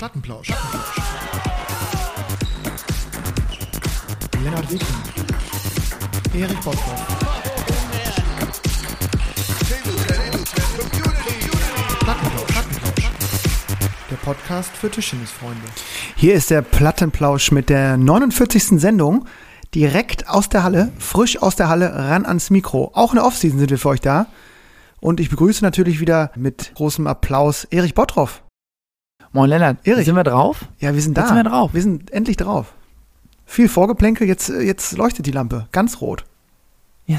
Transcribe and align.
Plattenplausch. 0.00 0.48
Lennart 4.42 4.72
Wiking. 4.72 4.86
Erich 6.32 6.60
Bosbach. 6.60 7.06
Plattenplausch. 11.98 12.46
Plattenplausch. 12.46 13.10
Der 14.10 14.16
Podcast 14.16 14.74
für 14.74 14.90
Tischtennisfreunde. 14.90 15.60
Hier 16.16 16.32
ist 16.32 16.48
der 16.48 16.62
Plattenplausch 16.62 17.52
mit 17.52 17.68
der 17.68 17.98
49. 17.98 18.80
Sendung. 18.80 19.26
Direkt 19.74 20.30
aus 20.30 20.48
der 20.48 20.62
Halle, 20.62 20.92
frisch 20.98 21.42
aus 21.42 21.56
der 21.56 21.68
Halle, 21.68 21.94
ran 21.94 22.24
ans 22.24 22.48
Mikro. 22.48 22.92
Auch 22.94 23.12
in 23.12 23.16
der 23.16 23.26
Offseason 23.26 23.58
sind 23.58 23.68
wir 23.68 23.76
für 23.76 23.90
euch 23.90 24.00
da. 24.00 24.28
Und 24.98 25.20
ich 25.20 25.28
begrüße 25.28 25.62
natürlich 25.62 26.00
wieder 26.00 26.32
mit 26.36 26.72
großem 26.74 27.06
Applaus 27.06 27.64
Erich 27.64 27.94
Bottroff. 27.94 28.42
Moin 29.32 29.48
Lennart, 29.48 29.86
Erich. 29.86 30.06
sind 30.06 30.16
wir 30.16 30.24
drauf? 30.24 30.64
Ja, 30.80 30.92
wir 30.92 31.00
sind 31.00 31.16
da. 31.16 31.22
Jetzt 31.22 31.28
sind 31.28 31.36
wir 31.36 31.44
drauf. 31.44 31.72
Wir 31.72 31.82
sind 31.82 32.10
endlich 32.10 32.36
drauf. 32.36 32.74
Viel 33.46 33.68
Vorgeplänkel, 33.68 34.26
jetzt, 34.26 34.48
jetzt 34.48 34.96
leuchtet 34.96 35.26
die 35.26 35.30
Lampe. 35.30 35.68
Ganz 35.70 36.00
rot. 36.00 36.24
Ja. 37.06 37.18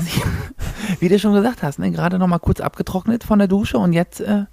Wie 0.99 1.07
du 1.07 1.19
schon 1.19 1.33
gesagt 1.33 1.63
hast, 1.63 1.79
ne? 1.79 1.91
gerade 1.91 2.19
noch 2.19 2.27
mal 2.27 2.39
kurz 2.39 2.59
abgetrocknet 2.59 3.23
von 3.23 3.39
der 3.39 3.47
Dusche 3.47 3.77
und 3.77 3.93
jetzt 3.93 4.19
äh, 4.21 4.45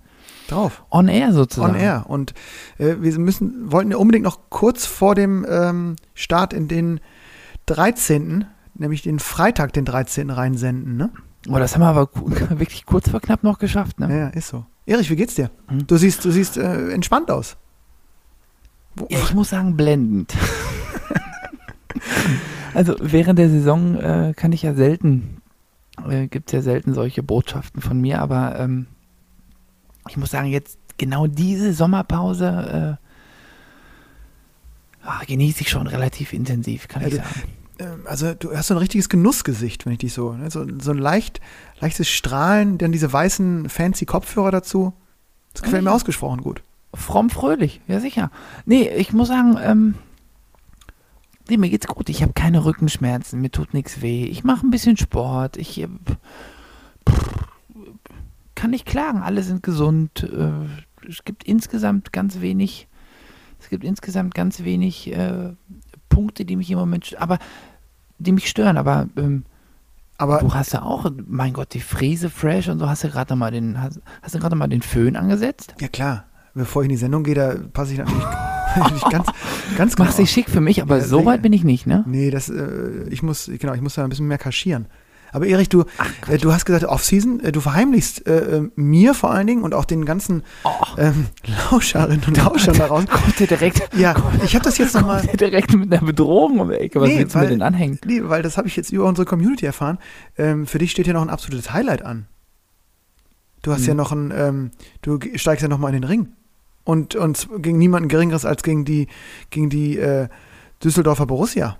Drauf. 0.48 0.84
on 0.90 1.08
air 1.08 1.32
sozusagen. 1.32 1.74
On 1.74 1.80
air. 1.80 2.04
Und 2.06 2.32
äh, 2.78 2.96
wir 3.00 3.18
müssen, 3.18 3.72
wollten 3.72 3.90
ja 3.90 3.96
unbedingt 3.96 4.24
noch 4.24 4.50
kurz 4.50 4.86
vor 4.86 5.14
dem 5.14 5.44
ähm, 5.48 5.96
Start 6.14 6.52
in 6.52 6.68
den 6.68 7.00
13., 7.66 8.46
nämlich 8.74 9.02
den 9.02 9.18
Freitag, 9.18 9.72
den 9.72 9.84
13. 9.84 10.30
reinsenden, 10.30 10.96
ne? 10.96 11.10
Oh, 11.48 11.58
das 11.58 11.74
haben 11.74 11.82
wir 11.82 11.88
aber 11.88 12.08
wirklich 12.58 12.86
kurz 12.86 13.08
vor 13.10 13.20
knapp 13.20 13.42
noch 13.42 13.58
geschafft. 13.58 13.98
Ne? 14.00 14.16
Ja, 14.16 14.28
ist 14.28 14.48
so. 14.48 14.64
Erich, 14.88 15.10
wie 15.10 15.16
geht's 15.16 15.34
dir? 15.34 15.50
Hm. 15.68 15.86
Du 15.86 15.98
siehst, 15.98 16.24
du 16.24 16.30
siehst 16.30 16.56
äh, 16.56 16.92
entspannt 16.92 17.30
aus. 17.30 17.58
Ja, 19.10 19.18
ich 19.18 19.34
muss 19.34 19.50
sagen, 19.50 19.76
blendend. 19.76 20.34
also 22.74 22.96
während 22.98 23.38
der 23.38 23.50
Saison 23.50 23.96
äh, 23.96 24.32
kann 24.34 24.52
ich 24.52 24.62
ja 24.62 24.72
selten, 24.72 25.42
äh, 26.08 26.26
gibt 26.26 26.48
es 26.48 26.52
ja 26.54 26.62
selten 26.62 26.94
solche 26.94 27.22
Botschaften 27.22 27.82
von 27.82 28.00
mir, 28.00 28.22
aber 28.22 28.58
ähm, 28.58 28.86
ich 30.08 30.16
muss 30.16 30.30
sagen, 30.30 30.48
jetzt 30.48 30.78
genau 30.96 31.26
diese 31.26 31.74
Sommerpause 31.74 32.98
äh, 32.98 33.06
ah, 35.06 35.20
genieße 35.26 35.60
ich 35.60 35.68
schon 35.68 35.86
relativ 35.86 36.32
intensiv, 36.32 36.88
kann 36.88 37.02
ich 37.02 37.12
Also, 37.12 37.16
sagen. 37.18 37.42
Ähm, 37.78 38.02
also 38.06 38.34
du 38.34 38.56
hast 38.56 38.68
so 38.68 38.74
ein 38.74 38.78
richtiges 38.78 39.08
Genussgesicht, 39.08 39.86
wenn 39.86 39.92
ich 39.92 39.98
dich 39.98 40.12
so, 40.12 40.32
ne? 40.32 40.50
so, 40.50 40.66
so 40.80 40.90
ein 40.90 40.98
leicht, 40.98 41.40
leichtes 41.80 42.08
Strahlen, 42.08 42.78
dann 42.78 42.92
diese 42.92 43.12
weißen 43.12 43.68
fancy 43.68 44.06
Kopfhörer 44.06 44.50
dazu. 44.50 44.92
Das 45.52 45.62
gefällt 45.62 45.84
mir 45.84 45.90
Ja. 45.90 45.96
ausgesprochen 45.96 46.42
gut. 46.42 46.62
Fromm 46.94 47.30
fröhlich, 47.30 47.80
ja 47.86 48.00
sicher. 48.00 48.30
Nee, 48.64 48.88
ich 48.88 49.12
muss 49.12 49.28
sagen, 49.28 49.58
ähm, 49.62 49.94
nee, 51.48 51.56
mir 51.56 51.68
geht's 51.70 51.86
gut. 51.86 52.08
Ich 52.08 52.22
habe 52.22 52.32
keine 52.32 52.64
Rückenschmerzen, 52.64 53.40
mir 53.40 53.50
tut 53.50 53.74
nichts 53.74 54.00
weh. 54.00 54.24
Ich 54.24 54.44
mache 54.44 54.66
ein 54.66 54.70
bisschen 54.70 54.96
Sport. 54.96 55.56
Ich 55.56 55.80
äh, 55.80 55.88
pff, 57.08 57.44
kann 58.54 58.70
nicht 58.70 58.86
klagen. 58.86 59.22
Alle 59.22 59.42
sind 59.42 59.62
gesund. 59.62 60.22
Äh, 60.22 61.06
es 61.08 61.24
gibt 61.24 61.44
insgesamt 61.44 62.12
ganz 62.12 62.40
wenig. 62.40 62.88
Es 63.60 63.68
gibt 63.68 63.84
insgesamt 63.84 64.34
ganz 64.34 64.62
wenig 64.64 65.12
äh, 65.12 65.52
Punkte, 66.08 66.44
die 66.44 66.56
mich 66.56 66.70
im 66.70 66.78
Moment, 66.78 67.16
aber 67.18 67.38
die 68.18 68.32
mich 68.32 68.48
stören. 68.48 68.76
Aber 68.76 69.08
ähm, 69.16 69.44
Aber 70.18 70.38
du 70.38 70.52
hast 70.54 70.72
ja 70.72 70.82
auch, 70.82 71.10
mein 71.26 71.52
Gott, 71.52 71.74
die 71.74 71.80
Fräse 71.80 72.30
fresh 72.30 72.68
und 72.68 72.78
so. 72.78 72.88
Hast 72.88 73.04
du 73.04 73.08
gerade 73.08 73.36
mal 73.36 73.50
den, 73.50 73.80
hast, 73.80 74.00
hast 74.22 74.34
du 74.34 74.38
gerade 74.38 74.56
mal 74.56 74.66
den 74.68 74.82
Föhn 74.82 75.16
angesetzt? 75.16 75.74
ja 75.80 75.88
klar, 75.88 76.24
bevor 76.54 76.82
ich 76.82 76.86
in 76.86 76.90
die 76.90 76.96
Sendung 76.96 77.22
gehe, 77.24 77.34
da 77.34 77.54
passe 77.72 77.92
ich 77.92 77.98
natürlich, 77.98 78.24
natürlich 78.76 79.04
ganz, 79.04 79.28
ganz 79.76 79.94
genau. 79.96 80.06
Machst 80.06 80.18
dich 80.18 80.30
schick 80.30 80.50
für 80.50 80.60
mich, 80.60 80.82
aber 80.82 80.98
Ja, 80.98 81.04
so 81.04 81.24
weit 81.24 81.42
bin 81.42 81.52
ich 81.52 81.62
nicht, 81.64 81.86
ne? 81.86 82.04
Nee, 82.06 82.30
das, 82.30 82.48
äh, 82.48 83.08
ich 83.10 83.22
muss, 83.22 83.50
genau, 83.58 83.74
ich 83.74 83.80
muss 83.80 83.94
da 83.94 84.02
ein 84.04 84.10
bisschen 84.10 84.26
mehr 84.26 84.38
kaschieren. 84.38 84.86
Aber 85.32 85.46
Erich, 85.46 85.68
du, 85.68 85.84
Ach, 85.98 86.28
äh, 86.28 86.38
du 86.38 86.52
hast 86.52 86.64
gesagt, 86.64 86.84
Off-Season, 86.84 87.40
äh, 87.40 87.52
du 87.52 87.60
verheimlichst 87.60 88.26
äh, 88.26 88.58
äh, 88.58 88.70
mir 88.76 89.14
vor 89.14 89.30
allen 89.30 89.46
Dingen 89.46 89.62
und 89.62 89.74
auch 89.74 89.84
den 89.84 90.04
ganzen 90.04 90.42
Oh, 90.64 90.70
ähm, 90.96 91.26
Lauscherinnen 91.70 92.22
und 92.26 92.36
Lauschern 92.36 92.76
da 92.78 92.86
raus. 92.86 93.04
kommt 93.10 93.38
der 93.40 93.46
direkt, 93.46 93.88
Ja, 93.96 94.14
ich 94.44 94.54
habe 94.54 94.64
das 94.64 94.78
jetzt 94.78 94.94
nochmal, 94.94 95.26
kommt 95.26 95.40
direkt 95.40 95.74
mit 95.74 95.92
einer 95.92 96.04
Bedrohung 96.04 96.58
um 96.60 96.70
die 96.70 96.76
Ecke. 96.76 97.00
Was 97.00 97.08
Nee, 97.08 97.18
willst 97.18 97.34
du 97.34 97.38
mir 97.38 97.44
weil- 97.44 97.50
denn 97.50 97.62
anhängen? 97.62 97.98
nee, 98.06 98.20
weil 98.24 98.42
das 98.42 98.56
habe 98.56 98.68
ich 98.68 98.76
jetzt 98.76 98.90
über 98.92 99.04
unsere 99.04 99.26
Community 99.26 99.66
erfahren. 99.66 99.98
Ähm, 100.36 100.66
für 100.66 100.78
dich 100.78 100.90
steht 100.90 101.06
ja 101.06 101.12
noch 101.12 101.22
ein 101.22 101.30
absolutes 101.30 101.72
Highlight 101.72 102.02
an. 102.04 102.26
Du 103.62 103.72
hast 103.72 103.82
Mhm. 103.82 103.88
ja 103.88 103.94
noch 103.94 104.12
ein, 104.12 104.32
ähm, 104.34 104.70
du 105.02 105.18
steigst 105.34 105.62
ja 105.62 105.68
nochmal 105.68 105.92
in 105.94 106.00
den 106.00 106.08
Ring. 106.08 106.28
Und, 106.84 107.16
und 107.16 107.48
gegen 107.58 107.76
niemanden 107.76 108.08
Geringeres 108.08 108.44
als 108.46 108.62
gegen 108.62 108.84
die, 108.86 109.08
gegen 109.50 109.68
die 109.68 109.98
äh, 109.98 110.28
Düsseldorfer 110.82 111.26
Borussia. 111.26 111.76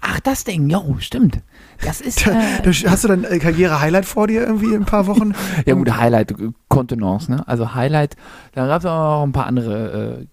Ach, 0.00 0.20
das 0.20 0.44
Ding, 0.44 0.68
jo, 0.68 0.96
stimmt. 0.98 1.40
Das 1.84 2.00
ist, 2.00 2.26
Da, 2.26 2.32
äh, 2.32 2.62
da, 2.62 2.90
hast 2.90 3.04
du 3.04 3.08
dann 3.08 3.24
äh, 3.24 3.38
Karriere-Highlight 3.38 4.04
vor 4.04 4.26
dir 4.26 4.42
irgendwie 4.42 4.74
in 4.74 4.82
ein 4.82 4.84
paar 4.84 5.06
Wochen? 5.06 5.34
ja 5.66 5.74
gut, 5.74 5.96
Highlight, 5.96 6.32
äh, 6.32 6.50
Kontenance, 6.68 7.30
ne? 7.30 7.46
Also 7.48 7.74
Highlight, 7.74 8.16
da 8.52 8.66
gab 8.66 8.80
es 8.80 8.86
auch 8.86 9.18
noch 9.18 9.22
ein 9.24 9.32
paar 9.32 9.46
andere 9.46 10.26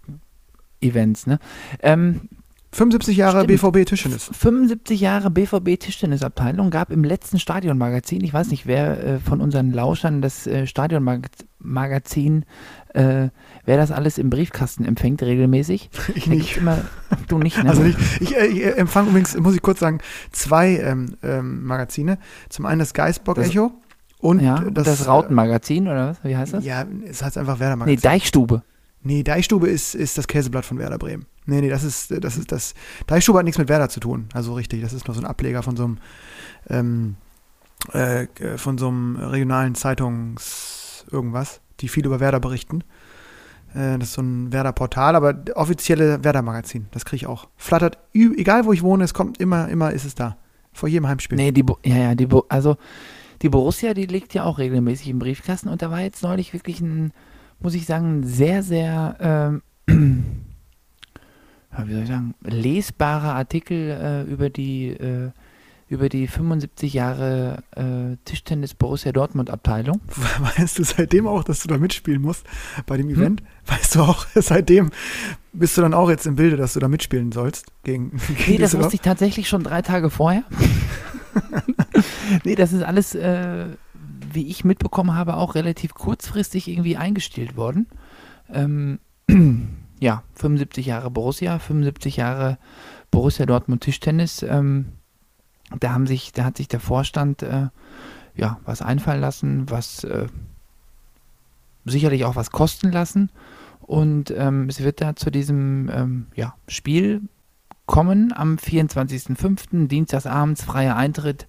äh, 0.82 0.88
Events, 0.88 1.28
ne? 1.28 1.40
Ähm, 1.82 2.22
75 2.72 3.18
Jahre 3.18 3.44
Stimmt. 3.44 3.62
BVB 3.62 3.86
Tischtennis. 3.88 4.30
75 4.32 5.02
Jahre 5.02 5.32
BVB 5.32 5.80
Tischtennisabteilung 5.80 6.70
gab 6.70 6.92
im 6.92 7.04
letzten 7.04 7.40
Stadionmagazin, 7.40 8.24
ich 8.24 8.34
weiß 8.34 8.50
nicht, 8.52 8.68
wer 8.68 9.04
äh, 9.04 9.20
von 9.20 9.42
unseren 9.42 9.72
Lauschern 9.72 10.22
das 10.22 10.46
äh, 10.46 10.68
Stadionmagazin, 10.68 12.46
äh, 12.94 13.30
wer 13.66 13.78
das 13.78 13.92
alles 13.92 14.18
im 14.20 14.30
Briefkasten 14.30 14.86
empfängt 14.86 15.24
regelmäßig. 15.24 15.90
Ich 16.16 16.28
nicht. 16.28 16.58
immer, 16.58 16.78
du 17.28 17.40
nicht, 17.40 17.62
ne? 17.64 17.70
Also 17.70 17.82
nicht. 17.82 17.98
Ich, 18.20 18.36
äh, 18.38 18.46
ich 18.48 18.64
äh, 18.64 18.70
empfange 18.72 19.10
übrigens, 19.10 19.36
muss 19.38 19.56
ich 19.56 19.62
kurz 19.62 19.80
sagen, 19.80 20.00
zwei 20.32 20.78
ähm, 20.78 21.16
ähm, 21.24 21.64
Magazine. 21.66 22.20
Zum 22.50 22.66
einen 22.66 22.80
das 22.80 22.94
Geistbock 22.94 23.36
Das- 23.36 23.50
Echo 23.50 23.72
und 24.20 24.42
ja, 24.42 24.60
das, 24.72 24.84
das, 24.86 25.08
Rautenmagazin 25.08 25.88
oder 25.88 26.10
was? 26.10 26.24
Wie 26.24 26.36
heißt 26.36 26.54
das? 26.54 26.66
Ja, 26.66 26.86
es 27.10 27.24
heißt 27.24 27.38
einfach 27.38 27.60
Werder 27.60 27.78
nee, 27.78 27.80
Magazin. 27.80 28.02
Deichstube. 28.02 28.64
Nee, 29.02 29.24
Deichstube 29.24 29.68
ist, 29.68 29.96
ist 29.96 30.18
das 30.18 30.28
Käseblatt 30.28 30.66
von 30.66 30.78
Werder 30.78 30.98
Bremen. 30.98 31.26
Nee, 31.46 31.62
nee, 31.62 31.70
das 31.70 31.84
ist, 31.84 32.12
das 32.24 32.38
ist 32.38 32.52
das. 32.52 32.74
Deichstube 33.08 33.40
hat 33.40 33.46
nichts 33.46 33.58
mit 33.58 33.70
Werder 33.70 33.90
zu 33.90 34.00
tun. 34.00 34.28
Also 34.34 34.54
richtig, 34.54 34.82
das 34.82 34.94
ist 34.94 35.08
nur 35.08 35.16
so 35.16 35.22
ein 35.22 35.26
Ableger 35.26 35.64
von 35.64 35.76
so 35.78 35.86
einem, 35.86 35.98
ähm, 36.70 37.16
äh, 37.94 38.28
von 38.58 38.78
so 38.78 38.90
einem 38.90 39.16
regionalen 39.16 39.74
Zeitungs 39.76 41.06
irgendwas, 41.12 41.62
die 41.80 41.88
viel 41.88 42.06
über 42.06 42.20
Werder 42.20 42.40
berichten. 42.40 42.84
Äh, 43.74 43.98
das 43.98 44.10
ist 44.10 44.14
so 44.14 44.22
ein 44.22 44.52
Werder-Portal, 44.52 45.16
aber 45.16 45.34
offizielle 45.56 46.24
Werder-Magazin, 46.24 46.88
das 46.92 47.06
kriege 47.06 47.18
ich 47.18 47.28
auch. 47.28 47.48
Flattert, 47.56 47.98
egal 48.14 48.66
wo 48.66 48.74
ich 48.74 48.84
wohne, 48.84 49.04
es 49.06 49.14
kommt 49.14 49.40
immer, 49.40 49.70
immer 49.70 49.92
ist 49.92 50.06
es 50.06 50.16
da. 50.16 50.38
Vor 50.74 50.90
jedem 50.90 51.08
Heimspiel. 51.08 51.36
Nee, 51.38 51.52
die, 51.52 51.64
Bo- 51.64 51.80
ja, 51.84 51.96
ja, 51.98 52.16
die, 52.16 52.28
Bo- 52.28 52.46
also 52.50 52.78
die 53.42 53.50
Borussia, 53.50 53.94
die 53.94 54.06
liegt 54.06 54.34
ja 54.34 54.44
auch 54.44 54.60
regelmäßig 54.60 55.08
im 55.08 55.20
Briefkasten 55.20 55.70
und 55.70 55.82
da 55.82 55.90
war 55.90 56.02
jetzt 56.02 56.22
neulich 56.22 56.54
wirklich 56.54 56.82
ein, 56.82 57.12
muss 57.60 57.74
ich 57.74 57.86
sagen, 57.86 58.20
ein 58.20 58.24
sehr, 58.24 58.64
sehr, 58.64 59.16
ähm, 59.20 59.62
wie 61.86 61.94
soll 61.94 62.02
ich 62.04 62.08
sagen, 62.08 62.36
lesbarer 62.44 63.36
Artikel 63.36 63.90
äh, 63.92 64.24
über 64.32 64.50
die, 64.50 64.88
äh, 64.90 65.32
über 65.88 66.08
die 66.08 66.28
75 66.28 66.94
Jahre 66.94 67.64
äh, 67.76 68.16
Tischtennis 68.24 68.76
Borussia 68.76 69.12
Dortmund 69.12 69.50
Abteilung. 69.50 70.00
Weißt 70.58 70.78
du 70.78 70.84
seitdem 70.84 71.26
auch, 71.28 71.44
dass 71.44 71.62
du 71.62 71.68
da 71.68 71.78
mitspielen 71.78 72.22
musst 72.22 72.46
bei 72.86 72.98
Hm? 72.98 73.08
dem 73.08 73.16
Event? 73.18 73.44
Weißt 73.66 73.96
du 73.96 74.02
auch, 74.02 74.26
seitdem 74.36 74.92
bist 75.52 75.78
du 75.78 75.82
dann 75.82 75.94
auch 75.96 76.10
jetzt 76.10 76.28
im 76.28 76.36
Bilde, 76.36 76.58
dass 76.58 76.74
du 76.74 76.80
da 76.80 76.88
mitspielen 76.88 77.32
sollst 77.32 77.72
gegen, 77.84 78.12
gegen 78.38 78.52
Nee, 78.52 78.58
das 78.58 78.78
wusste 78.78 78.96
ich 78.96 79.02
tatsächlich 79.02 79.50
schon 79.50 79.64
drei 79.64 79.82
Tage 79.82 80.10
vorher. 80.12 80.44
nee, 82.44 82.56
das 82.56 82.72
ist 82.74 82.84
alles, 82.84 83.16
äh, 83.16 83.66
wie 84.34 84.48
ich 84.48 84.64
mitbekommen 84.64 85.16
habe, 85.16 85.38
auch 85.38 85.56
relativ 85.56 85.94
kurzfristig 85.94 86.68
irgendwie 86.68 86.98
eingestellt 86.98 87.56
worden. 87.56 87.88
Ähm, 88.52 89.00
ja, 90.00 90.24
75 90.36 90.86
Jahre 90.86 91.12
Borussia, 91.12 91.60
75 91.60 92.18
Jahre 92.18 92.58
Borussia 93.12 93.46
Dortmund 93.46 93.84
Tischtennis. 93.84 94.44
Ähm, 94.44 94.94
da 95.80 95.94
haben 95.94 96.08
sich, 96.08 96.32
da 96.32 96.46
hat 96.46 96.58
sich 96.58 96.68
der 96.68 96.80
Vorstand 96.80 97.44
äh, 97.44 97.68
ja 98.36 98.60
was 98.66 98.82
einfallen 98.82 99.22
lassen, 99.22 99.70
was 99.70 100.04
äh, 100.04 100.28
sicherlich 101.86 102.26
auch 102.26 102.36
was 102.36 102.52
kosten 102.52 102.92
lassen. 102.92 103.30
Und 103.82 104.32
ähm, 104.32 104.68
es 104.70 104.84
wird 104.84 105.02
da 105.02 105.16
zu 105.16 105.32
diesem 105.32 105.90
ähm, 105.92 106.28
ja, 106.36 106.56
Spiel 106.68 107.22
kommen 107.86 108.32
am 108.36 108.58
24.05. 108.58 109.88
Dienstagsabends, 109.88 110.64
freier 110.64 110.96
Eintritt. 110.96 111.48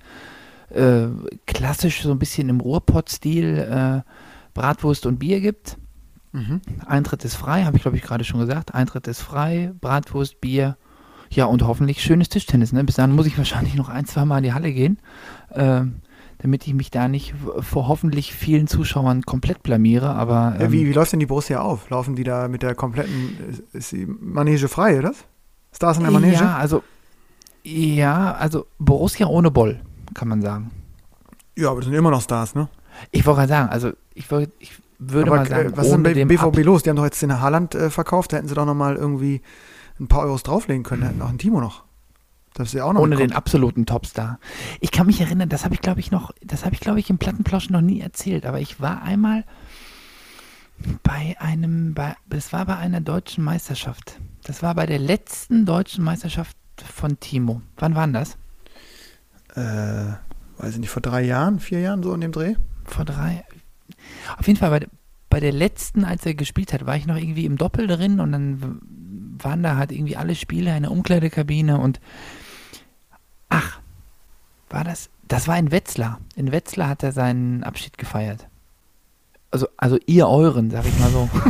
Äh, 0.71 1.09
klassisch 1.47 2.03
so 2.03 2.11
ein 2.11 2.19
bisschen 2.19 2.49
im 2.49 2.61
Ruhrpott-Stil 2.61 3.59
äh, 3.59 4.11
Bratwurst 4.55 5.07
und 5.07 5.19
Bier 5.19 5.41
gibt. 5.41 5.77
Mhm. 6.33 6.61
Eintritt 6.87 7.25
ist 7.25 7.35
frei, 7.35 7.65
habe 7.65 7.77
ich 7.77 7.83
glaube 7.83 7.97
ich 7.97 8.03
gerade 8.03 8.25
schon 8.25 8.41
gesagt. 8.41 8.75
Eintritt 8.75 9.07
ist 9.09 9.21
frei, 9.21 9.73
Bratwurst, 9.81 10.41
Bier. 10.41 10.77
Ja, 11.33 11.45
und 11.45 11.65
hoffentlich 11.65 12.03
schönes 12.03 12.29
Tischtennis. 12.29 12.73
Ne? 12.73 12.83
Bis 12.85 12.97
dahin 12.97 13.15
muss 13.15 13.27
ich 13.27 13.39
wahrscheinlich 13.39 13.75
noch 13.75 13.89
ein, 13.89 14.05
zwei 14.05 14.25
Mal 14.25 14.39
in 14.39 14.45
die 14.45 14.53
Halle 14.53 14.73
gehen. 14.73 14.99
Ähm, 15.53 15.97
damit 16.43 16.67
ich 16.67 16.75
mich 16.75 16.91
da 16.91 17.07
nicht 17.07 17.35
vor 17.61 17.87
hoffentlich 17.89 18.33
vielen 18.33 18.67
Zuschauern 18.67 19.23
komplett 19.23 19.63
blamiere. 19.63 20.11
Aber 20.11 20.57
Ja, 20.59 20.67
ähm, 20.67 20.73
wie, 20.73 20.87
wie 20.87 20.93
läuft 20.93 21.13
denn 21.13 21.21
die 21.21 21.27
Borussia 21.27 21.61
auf? 21.61 21.91
Laufen 21.91 22.17
die 22.17 22.25
da 22.25 22.49
mit 22.49 22.63
der 22.63 22.75
kompletten, 22.75 23.37
ist, 23.49 23.63
ist 23.75 23.93
die 23.93 24.07
Manege 24.07 24.69
frei, 24.69 24.99
oder? 24.99 25.13
Stars 25.73 25.99
in 25.99 26.05
der 26.05 26.13
Manege? 26.13 26.37
ja, 26.37 26.57
also 26.57 26.83
ja, 27.63 28.33
also 28.33 28.67
Borussia 28.79 29.27
ohne 29.27 29.51
Boll, 29.51 29.81
kann 30.15 30.29
man 30.29 30.43
sagen. 30.43 30.71
Ja, 31.57 31.71
aber 31.71 31.81
das 31.81 31.87
sind 31.87 31.95
immer 31.95 32.11
noch 32.11 32.23
Stars, 32.23 32.55
ne? 32.55 32.69
Ich 33.11 33.25
wollte 33.27 33.39
gerade 33.41 33.49
sagen, 33.49 33.69
also 33.71 33.93
ich, 34.15 34.31
wollt, 34.31 34.51
ich 34.59 34.73
würde 34.99 35.31
aber 35.31 35.41
mal 35.41 35.47
sagen, 35.49 35.69
äh, 35.73 35.77
was 35.77 35.87
ist 35.87 35.93
denn 35.93 36.03
bei 36.03 36.13
dem 36.15 36.29
BVB 36.29 36.43
Ab- 36.43 36.57
los? 36.59 36.83
Die 36.83 36.91
haben 36.91 36.97
doch 36.97 37.05
jetzt 37.05 37.21
den 37.23 37.41
Haaland 37.41 37.75
äh, 37.75 37.91
verkauft, 37.91 38.33
da 38.33 38.37
hätten 38.39 38.49
sie 38.49 38.55
doch 38.55 38.67
nochmal 38.67 38.97
irgendwie 38.97 39.41
ein 39.99 40.09
paar 40.09 40.23
Euros 40.23 40.43
drauflegen 40.43 40.83
können. 40.83 41.03
Da 41.03 41.09
hätten 41.09 41.23
auch 41.23 41.29
einen 41.29 41.39
Timo 41.39 41.61
noch. 41.61 41.85
Das 42.55 42.69
ist 42.69 42.75
ja 42.75 42.85
auch 42.85 42.93
noch 42.93 43.01
ohne 43.01 43.17
den 43.17 43.33
absoluten 43.33 43.87
Topstar. 43.87 44.39
Ich 44.81 44.91
kann 44.91 45.07
mich 45.07 45.21
erinnern, 45.21 45.49
das 45.49 45.65
habe 45.65 45.75
ich 45.75 45.81
glaube 45.81 46.01
ich 46.01 46.11
noch, 46.11 46.33
das 46.45 46.65
habe 46.65 46.75
ich 46.75 46.81
glaube 46.81 46.99
ich 46.99 47.09
im 47.09 47.19
Plattenplausch 47.19 47.71
noch 47.71 47.81
nie 47.81 48.01
erzählt, 48.01 48.45
aber 48.45 48.61
ich 48.61 48.81
war 48.81 49.03
einmal 49.03 49.45
bei 51.03 51.37
einem, 51.39 51.95
bei, 51.95 52.17
das 52.29 52.53
war 52.53 52.65
bei 52.67 52.77
einer 52.77 53.01
deutschen 53.01 53.45
Meisterschaft. 53.45 54.19
Das 54.45 54.63
war 54.63 54.75
bei 54.75 54.87
der 54.87 54.99
letzten 54.99 55.67
deutschen 55.67 56.03
Meisterschaft 56.03 56.57
von 56.93 57.21
Timo. 57.21 57.61
Wann 57.77 57.95
war 57.95 58.07
denn 58.07 58.15
das? 58.15 58.37
Äh, 59.57 60.13
weiß 60.63 60.75
ich 60.75 60.79
nicht, 60.79 60.91
vor 60.91 61.03
drei 61.03 61.23
Jahren, 61.23 61.59
vier 61.61 61.81
Jahren 61.81 62.03
so 62.03 62.13
in 62.15 62.21
dem 62.21 62.33
Dreh? 62.33 62.55
Vor 62.85 63.05
drei. 63.05 63.45
Auf 64.39 64.47
jeden 64.47 64.59
Fall 64.59 64.71
bei, 64.71 64.81
der- 64.81 64.89
bei 65.29 65.41
der 65.41 65.53
letzten, 65.53 66.05
als 66.05 66.25
er 66.27 66.35
gespielt 66.35 66.73
hat, 66.73 66.87
war 66.87 66.97
ich 66.97 67.07
noch 67.07 67.17
irgendwie 67.17 67.45
im 67.47 67.57
Doppel 67.57 67.87
drin 67.87 68.21
und 68.21 68.33
dann 68.33 68.81
waren 69.43 69.63
da 69.63 69.77
halt 69.77 69.91
irgendwie 69.93 70.17
alle 70.17 70.35
Spieler 70.35 70.77
in 70.77 70.83
der 70.83 70.93
Umkleidekabine 70.93 71.79
und 71.79 72.01
ach, 73.49 73.81
war 74.69 74.85
das? 74.85 75.09
Das 75.29 75.49
war 75.49 75.59
in 75.59 75.71
Wetzlar. 75.73 76.21
In 76.37 76.53
Wetzlar 76.53 76.89
hat 76.91 77.03
er 77.03 77.13
seinen 77.13 77.63
Abschied 77.65 77.97
gefeiert. 77.99 78.49
Also, 79.51 79.67
also 79.77 79.99
ihr 80.07 80.29
euren, 80.29 80.71
sag 80.71 80.85
ich 80.87 80.99
mal 80.99 81.11
so. 81.11 81.29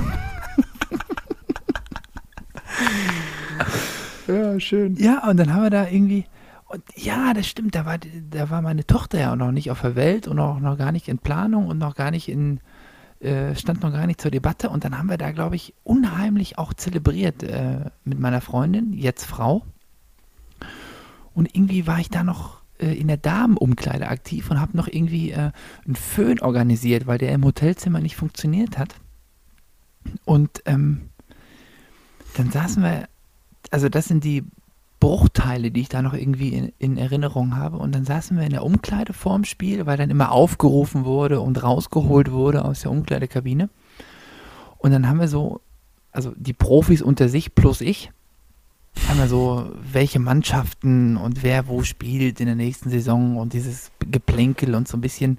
Ja, 4.29 4.61
schön. 4.61 4.94
Ja, 4.96 5.29
und 5.29 5.37
dann 5.38 5.53
haben 5.53 5.62
wir 5.64 5.70
da 5.70 5.88
irgendwie. 5.88 6.25
Und 6.70 6.84
ja, 6.94 7.34
das 7.34 7.49
stimmt, 7.49 7.75
da 7.75 7.84
war, 7.84 7.99
da 7.99 8.49
war 8.49 8.62
meine 8.62 8.87
Tochter 8.87 9.19
ja 9.19 9.32
auch 9.32 9.37
noch 9.37 9.50
nicht 9.50 9.72
auf 9.72 9.81
der 9.81 9.96
Welt 9.96 10.28
und 10.28 10.38
auch 10.38 10.61
noch 10.61 10.78
gar 10.78 10.93
nicht 10.93 11.08
in 11.08 11.19
Planung 11.19 11.67
und 11.67 11.78
noch 11.78 11.96
gar 11.96 12.12
nicht 12.12 12.28
in, 12.28 12.61
äh, 13.19 13.56
stand 13.56 13.82
noch 13.82 13.90
gar 13.90 14.06
nicht 14.06 14.20
zur 14.20 14.31
Debatte. 14.31 14.70
Und 14.70 14.84
dann 14.84 14.96
haben 14.96 15.08
wir 15.11 15.19
da, 15.19 15.32
glaube 15.32 15.56
ich, 15.56 15.75
unheimlich 15.82 16.58
auch 16.58 16.72
zelebriert 16.72 17.43
äh, 17.43 17.87
mit 18.05 18.20
meiner 18.20 18.40
Freundin, 18.40 18.93
jetzt 18.93 19.25
Frau. 19.25 19.67
Und 21.34 21.52
irgendwie 21.56 21.88
war 21.88 21.99
ich 21.99 22.08
da 22.08 22.22
noch 22.22 22.62
äh, 22.78 22.96
in 22.96 23.08
der 23.08 23.17
Damenumkleide 23.17 24.06
aktiv 24.06 24.49
und 24.49 24.61
habe 24.61 24.76
noch 24.76 24.87
irgendwie 24.87 25.32
äh, 25.32 25.50
einen 25.84 25.96
Föhn 25.96 26.38
organisiert, 26.38 27.08
weil 27.08 27.19
der 27.19 27.32
im 27.32 27.44
Hotelzimmer 27.44 27.99
nicht 27.99 28.14
funktioniert 28.14 28.78
hat. 28.78 28.94
Und 30.25 30.62
ähm, 30.67 31.11
dann 32.37 32.52
saßen 32.52 32.81
wir, 32.81 33.08
also 33.72 33.88
das 33.88 34.05
sind 34.05 34.22
die 34.22 34.44
Bruchteile, 35.00 35.70
die 35.70 35.81
ich 35.81 35.88
da 35.88 36.02
noch 36.02 36.14
irgendwie 36.14 36.50
in, 36.50 36.73
in 36.79 36.99
Erinnerung 36.99 37.56
habe. 37.56 37.79
Und 37.79 37.94
dann 37.94 38.05
saßen 38.05 38.37
wir 38.37 38.44
in 38.44 38.52
der 38.52 38.64
Umkleide 38.64 39.12
vorm 39.14 39.44
Spiel, 39.44 39.87
weil 39.87 39.97
dann 39.97 40.11
immer 40.11 40.31
aufgerufen 40.31 41.05
wurde 41.05 41.41
und 41.41 41.62
rausgeholt 41.62 42.31
wurde 42.31 42.64
aus 42.64 42.82
der 42.82 42.91
Umkleidekabine. 42.91 43.70
Und 44.79 44.93
dann 44.93 45.08
haben 45.08 45.19
wir 45.19 45.29
so, 45.29 45.61
also 46.12 46.32
die 46.37 46.52
Profis 46.52 47.02
unter 47.02 47.29
sich 47.29 47.55
plus 47.55 47.81
ich, 47.81 48.12
haben 49.08 49.19
wir 49.19 49.29
so, 49.29 49.73
welche 49.93 50.19
Mannschaften 50.19 51.17
und 51.17 51.43
wer 51.43 51.69
wo 51.69 51.82
spielt 51.82 52.41
in 52.41 52.46
der 52.46 52.56
nächsten 52.56 52.91
Saison 52.91 53.37
und 53.37 53.53
dieses 53.53 53.91
Geplänkel 54.00 54.75
und 54.75 54.87
so 54.87 54.96
ein 54.96 55.00
bisschen. 55.00 55.38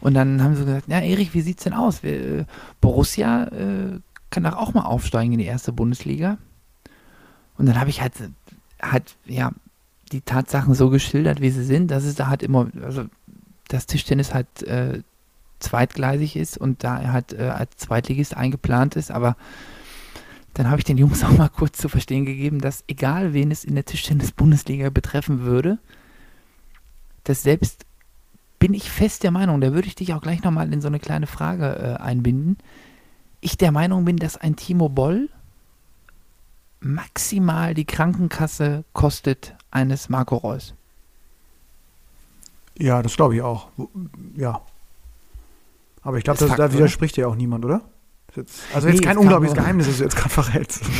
Und 0.00 0.14
dann 0.14 0.42
haben 0.42 0.54
sie 0.54 0.64
gesagt, 0.64 0.88
ja 0.88 1.00
Erich, 1.00 1.34
wie 1.34 1.40
sieht's 1.40 1.64
denn 1.64 1.74
aus? 1.74 2.02
Äh, 2.04 2.44
Borussia 2.80 3.44
äh, 3.48 4.00
kann 4.30 4.44
doch 4.44 4.56
auch 4.56 4.74
mal 4.74 4.82
aufsteigen 4.82 5.32
in 5.32 5.38
die 5.38 5.46
erste 5.46 5.72
Bundesliga. 5.72 6.38
Und 7.56 7.66
dann 7.66 7.80
habe 7.80 7.90
ich 7.90 8.00
halt, 8.00 8.14
halt, 8.80 9.16
ja, 9.26 9.52
die 10.12 10.20
Tatsachen 10.20 10.74
so 10.74 10.90
geschildert, 10.90 11.40
wie 11.40 11.50
sie 11.50 11.64
sind, 11.64 11.90
dass 11.90 12.04
es 12.04 12.14
da 12.14 12.28
halt 12.28 12.42
immer, 12.42 12.68
also 12.82 13.04
das 13.68 13.86
Tischtennis 13.86 14.32
halt 14.32 14.62
äh, 14.62 15.02
zweitgleisig 15.60 16.36
ist 16.36 16.56
und 16.56 16.84
da 16.84 16.98
er 16.98 17.12
halt 17.12 17.32
äh, 17.32 17.48
als 17.48 17.76
Zweitligist 17.76 18.36
eingeplant 18.36 18.96
ist, 18.96 19.10
aber 19.10 19.36
dann 20.54 20.68
habe 20.68 20.78
ich 20.78 20.84
den 20.84 20.98
Jungs 20.98 21.22
auch 21.24 21.36
mal 21.36 21.48
kurz 21.48 21.78
zu 21.78 21.88
verstehen 21.88 22.24
gegeben, 22.24 22.60
dass 22.60 22.84
egal 22.88 23.34
wen 23.34 23.50
es 23.50 23.64
in 23.64 23.74
der 23.74 23.84
Tischtennis-Bundesliga 23.84 24.90
betreffen 24.90 25.42
würde, 25.42 25.78
dass 27.24 27.42
selbst 27.42 27.84
bin 28.58 28.74
ich 28.74 28.90
fest 28.90 29.22
der 29.22 29.30
Meinung, 29.30 29.60
da 29.60 29.72
würde 29.72 29.86
ich 29.86 29.94
dich 29.94 30.14
auch 30.14 30.20
gleich 30.22 30.42
nochmal 30.42 30.72
in 30.72 30.80
so 30.80 30.88
eine 30.88 30.98
kleine 30.98 31.26
Frage 31.26 31.96
äh, 31.98 32.02
einbinden, 32.02 32.56
ich 33.40 33.56
der 33.56 33.70
Meinung 33.70 34.04
bin, 34.04 34.16
dass 34.16 34.36
ein 34.36 34.56
Timo 34.56 34.88
Boll 34.88 35.28
maximal 36.80 37.74
die 37.74 37.84
Krankenkasse 37.84 38.84
kostet 38.92 39.54
eines 39.70 40.08
Marco 40.08 40.36
Reus. 40.36 40.74
Ja, 42.78 43.02
das 43.02 43.16
glaube 43.16 43.34
ich 43.34 43.42
auch. 43.42 43.68
Ja. 44.36 44.60
Aber 46.02 46.18
ich 46.18 46.24
glaube, 46.24 46.38
da 46.38 46.52
oder? 46.52 46.72
widerspricht 46.72 47.16
ja 47.16 47.26
auch 47.26 47.34
niemand, 47.34 47.64
oder? 47.64 47.82
Jetzt, 48.36 48.62
also 48.72 48.88
jetzt 48.88 49.00
Nee, 49.00 49.04
kein 49.04 49.10
es 49.10 49.16
kam 49.16 49.22
unglaubliches 49.22 49.56
Geheimnis, 49.56 49.86
das 49.88 49.98
du 49.98 50.04
jetzt 50.04 50.16
gerade 50.16 50.30
verrätst. 50.30 50.82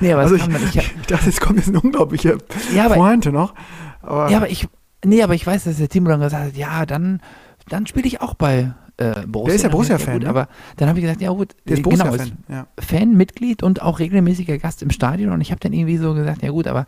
Nee, 0.00 0.12
aber, 0.12 0.22
Also 0.22 0.34
ich, 0.34 0.48
ich, 0.48 0.76
ich 0.76 1.06
dachte, 1.06 1.26
jetzt 1.26 1.40
kommt 1.40 1.58
jetzt 1.58 1.68
eine 1.68 1.80
unglaubliche 1.80 2.38
ja, 2.74 2.86
aber, 2.86 2.96
Pointe 2.96 3.30
noch. 3.30 3.54
Aber, 4.02 4.28
ja, 4.28 4.38
aber 4.38 4.50
ich, 4.50 4.66
nee, 5.04 5.22
aber 5.22 5.34
ich 5.34 5.46
weiß, 5.46 5.64
dass 5.64 5.76
der 5.76 5.88
Timo 5.88 6.08
dann 6.08 6.20
gesagt 6.20 6.46
hat, 6.46 6.56
ja, 6.56 6.84
dann, 6.86 7.20
dann 7.68 7.86
spiele 7.86 8.08
ich 8.08 8.20
auch 8.20 8.34
bei 8.34 8.74
äh, 8.96 9.26
Borussia. 9.26 9.46
Der 9.46 9.54
ist 9.56 9.62
ja 9.62 9.68
Borussia-Fan, 9.70 10.14
gut, 10.14 10.22
ne? 10.22 10.28
Aber 10.28 10.48
dann 10.76 10.88
habe 10.88 10.98
ich 10.98 11.04
gesagt, 11.04 11.20
ja 11.20 11.30
gut, 11.30 11.54
der 11.66 11.74
ist 11.74 11.80
äh, 11.80 11.82
genau, 11.82 12.04
Borussia-Fan. 12.04 12.38
Ja. 12.48 12.66
Fan, 12.78 13.16
Mitglied 13.16 13.62
und 13.62 13.82
auch 13.82 13.98
regelmäßiger 13.98 14.58
Gast 14.58 14.82
im 14.82 14.90
Stadion. 14.90 15.32
Und 15.32 15.40
ich 15.40 15.50
habe 15.50 15.60
dann 15.60 15.72
irgendwie 15.72 15.96
so 15.96 16.14
gesagt, 16.14 16.42
ja 16.42 16.50
gut, 16.50 16.66
aber 16.66 16.86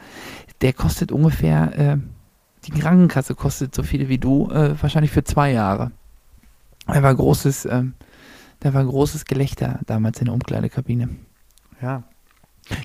der 0.60 0.72
kostet 0.72 1.10
ungefähr, 1.10 1.78
äh, 1.78 1.96
die 2.64 2.72
Krankenkasse 2.72 3.34
kostet 3.34 3.74
so 3.74 3.82
viel 3.82 4.08
wie 4.08 4.18
du, 4.18 4.50
äh, 4.50 4.80
wahrscheinlich 4.80 5.10
für 5.10 5.24
zwei 5.24 5.52
Jahre. 5.52 5.90
Da 6.86 7.02
war 7.02 7.14
großes, 7.14 7.66
ähm, 7.66 7.94
da 8.60 8.72
war 8.72 8.84
großes 8.84 9.24
Gelächter 9.24 9.80
damals 9.86 10.20
in 10.20 10.26
der 10.26 10.34
Umkleidekabine. 10.34 11.08
ja. 11.82 12.04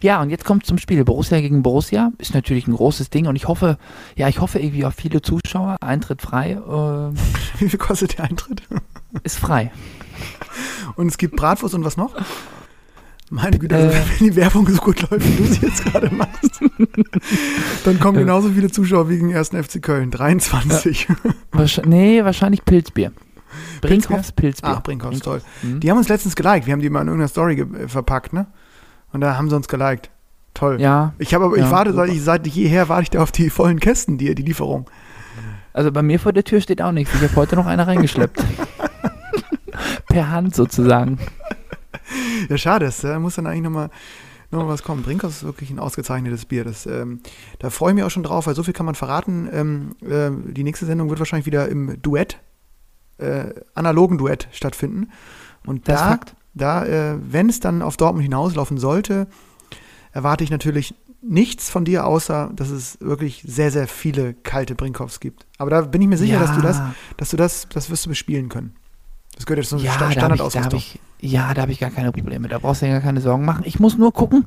Ja, 0.02 0.22
und 0.22 0.30
jetzt 0.30 0.46
kommt 0.46 0.66
zum 0.66 0.78
Spiel. 0.78 1.04
Borussia 1.04 1.42
gegen 1.42 1.64
Borussia 1.64 2.12
ist 2.20 2.36
natürlich 2.36 2.68
ein 2.68 2.76
großes 2.76 3.10
Ding 3.10 3.26
und 3.26 3.36
ich 3.36 3.48
hoffe, 3.48 3.80
ja, 4.16 4.28
ich 4.28 4.40
hoffe 4.40 4.60
irgendwie 4.60 4.86
auf 4.86 4.94
viele 4.94 5.24
Zuschauer. 5.24 5.78
Eintritt 5.82 6.22
frei, 6.22 6.52
äh, 6.52 7.18
Wie 7.60 7.70
viel 7.70 7.80
kostet 7.80 8.18
der 8.18 8.26
Eintritt? 8.26 8.62
Ist 9.24 9.38
frei. 9.38 9.72
Und 10.96 11.08
es 11.08 11.18
gibt 11.18 11.36
Bratwurst 11.36 11.74
und 11.76 11.84
was 11.86 11.98
noch? 11.98 12.16
Meine 13.30 13.58
Güte, 13.60 13.76
also 13.76 13.88
Äh. 13.96 14.02
wenn 14.20 14.28
die 14.28 14.36
Werbung 14.36 14.68
so 14.70 14.82
gut 14.82 15.10
läuft, 15.10 15.26
wie 15.26 15.36
du 15.38 15.46
sie 15.46 15.66
jetzt 15.66 15.86
gerade 15.86 16.14
machst, 16.14 16.60
dann 17.86 18.00
kommen 18.00 18.18
genauso 18.18 18.50
viele 18.50 18.70
Zuschauer 18.70 19.10
wie 19.10 19.16
gegen 19.16 19.30
den 19.30 19.38
1. 19.38 19.50
FC 19.56 19.82
Köln. 19.82 20.12
23. 20.12 21.08
Wahrsch 21.52 21.82
nee, 21.86 22.24
wahrscheinlich 22.26 22.66
Pilzbier. 22.66 23.14
Brinkhoffs 23.82 24.32
Pilzbier. 24.34 24.70
Ach, 24.78 24.84
Brinkhoffs, 24.84 25.20
toll. 25.20 25.42
Hm? 25.62 25.80
Die 25.80 25.90
haben 25.90 25.98
uns 25.98 26.10
letztens 26.10 26.36
geliked. 26.36 26.66
Wir 26.68 26.74
haben 26.74 26.82
die 26.82 26.90
mal 26.90 27.02
in 27.02 27.08
irgendeiner 27.08 27.30
Story 27.30 27.60
äh, 27.62 27.88
verpackt, 27.88 28.34
ne? 28.34 28.48
Und 29.14 29.22
da 29.22 29.38
haben 29.38 29.50
sie 29.50 29.56
uns 29.56 29.68
geliked. 29.68 30.10
Toll. 30.54 30.80
Ja, 30.82 31.14
Ich 31.18 31.34
habe 31.34 31.46
aber, 31.46 31.56
ich 31.56 31.64
Ja, 31.64 31.72
warte, 31.72 31.94
seit, 31.94 32.10
ich, 32.10 32.22
seit 32.22 32.46
jeher 32.48 32.90
warte 32.90 33.04
ich 33.04 33.10
da 33.12 33.22
auf 33.24 33.32
die 33.32 33.50
vollen 33.50 33.80
Kästen, 33.80 34.18
die, 34.18 34.36
die 34.36 34.44
Lieferung. 34.44 34.90
also 35.74 35.92
bei 35.92 36.02
mir 36.02 36.20
vor 36.20 36.34
der 36.34 36.44
Tür 36.44 36.60
steht 36.60 36.82
auch 36.82 36.92
nichts. 36.92 37.14
Ich 37.16 37.22
habe 37.22 37.36
heute 37.38 37.56
noch 37.56 37.66
eine 37.66 37.88
reingeschleppt. 37.88 38.44
per 40.12 40.32
Hand 40.32 40.56
sozusagen. 40.56 41.20
Ja, 42.50 42.58
schade, 42.58 42.86
es, 42.88 43.02
da 43.02 43.20
muss 43.20 43.36
dann 43.36 43.48
eigentlich 43.48 43.64
nochmal 43.64 43.90
noch 44.50 44.64
mal 44.64 44.68
was 44.68 44.84
kommen. 44.84 45.02
Brinkhoffs 45.02 45.38
ist 45.38 45.44
wirklich 45.44 45.70
ein 45.70 45.80
ausgezeichnetes 45.80 46.46
Bier. 46.46 46.66
Das, 46.66 46.86
ähm, 46.86 47.22
da 47.60 47.70
freue 47.70 47.92
ich 47.92 47.96
mich 47.96 48.04
auch 48.04 48.10
schon 48.12 48.24
drauf, 48.24 48.48
weil 48.48 48.56
so 48.56 48.64
viel 48.64 48.74
kann 48.74 48.86
man 48.86 48.96
verraten. 48.96 49.48
Ähm, 49.52 49.96
äh, 50.02 50.52
die 50.52 50.64
nächste 50.64 50.86
Sendung 50.86 51.10
wird 51.10 51.20
wahrscheinlich 51.20 51.46
wieder 51.46 51.70
im 51.70 52.02
Duett, 52.02 52.40
äh, 53.18 53.54
analogen 53.76 54.18
Duett 54.18 54.50
stattfinden. 54.52 55.10
Und 55.66 55.88
Das 55.88 56.02
da, 56.02 56.08
Fakt. 56.10 56.36
da 56.54 56.86
äh, 56.86 57.18
wenn 57.22 57.48
es 57.48 57.62
dann 57.62 57.82
auf 57.82 57.96
Dortmund 57.96 58.24
hinauslaufen 58.24 58.78
sollte, 58.78 59.28
erwarte 60.12 60.44
ich 60.44 60.50
natürlich 60.50 60.96
nichts 61.22 61.70
von 61.70 61.86
dir, 61.86 62.06
außer 62.06 62.52
dass 62.54 62.72
es 62.72 63.00
wirklich 63.00 63.44
sehr, 63.48 63.72
sehr 63.72 63.88
viele 63.88 64.34
kalte 64.34 64.76
Brinkhoffs 64.76 65.20
gibt. 65.22 65.46
Aber 65.60 65.70
da 65.70 65.82
bin 65.82 66.02
ich 66.02 66.08
mir 66.08 66.18
sicher, 66.18 66.34
ja, 66.34 66.40
dass 66.42 66.56
du 66.56 66.62
das, 66.62 66.82
dass 67.16 67.30
du 67.30 67.38
das, 67.38 67.68
das 67.70 67.90
wirst 67.90 68.06
du 68.06 68.10
bespielen 68.10 68.50
können. 68.50 68.76
Das 69.36 69.46
gehört 69.46 69.60
jetzt 69.60 69.70
zu 69.70 69.78
ja, 69.78 69.94
da 69.98 70.06
da 70.06 70.12
Standardausrüstung. 70.12 70.82
ja, 71.20 71.54
da 71.54 71.62
habe 71.64 71.72
ich 71.72 71.80
gar 71.80 71.90
keine 71.90 72.12
Probleme. 72.12 72.48
Da 72.48 72.60
brauchst 72.60 72.82
du 72.82 72.86
dir 72.86 72.92
gar 72.94 73.02
keine 73.02 73.22
Sorgen 73.22 73.44
machen. 73.46 73.64
Ich 73.66 73.80
muss 73.80 73.98
nur 73.98 74.12
gucken, 74.14 74.46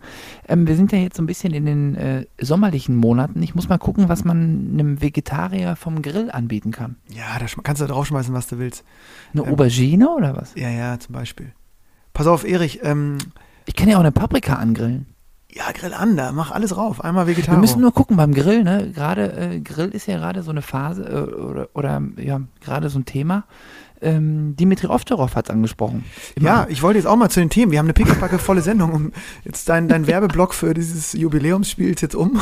ähm, 0.49 0.67
wir 0.69 0.77
sind 0.77 0.93
ja 0.93 0.99
jetzt 0.99 1.17
so 1.17 1.23
ein 1.23 1.27
bisschen 1.27 1.53
in 1.53 1.67
den 1.67 1.95
äh, 1.97 2.27
sommerlichen 2.41 2.95
Monaten. 2.97 3.43
Ich 3.43 3.55
muss 3.55 3.69
mal 3.69 3.79
gucken, 3.79 4.09
was 4.09 4.25
man 4.25 4.71
einem 4.73 5.01
Vegetarier 5.01 5.75
vom 5.77 6.03
Grill 6.03 6.31
anbieten 6.31 6.71
kann. 6.71 6.97
Ja, 7.11 7.39
da 7.41 7.47
kannst 7.63 7.83
du 7.83 7.87
draufschmeißen, 7.87 8.33
was 8.35 8.47
du 8.47 8.59
willst. 8.59 8.85
Eine 9.33 9.43
Ähm, 9.45 9.53
Aubergine 9.53 10.11
oder 10.11 10.37
was? 10.37 10.53
Ja, 10.55 10.69
ja, 10.69 10.99
zum 11.01 11.15
Beispiel. 11.15 11.53
Pass 12.13 12.27
auf, 12.29 12.45
Erich, 12.45 12.81
ähm, 12.85 13.19
Ich 13.67 13.75
kann 13.75 13.89
ja 13.89 13.97
auch 13.97 14.01
eine 14.01 14.13
Paprika 14.13 14.55
angrillen. 14.55 15.07
Ja, 15.51 15.71
Grill 15.73 15.95
an, 15.95 16.17
da 16.17 16.33
mach 16.33 16.51
alles 16.51 16.77
rauf. 16.77 17.03
Einmal 17.03 17.27
Wir 17.29 17.37
Vegetarier. 17.37 17.61
müssen 17.61 17.81
nur 17.81 17.93
gucken 17.95 18.17
beim 18.17 18.35
Grill, 18.35 18.65
ne? 18.65 18.91
Gerade 18.93 19.33
äh, 19.55 19.61
Grill 19.61 19.89
ist 19.91 20.07
ja 20.07 20.19
gerade 20.19 20.43
so 20.43 20.51
eine 20.51 20.63
Phase 20.63 21.05
äh, 21.05 21.33
oder, 21.41 21.69
oder 21.75 22.03
ja, 22.17 22.41
gerade 22.61 22.89
so 22.91 22.99
ein 22.99 23.05
Thema. 23.05 23.45
Ähm, 24.05 24.55
Dimitri 24.57 24.87
Ovtcharov 24.87 25.35
hat 25.35 25.47
es 25.47 25.51
angesprochen. 25.51 26.05
Immer. 26.37 26.47
Ja, 26.47 26.67
ich 26.69 26.83
wollte 26.83 26.99
jetzt 26.99 27.07
auch 27.07 27.17
mal 27.17 27.31
zu 27.31 27.41
den 27.41 27.51
Themen. 27.51 27.73
Wir 27.73 27.79
haben 27.79 27.87
eine 27.87 27.95
pickepacke 27.95 28.39
volle 28.39 28.61
Sendung. 28.61 28.93
Um 28.93 29.13
jetzt 29.45 29.69
dein, 29.69 29.89
dein 29.89 30.07
Werbeblock 30.07 30.55
für 30.55 30.75
dieses 30.75 31.15
Jubiläumsspiel 31.15 31.91
ist 31.91 32.03
jetzt 32.03 32.15
um. 32.15 32.41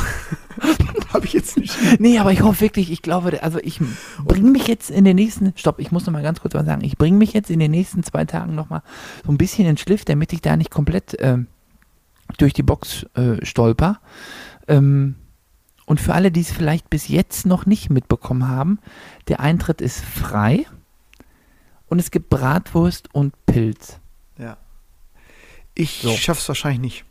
Habe 1.13 1.25
ich 1.25 1.33
jetzt 1.33 1.57
nicht. 1.57 1.75
Nee, 1.99 2.19
aber 2.19 2.31
ich 2.31 2.41
hoffe 2.41 2.61
wirklich, 2.61 2.91
ich 2.91 3.01
glaube, 3.01 3.41
also 3.41 3.59
ich 3.59 3.79
bringe 4.25 4.49
mich 4.51 4.67
jetzt 4.67 4.91
in 4.91 5.05
den 5.05 5.15
nächsten, 5.15 5.53
stopp, 5.55 5.79
ich 5.79 5.91
muss 5.91 6.05
noch 6.05 6.13
mal 6.13 6.23
ganz 6.23 6.41
kurz 6.41 6.53
was 6.53 6.65
sagen, 6.65 6.83
ich 6.83 6.97
bringe 6.97 7.17
mich 7.17 7.33
jetzt 7.33 7.49
in 7.49 7.59
den 7.59 7.71
nächsten 7.71 8.03
zwei 8.03 8.25
Tagen 8.25 8.55
noch 8.55 8.69
mal 8.69 8.83
so 9.25 9.31
ein 9.31 9.37
bisschen 9.37 9.67
in 9.67 9.77
Schliff, 9.77 10.05
damit 10.05 10.33
ich 10.33 10.41
da 10.41 10.57
nicht 10.57 10.71
komplett 10.71 11.15
ähm, 11.19 11.47
durch 12.37 12.53
die 12.53 12.63
Box 12.63 13.05
äh, 13.15 13.43
stolper. 13.45 13.99
Ähm, 14.67 15.15
und 15.85 15.99
für 15.99 16.13
alle, 16.13 16.31
die 16.31 16.41
es 16.41 16.51
vielleicht 16.51 16.89
bis 16.89 17.07
jetzt 17.07 17.45
noch 17.45 17.65
nicht 17.65 17.89
mitbekommen 17.89 18.47
haben, 18.47 18.79
der 19.27 19.39
Eintritt 19.39 19.81
ist 19.81 20.01
frei 20.01 20.65
und 21.93 21.99
es 21.99 22.09
gibt 22.11 22.29
Bratwurst 22.29 23.13
und 23.13 23.33
Pilz. 23.45 23.99
Ja. 24.39 24.57
Ich 25.75 25.99
So. 26.01 26.11
schaff's 26.17 26.47
wahrscheinlich 26.47 26.81
nicht. 26.81 27.05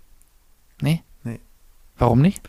Nee? 0.81 1.03
Nee. 1.23 1.39
Warum 1.97 2.21
nicht? 2.21 2.43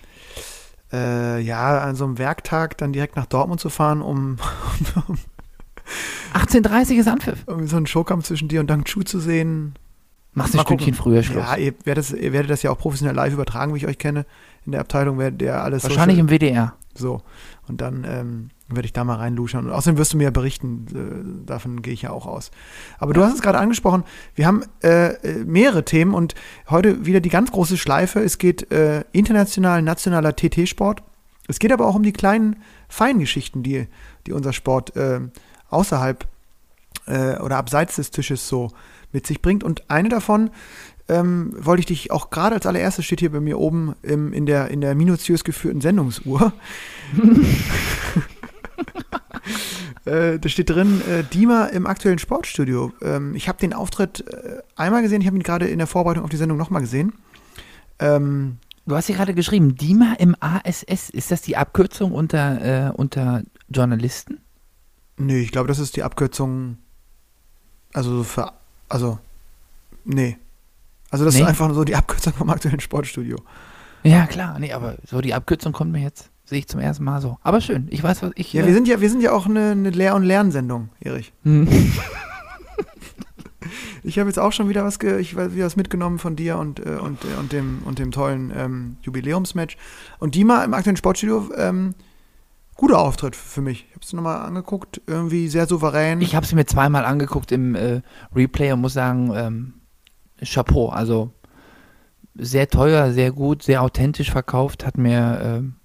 Äh, 0.91 1.39
ja, 1.41 1.79
an 1.81 1.95
so 1.95 2.03
einem 2.05 2.17
Werktag 2.17 2.75
dann 2.79 2.91
direkt 2.91 3.15
nach 3.15 3.27
Dortmund 3.27 3.61
zu 3.61 3.69
fahren, 3.69 4.01
um, 4.01 4.37
18.30 6.33 6.93
ist 6.99 7.07
Anpfiff. 7.07 7.43
um 7.47 7.67
so 7.67 7.77
einen 7.77 7.87
Showkampf 7.87 8.25
zwischen 8.25 8.47
dir 8.47 8.59
und 8.61 8.67
Dang 8.67 8.83
Chu 8.85 9.03
zu 9.03 9.19
sehen. 9.19 9.75
Machst 10.33 10.55
du 10.55 10.59
ein 10.59 10.65
gucken. 10.65 10.93
früher 10.95 11.21
Schluss. 11.21 11.43
Ja, 11.43 11.55
ihr 11.57 11.73
werdet, 11.83 12.09
ihr 12.11 12.33
werdet 12.33 12.49
das 12.49 12.63
ja 12.63 12.71
auch 12.71 12.77
professionell 12.79 13.15
live 13.15 13.33
übertragen, 13.33 13.73
wie 13.73 13.77
ich 13.77 13.87
euch 13.87 13.99
kenne. 13.99 14.25
In 14.65 14.71
der 14.71 14.81
Abteilung 14.81 15.19
werdet 15.19 15.41
ihr 15.43 15.55
alles 15.61 15.83
Wahrscheinlich 15.83 16.17
Social- 16.17 16.33
im 16.33 16.39
WDR. 16.39 16.73
So. 16.95 17.21
Und 17.67 17.79
dann 17.79 18.03
ähm, 18.05 18.49
werde 18.67 18.85
ich 18.85 18.93
da 18.93 19.03
mal 19.03 19.15
reinluschern. 19.15 19.65
Und 19.65 19.71
außerdem 19.71 19.97
wirst 19.97 20.13
du 20.13 20.17
mir 20.17 20.25
ja 20.25 20.31
berichten, 20.31 20.85
äh, 21.43 21.47
davon 21.47 21.81
gehe 21.81 21.93
ich 21.93 22.03
ja 22.03 22.11
auch 22.11 22.25
aus. 22.25 22.51
Aber 22.99 23.13
du 23.13 23.23
hast 23.23 23.35
es 23.35 23.41
gerade 23.41 23.59
angesprochen, 23.59 24.03
wir 24.35 24.45
haben 24.45 24.63
äh, 24.83 25.13
äh, 25.13 25.45
mehrere 25.45 25.85
Themen 25.85 26.13
und 26.13 26.35
heute 26.69 27.05
wieder 27.05 27.21
die 27.21 27.29
ganz 27.29 27.51
große 27.51 27.77
Schleife. 27.77 28.19
Es 28.19 28.37
geht 28.37 28.71
äh, 28.71 29.03
international, 29.11 29.81
nationaler 29.81 30.35
TT-Sport. 30.35 31.03
Es 31.47 31.59
geht 31.59 31.71
aber 31.71 31.87
auch 31.87 31.95
um 31.95 32.03
die 32.03 32.13
kleinen 32.13 32.57
Feingeschichten, 32.89 33.63
die, 33.63 33.87
die 34.27 34.33
unser 34.33 34.53
Sport 34.53 34.95
äh, 34.95 35.21
außerhalb 35.69 36.27
äh, 37.07 37.37
oder 37.37 37.57
abseits 37.57 37.95
des 37.95 38.11
Tisches 38.11 38.47
so 38.47 38.71
mit 39.11 39.27
sich 39.27 39.41
bringt. 39.41 39.63
Und 39.63 39.89
eine 39.89 40.09
davon 40.09 40.49
ähm, 41.09 41.53
wollte 41.57 41.81
ich 41.81 41.85
dich 41.85 42.11
auch 42.11 42.29
gerade 42.29 42.55
als 42.55 42.65
allererstes 42.65 43.05
steht 43.05 43.19
hier 43.19 43.31
bei 43.31 43.39
mir 43.39 43.59
oben 43.59 43.95
im, 44.01 44.33
in, 44.33 44.45
der, 44.45 44.69
in 44.69 44.81
der 44.81 44.95
minutiös 44.95 45.43
geführten 45.43 45.81
Sendungsuhr. 45.81 46.53
äh, 50.05 50.39
da 50.39 50.49
steht 50.49 50.69
drin, 50.69 51.01
äh, 51.09 51.23
Dima 51.23 51.65
im 51.65 51.85
aktuellen 51.87 52.19
Sportstudio. 52.19 52.93
Ähm, 53.01 53.35
ich 53.35 53.47
habe 53.47 53.59
den 53.59 53.73
Auftritt 53.73 54.25
äh, 54.27 54.61
einmal 54.75 55.01
gesehen, 55.01 55.21
ich 55.21 55.27
habe 55.27 55.37
ihn 55.37 55.43
gerade 55.43 55.67
in 55.67 55.77
der 55.77 55.87
Vorbereitung 55.87 56.23
auf 56.23 56.29
die 56.29 56.37
Sendung 56.37 56.57
nochmal 56.57 56.81
gesehen. 56.81 57.13
Ähm, 57.99 58.57
Du 58.85 58.97
hast 58.97 59.05
hier 59.05 59.15
gerade 59.15 59.33
geschrieben, 59.33 59.77
DIMA 59.77 60.15
im 60.19 60.35
ASS. 60.41 61.09
Ist 61.09 61.31
das 61.31 61.41
die 61.41 61.55
Abkürzung 61.55 62.11
unter, 62.11 62.89
äh, 62.89 62.91
unter 62.91 63.43
Journalisten? 63.69 64.39
nee, 65.15 65.39
ich 65.39 65.51
glaube, 65.51 65.67
das 65.67 65.79
ist 65.79 65.95
die 65.95 66.03
Abkürzung. 66.03 66.77
Also 67.93 68.17
so 68.17 68.23
für. 68.23 68.51
Also. 68.89 69.19
Nee. 70.03 70.37
Also 71.13 71.25
das 71.25 71.35
Nee? 71.35 71.41
ist 71.41 71.47
einfach 71.47 71.67
nur 71.67 71.75
so 71.75 71.83
die 71.83 71.95
Abkürzung 71.95 72.33
vom 72.33 72.49
aktuellen 72.49 72.79
Sportstudio. 72.79 73.37
Ja, 74.01 74.25
klar. 74.25 74.57
Nee, 74.59 74.73
aber 74.73 74.95
so 75.05 75.21
die 75.21 75.33
Abkürzung 75.35 75.71
kommt 75.71 75.91
mir 75.91 76.01
jetzt, 76.01 76.31
sehe 76.43 76.57
ich 76.59 76.67
zum 76.67 76.79
ersten 76.79 77.03
Mal 77.03 77.21
so. 77.21 77.37
Aber 77.43 77.61
schön. 77.61 77.87
Ich 77.91 78.01
weiß, 78.03 78.23
was 78.23 78.31
ich. 78.35 78.51
Ja, 78.51 78.63
äh, 78.63 78.65
wir 78.65 78.73
sind 78.73 78.87
ja, 78.87 78.99
wir 78.99 79.09
sind 79.11 79.21
ja 79.21 79.31
auch 79.31 79.45
eine, 79.45 79.71
eine 79.71 79.91
Lehr- 79.91 80.15
und 80.15 80.23
Lernsendung, 80.23 80.89
Erich. 80.99 81.31
hm. 81.43 81.67
Ich 84.03 84.19
habe 84.19 84.27
jetzt 84.29 84.39
auch 84.39 84.51
schon 84.51 84.67
wieder 84.67 84.83
was, 84.83 84.99
ge 84.99 85.17
ich 85.19 85.33
weiß, 85.35 85.53
wieder 85.53 85.65
was 85.65 85.77
mitgenommen 85.77 86.19
von 86.19 86.35
dir 86.35 86.57
und, 86.57 86.79
äh, 86.85 86.97
und, 87.01 87.23
äh, 87.23 87.39
und, 87.39 87.53
dem, 87.53 87.81
und 87.85 87.99
dem 87.99 88.11
tollen 88.11 88.51
ähm, 88.53 88.97
Jubiläumsmatch. 89.03 89.77
Und 90.19 90.35
Dima 90.35 90.63
im 90.65 90.73
aktuellen 90.73 90.97
Sportstudio, 90.97 91.49
ähm, 91.55 91.95
guter 92.75 92.99
Auftritt 92.99 93.37
für 93.37 93.61
mich. 93.61 93.85
Ich 93.87 93.95
habe 93.95 94.03
es 94.03 94.11
nochmal 94.11 94.41
angeguckt, 94.45 94.99
irgendwie 95.07 95.47
sehr 95.47 95.65
souverän. 95.67 96.19
Ich 96.19 96.35
habe 96.35 96.45
es 96.45 96.53
mir 96.53 96.65
zweimal 96.65 97.05
angeguckt 97.05 97.53
im 97.53 97.75
äh, 97.75 98.01
Replay 98.35 98.73
und 98.73 98.81
muss 98.81 98.93
sagen, 98.93 99.31
ähm, 99.33 99.73
Chapeau. 100.43 100.89
Also 100.89 101.31
sehr 102.35 102.67
teuer, 102.67 103.11
sehr 103.11 103.31
gut, 103.31 103.63
sehr 103.63 103.81
authentisch 103.81 104.31
verkauft. 104.31 104.85
Hat 104.85 104.97
mir 104.97 105.39
ähm, 105.43 105.75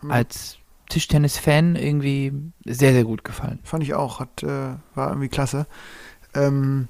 Hm. 0.00 0.10
als 0.10 0.58
Tischtennis-Fan 0.88 1.74
irgendwie 1.76 2.32
sehr, 2.64 2.92
sehr 2.92 3.04
gut 3.04 3.24
gefallen. 3.24 3.58
Fand 3.64 3.82
ich 3.82 3.94
auch, 3.94 4.20
hat, 4.20 4.42
äh, 4.42 4.74
war 4.94 5.08
irgendwie 5.08 5.28
klasse. 5.28 5.66
Ähm, 6.34 6.88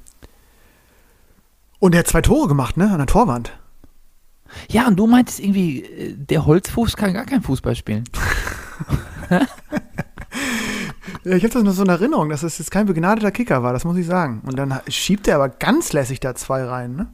und 1.78 1.94
er 1.94 2.00
hat 2.00 2.06
zwei 2.06 2.22
Tore 2.22 2.48
gemacht, 2.48 2.76
ne, 2.76 2.90
an 2.90 2.98
der 2.98 3.06
Torwand. 3.06 3.56
Ja, 4.68 4.86
und 4.86 4.96
du 4.96 5.06
meintest 5.06 5.40
irgendwie, 5.40 5.82
äh, 5.82 6.14
der 6.16 6.46
Holzfuß 6.46 6.96
kann 6.96 7.14
gar 7.14 7.26
kein 7.26 7.42
Fußball 7.42 7.74
spielen. 7.74 8.04
Ja, 11.26 11.34
ich 11.34 11.42
habe 11.42 11.52
das 11.52 11.64
nur 11.64 11.72
so 11.72 11.82
in 11.82 11.88
Erinnerung, 11.88 12.28
dass 12.28 12.44
es 12.44 12.58
jetzt 12.58 12.70
kein 12.70 12.86
begnadeter 12.86 13.32
Kicker 13.32 13.64
war, 13.64 13.72
das 13.72 13.84
muss 13.84 13.96
ich 13.96 14.06
sagen. 14.06 14.42
Und 14.46 14.56
dann 14.56 14.72
schiebt 14.86 15.26
er 15.26 15.34
aber 15.34 15.48
ganz 15.48 15.92
lässig 15.92 16.20
da 16.20 16.36
zwei 16.36 16.62
rein, 16.62 16.94
ne? 16.94 17.12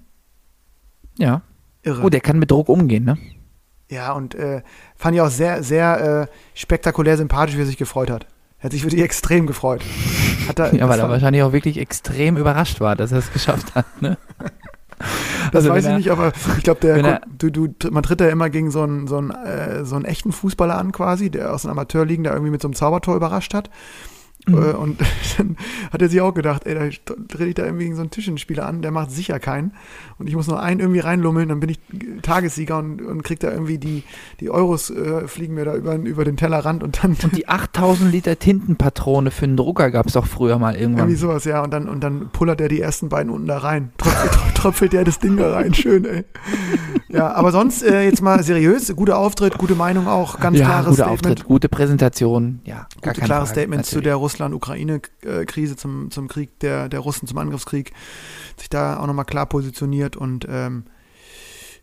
Ja. 1.17 1.41
Irre. 1.83 2.03
Oh, 2.03 2.11
der 2.11 2.21
kann 2.21 2.39
mit 2.39 2.51
Druck 2.51 2.69
umgehen, 2.69 3.05
ne? 3.05 3.17
Ja, 3.91 4.13
und 4.13 4.35
äh, 4.35 4.61
fand 4.97 5.15
ich 5.15 5.23
auch 5.23 5.31
sehr, 5.31 5.63
sehr 5.63 6.29
äh, 6.29 6.59
spektakulär 6.59 7.17
sympathisch, 7.17 7.57
wie 7.57 7.63
er 7.63 7.67
sich 7.67 7.79
gefreut 7.79 8.11
hat. 8.11 8.27
Er 8.59 8.65
hat 8.65 8.73
sich 8.73 8.83
wirklich 8.85 9.01
extrem 9.01 9.47
gefreut. 9.47 9.83
Hat 10.47 10.59
er, 10.59 10.75
Ja, 10.75 10.91
weil 10.91 11.01
er 11.01 11.09
wahrscheinlich 11.09 11.43
auch 11.43 11.55
wirklich 11.55 11.79
extrem 11.79 12.37
überrascht 12.37 12.81
war, 12.81 12.97
dass 12.97 13.13
er 13.13 13.19
es 13.19 13.33
geschafft 13.33 13.75
hat, 13.75 14.03
ne? 14.03 14.19
das 15.53 15.65
Also 15.65 15.71
weiß 15.71 15.87
ich 15.87 15.97
nicht, 15.97 16.11
aber 16.11 16.33
ich 16.57 16.65
glaube, 16.65 16.81
der 16.81 17.21
du, 17.39 17.51
du, 17.51 17.69
man 17.91 18.03
tritt 18.03 18.21
ja 18.21 18.29
immer 18.29 18.51
gegen 18.51 18.71
so 18.71 18.83
einen, 18.83 19.07
so, 19.07 19.19
einen, 19.19 19.31
äh, 19.31 19.85
so 19.85 19.97
einen 19.97 20.05
echten 20.05 20.33
Fußballer 20.33 20.77
an 20.77 20.93
quasi, 20.93 21.31
der 21.31 21.53
aus 21.53 21.63
den 21.63 21.71
Amateurligen 21.71 22.25
da 22.25 22.33
irgendwie 22.33 22.51
mit 22.51 22.63
so 22.63 22.69
einem 22.69 22.75
Zaubertor 22.75 23.17
überrascht 23.17 23.55
hat. 23.55 23.71
Mhm. 24.47 24.55
Äh, 24.55 24.73
und 24.73 25.01
dann 25.39 25.57
hat 25.93 26.03
er 26.03 26.09
sich 26.09 26.21
auch 26.21 26.35
gedacht, 26.35 26.67
ey, 26.67 26.75
da 26.75 27.15
trete 27.29 27.45
ich 27.45 27.55
da 27.55 27.65
irgendwie 27.65 27.85
gegen 27.85 27.95
so 27.95 28.03
einen 28.03 28.11
Tischenspieler 28.11 28.67
an, 28.67 28.83
der 28.83 28.91
macht 28.91 29.11
sicher 29.11 29.39
keinen. 29.39 29.73
Und 30.19 30.29
ich 30.29 30.35
muss 30.35 30.49
nur 30.49 30.61
einen 30.61 30.81
irgendwie 30.81 31.01
reinlummeln, 31.01 31.49
dann 31.49 31.61
bin 31.61 31.71
ich 31.71 31.81
Tagessieger 32.23 32.79
und, 32.79 33.03
und 33.03 33.23
krieg 33.23 33.41
da 33.41 33.51
irgendwie 33.51 33.79
die, 33.79 34.03
die 34.41 34.51
Euros 34.51 34.91
äh, 34.91 35.27
fliegen 35.29 35.55
mir 35.55 35.65
da 35.65 35.75
über, 35.75 35.95
über 35.95 36.25
den 36.25 36.37
Tellerrand 36.37 36.83
und 36.83 37.03
dann 37.03 37.17
Und 37.23 37.37
die 37.37 37.49
8000 37.49 38.11
Liter 38.13 38.39
Tintenpatrone 38.39 39.31
für 39.31 39.45
einen 39.45 39.57
Drucker 39.57 39.91
gab 39.91 40.07
es 40.07 40.15
doch 40.15 40.27
früher 40.27 40.59
mal 40.59 40.75
irgendwann. 40.75 41.09
Irgendwie 41.09 41.19
sowas, 41.19 41.45
ja. 41.45 41.63
Und 41.63 41.73
dann, 41.73 41.89
und 41.89 42.03
dann 42.03 42.31
pullert 42.33 42.61
er 42.61 42.69
die 42.69 42.81
ersten 42.81 43.09
beiden 43.09 43.31
unten 43.31 43.47
da 43.47 43.59
rein. 43.59 43.93
Tröpfelt, 43.99 44.55
tröpfelt 44.55 44.95
er 44.95 45.05
das 45.05 45.19
Ding 45.19 45.37
da 45.37 45.53
rein. 45.53 45.75
Schön, 45.75 46.05
ey. 46.05 46.25
Ja, 47.09 47.33
aber 47.33 47.53
sonst 47.53 47.83
äh, 47.83 48.05
jetzt 48.05 48.23
mal 48.23 48.43
seriös. 48.43 48.95
Guter 48.97 49.19
Auftritt, 49.19 49.59
gute 49.59 49.75
Meinung 49.75 50.09
auch. 50.09 50.41
Ganz 50.41 50.59
ja, 50.59 50.65
klares 50.65 50.87
guter 50.87 51.05
Statement. 51.05 51.27
Auftritt, 51.27 51.45
gute 51.45 51.69
Präsentation, 51.69 52.61
ja. 52.65 52.87
Gar 53.03 53.15
Gute, 53.15 53.27
klares 53.27 53.51
Frage, 53.51 53.61
Statement 53.61 53.85
zu 53.85 53.97
natürlich. 53.97 54.05
der 54.05 54.17
Russland-Ukraine-Krise, 54.33 55.77
zum, 55.77 56.11
zum 56.11 56.29
Krieg 56.29 56.59
der, 56.61 56.89
der 56.89 57.01
Russen, 57.01 57.27
zum 57.29 57.39
Angriffskrieg. 57.39 57.93
Sich 58.57 58.71
da 58.71 58.99
auch 58.99 59.07
nochmal 59.07 59.25
klar 59.25 59.47
positioniert 59.47 60.17
und 60.17 60.47
ähm, 60.49 60.85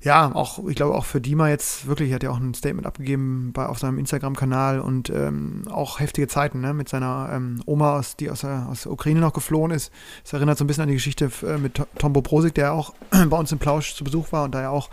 ja, 0.01 0.33
auch, 0.33 0.65
ich 0.69 0.75
glaube 0.75 0.95
auch 0.95 1.03
für 1.03 1.19
Dima 1.19 1.49
jetzt 1.49 1.85
wirklich, 1.85 2.13
hat 2.13 2.23
ja 2.23 2.29
auch 2.29 2.39
ein 2.39 2.53
Statement 2.53 2.87
abgegeben 2.87 3.51
bei, 3.51 3.65
auf 3.65 3.79
seinem 3.79 3.99
Instagram-Kanal 3.99 4.79
und 4.79 5.09
ähm, 5.09 5.63
auch 5.69 5.99
heftige 5.99 6.29
Zeiten, 6.29 6.61
ne, 6.61 6.73
mit 6.73 6.87
seiner 6.87 7.29
ähm, 7.33 7.61
Oma, 7.65 7.97
aus, 7.97 8.15
die 8.15 8.29
aus 8.29 8.41
der, 8.41 8.67
aus 8.69 8.83
der 8.83 8.93
Ukraine 8.93 9.19
noch 9.19 9.33
geflohen 9.33 9.71
ist. 9.71 9.91
Das 10.23 10.31
erinnert 10.31 10.57
so 10.57 10.63
ein 10.63 10.67
bisschen 10.67 10.83
an 10.83 10.87
die 10.87 10.95
Geschichte 10.95 11.29
äh, 11.45 11.57
mit 11.57 11.73
To- 11.73 11.87
Tombo 11.97 12.21
Prosik, 12.21 12.55
der 12.55 12.71
auch 12.71 12.93
bei 13.11 13.37
uns 13.37 13.51
im 13.51 13.59
Plausch 13.59 13.93
zu 13.93 14.05
Besuch 14.05 14.31
war 14.31 14.45
und 14.45 14.55
da 14.55 14.61
ja 14.61 14.69
auch 14.69 14.89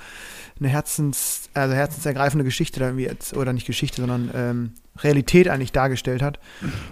eine 0.58 0.68
Herzens, 0.68 1.50
also 1.54 1.74
herzensergreifende 1.74 2.44
Geschichte 2.44 2.80
da 2.80 2.86
irgendwie 2.86 3.04
jetzt, 3.04 3.36
oder 3.36 3.52
nicht 3.52 3.66
Geschichte, 3.66 4.00
sondern 4.00 4.30
ähm, 4.34 4.72
Realität 4.98 5.48
eigentlich 5.48 5.72
dargestellt 5.72 6.22
hat. 6.22 6.38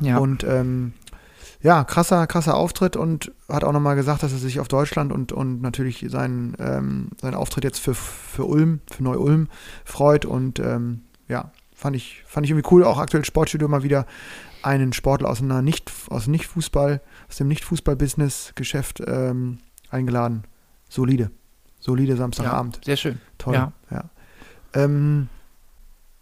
Ja. 0.00 0.18
Und 0.18 0.44
ähm, 0.44 0.92
ja, 1.64 1.82
krasser, 1.82 2.26
krasser 2.26 2.56
Auftritt 2.56 2.94
und 2.94 3.32
hat 3.48 3.64
auch 3.64 3.72
nochmal 3.72 3.96
gesagt, 3.96 4.22
dass 4.22 4.32
er 4.32 4.38
sich 4.38 4.60
auf 4.60 4.68
Deutschland 4.68 5.12
und, 5.12 5.32
und 5.32 5.62
natürlich 5.62 6.04
seinen, 6.08 6.54
ähm, 6.58 7.08
seinen 7.18 7.34
Auftritt 7.34 7.64
jetzt 7.64 7.78
für, 7.78 7.94
für 7.94 8.44
Ulm, 8.44 8.80
für 8.92 9.02
Neu-Ulm 9.02 9.48
freut. 9.86 10.26
Und 10.26 10.58
ähm, 10.58 11.00
ja, 11.26 11.52
fand 11.74 11.96
ich, 11.96 12.22
fand 12.26 12.44
ich 12.44 12.50
irgendwie 12.50 12.68
cool. 12.70 12.84
Auch 12.84 12.98
aktuell 12.98 13.24
Sportstudio 13.24 13.66
mal 13.66 13.82
wieder 13.82 14.06
einen 14.62 14.92
Sportler 14.92 15.30
aus 15.30 15.40
einer 15.40 15.62
nicht, 15.62 15.90
aus 16.10 16.26
Nicht-Fußball, 16.26 17.00
aus 17.30 17.36
dem 17.36 17.48
Nicht-Fußball-Business-Geschäft 17.48 19.02
ähm, 19.06 19.58
eingeladen. 19.88 20.44
Solide. 20.90 21.30
Solide 21.80 22.16
Samstagabend. 22.16 22.80
Sehr 22.84 22.98
schön. 22.98 23.18
Toll. 23.38 23.54
Ja. 23.54 23.72
Ja. 23.90 24.04
Ähm, 24.74 25.28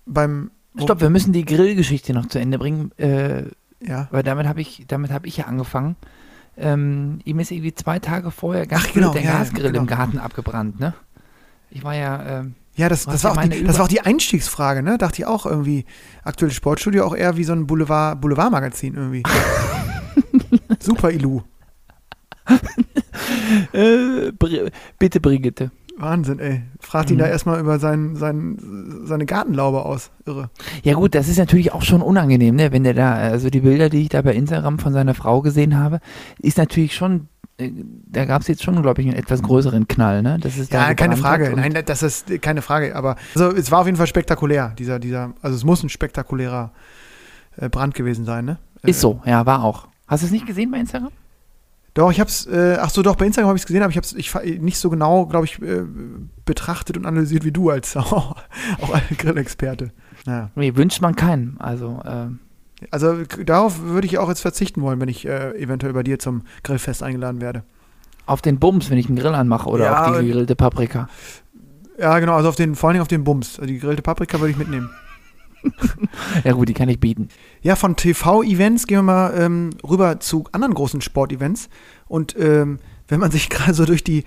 beim 0.06 0.52
Stopp, 0.78 1.00
wir 1.00 1.10
müssen 1.10 1.32
die 1.32 1.44
Grillgeschichte 1.44 2.14
noch 2.14 2.26
zu 2.26 2.38
Ende 2.38 2.58
bringen, 2.58 2.92
äh, 2.98 3.44
ja. 3.80 4.08
weil 4.10 4.22
damit 4.22 4.46
habe 4.46 4.60
ich, 4.60 4.84
damit 4.88 5.10
habe 5.10 5.26
ich 5.26 5.36
ja 5.36 5.44
angefangen. 5.44 5.96
Ähm, 6.56 7.20
ihm 7.24 7.40
ist 7.40 7.50
irgendwie 7.50 7.74
zwei 7.74 7.98
Tage 7.98 8.30
vorher 8.30 8.66
ganz 8.66 8.86
Ach, 8.86 8.92
genau, 8.92 9.12
der 9.12 9.22
ja, 9.22 9.38
Gasgrill 9.38 9.68
genau. 9.68 9.80
im 9.80 9.86
Garten 9.86 10.18
abgebrannt, 10.18 10.80
ne? 10.80 10.94
Ich 11.70 11.82
war 11.82 11.94
ja, 11.94 12.40
ähm, 12.40 12.54
Ja, 12.76 12.88
das, 12.88 13.06
das, 13.06 13.22
ja 13.22 13.30
war 13.34 13.38
auch 13.38 13.48
die, 13.48 13.64
das 13.64 13.78
war 13.78 13.84
auch 13.86 13.88
die 13.88 14.02
Einstiegsfrage, 14.02 14.82
ne? 14.82 14.98
Dachte 14.98 15.22
ich 15.22 15.26
auch 15.26 15.46
irgendwie. 15.46 15.86
Aktuelles 16.24 16.54
Sportstudio 16.54 17.04
auch 17.04 17.16
eher 17.16 17.36
wie 17.36 17.44
so 17.44 17.52
ein 17.52 17.66
Boulevard, 17.66 18.20
Boulevardmagazin 18.20 18.94
irgendwie. 18.94 19.22
Super 20.78 21.10
Ilu. 21.10 21.42
Äh, 23.72 24.32
Bri 24.32 24.70
bitte, 24.98 25.20
Brigitte. 25.20 25.70
Wahnsinn, 25.98 26.38
ey. 26.38 26.62
Fragt 26.80 27.10
ihn 27.10 27.16
Mhm. 27.16 27.20
da 27.20 27.26
erstmal 27.26 27.60
über 27.60 27.78
sein, 27.78 28.16
sein, 28.16 28.56
seine 29.04 29.26
Gartenlaube 29.26 29.84
aus. 29.84 30.10
Irre. 30.26 30.50
Ja 30.82 30.94
gut, 30.94 31.14
das 31.14 31.28
ist 31.28 31.38
natürlich 31.38 31.72
auch 31.72 31.82
schon 31.82 32.02
unangenehm, 32.02 32.56
ne? 32.56 32.72
Wenn 32.72 32.84
der 32.84 32.94
da, 32.94 33.14
also 33.14 33.50
die 33.50 33.60
Bilder, 33.60 33.88
die 33.88 34.02
ich 34.02 34.08
da 34.08 34.22
bei 34.22 34.34
Instagram 34.34 34.78
von 34.78 34.92
seiner 34.92 35.14
Frau 35.14 35.42
gesehen 35.42 35.78
habe, 35.78 36.00
ist 36.40 36.56
natürlich 36.58 36.94
schon, 36.94 37.28
äh, 37.58 37.70
da 38.06 38.24
gab 38.24 38.42
es 38.42 38.48
jetzt 38.48 38.62
schon, 38.62 38.80
glaube 38.82 39.02
ich, 39.02 39.06
einen 39.08 39.16
etwas 39.16 39.42
größeren 39.42 39.86
Knall, 39.86 40.22
ne? 40.22 40.38
Das 40.40 40.56
ist 40.56 40.72
da 40.72 40.88
Ja, 40.88 40.94
keine 40.94 41.14
gebrannt 41.14 41.40
hat 41.40 41.46
Frage. 41.48 41.56
Nein, 41.60 41.82
das 41.84 42.02
ist 42.02 42.40
keine 42.42 42.62
Frage. 42.62 42.96
Aber 42.96 43.16
also, 43.34 43.50
es 43.54 43.70
war 43.70 43.80
auf 43.80 43.86
jeden 43.86 43.98
Fall 43.98 44.06
spektakulär, 44.06 44.74
dieser, 44.78 44.98
dieser, 44.98 45.34
also 45.42 45.56
es 45.56 45.64
muss 45.64 45.82
ein 45.82 45.88
spektakulärer 45.90 46.72
äh, 47.58 47.68
Brand 47.68 47.94
gewesen 47.94 48.24
sein, 48.24 48.44
ne? 48.46 48.58
Ist 48.82 48.96
Äh, 48.96 49.00
so, 49.00 49.20
ja, 49.26 49.44
war 49.46 49.62
auch. 49.62 49.88
Hast 50.08 50.22
du 50.22 50.26
es 50.26 50.32
nicht 50.32 50.46
gesehen 50.46 50.70
bei 50.70 50.78
Instagram? 50.78 51.10
Doch, 51.94 52.10
ich 52.10 52.20
hab's, 52.20 52.46
äh, 52.46 52.78
ach 52.80 52.88
so, 52.90 53.02
doch, 53.02 53.16
bei 53.16 53.26
Instagram 53.26 53.48
habe 53.48 53.56
ich 53.58 53.62
es 53.62 53.66
gesehen, 53.66 53.82
aber 53.82 53.90
ich 53.90 53.96
habe 53.98 54.06
es 54.06 54.14
ich, 54.14 54.60
nicht 54.60 54.78
so 54.78 54.88
genau, 54.88 55.26
glaube 55.26 55.44
ich, 55.44 55.60
äh, 55.60 55.82
betrachtet 56.46 56.96
und 56.96 57.04
analysiert 57.04 57.44
wie 57.44 57.52
du 57.52 57.68
als 57.70 57.96
auch, 57.98 58.36
auch 58.80 59.00
Grillexperte. 59.18 59.90
Naja. 60.24 60.50
Nee, 60.54 60.74
wünscht 60.76 61.02
man 61.02 61.16
keinen. 61.16 61.56
Also, 61.60 62.00
äh, 62.04 62.28
Also 62.90 63.24
darauf 63.44 63.82
würde 63.82 64.06
ich 64.06 64.16
auch 64.18 64.28
jetzt 64.30 64.40
verzichten 64.40 64.80
wollen, 64.80 65.00
wenn 65.00 65.08
ich 65.08 65.26
äh, 65.28 65.50
eventuell 65.60 65.92
bei 65.92 66.02
dir 66.02 66.18
zum 66.18 66.42
Grillfest 66.62 67.02
eingeladen 67.02 67.40
werde. 67.42 67.62
auf 68.24 68.40
den 68.40 68.58
Bums, 68.58 68.88
wenn 68.88 68.96
ich 68.98 69.08
einen 69.08 69.16
Grill 69.18 69.34
anmache 69.34 69.68
oder 69.68 69.84
Ja, 69.84 70.00
auf 70.06 70.12
die 70.12 70.18
und- 70.20 70.26
gegrillte 70.26 70.56
Paprika. 70.56 71.08
Ja, 71.98 72.18
genau, 72.20 72.36
also 72.36 72.48
auf 72.48 72.56
den, 72.56 72.74
vor 72.74 72.88
allen 72.88 72.94
Dingen 72.94 73.02
auf 73.02 73.08
den 73.08 73.22
Bums. 73.24 73.58
Also 73.58 73.66
die 73.66 73.74
gegrillte 73.74 74.00
Paprika 74.00 74.40
würde 74.40 74.52
ich 74.52 74.56
mitnehmen. 74.56 74.88
Ja 76.44 76.52
gut, 76.52 76.68
die 76.68 76.74
kann 76.74 76.88
ich 76.88 77.00
bieten. 77.00 77.28
Ja, 77.60 77.76
von 77.76 77.96
TV-Events 77.96 78.86
gehen 78.86 78.98
wir 78.98 79.02
mal 79.02 79.34
ähm, 79.36 79.70
rüber 79.88 80.20
zu 80.20 80.44
anderen 80.52 80.74
großen 80.74 81.00
Sportevents. 81.00 81.68
Und 82.08 82.36
ähm, 82.38 82.78
wenn 83.08 83.20
man 83.20 83.30
sich 83.30 83.48
gerade 83.50 83.74
so 83.74 83.84
durch 83.84 84.04
die 84.04 84.24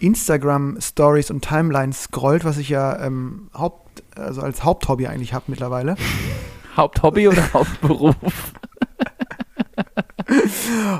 Instagram-Stories 0.00 1.30
und 1.30 1.44
Timelines 1.44 2.04
scrollt, 2.04 2.44
was 2.44 2.58
ich 2.58 2.68
ja 2.68 2.98
ähm, 3.04 3.48
Haupt, 3.54 4.02
also 4.16 4.42
als 4.42 4.64
Haupthobby 4.64 5.06
eigentlich 5.06 5.32
habe 5.32 5.44
mittlerweile, 5.48 5.96
Haupthobby 6.76 7.28
oder 7.28 7.42
Hauptberuf? 7.52 8.14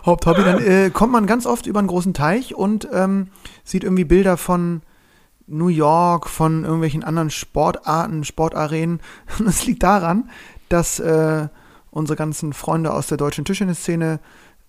Haupthobby, 0.04 0.42
dann 0.44 0.62
äh, 0.62 0.90
kommt 0.90 1.12
man 1.12 1.26
ganz 1.26 1.46
oft 1.46 1.66
über 1.66 1.78
einen 1.78 1.88
großen 1.88 2.14
Teich 2.14 2.54
und 2.54 2.86
ähm, 2.92 3.28
sieht 3.64 3.82
irgendwie 3.82 4.04
Bilder 4.04 4.36
von 4.36 4.82
New 5.46 5.68
York, 5.68 6.28
von 6.28 6.64
irgendwelchen 6.64 7.04
anderen 7.04 7.30
Sportarten, 7.30 8.24
Sportarenen. 8.24 9.00
Und 9.38 9.46
es 9.46 9.66
liegt 9.66 9.82
daran, 9.82 10.30
dass 10.68 10.98
äh, 11.00 11.48
unsere 11.90 12.16
ganzen 12.16 12.52
Freunde 12.52 12.92
aus 12.92 13.06
der 13.06 13.18
deutschen 13.18 13.44
Tischtennisszene 13.44 14.20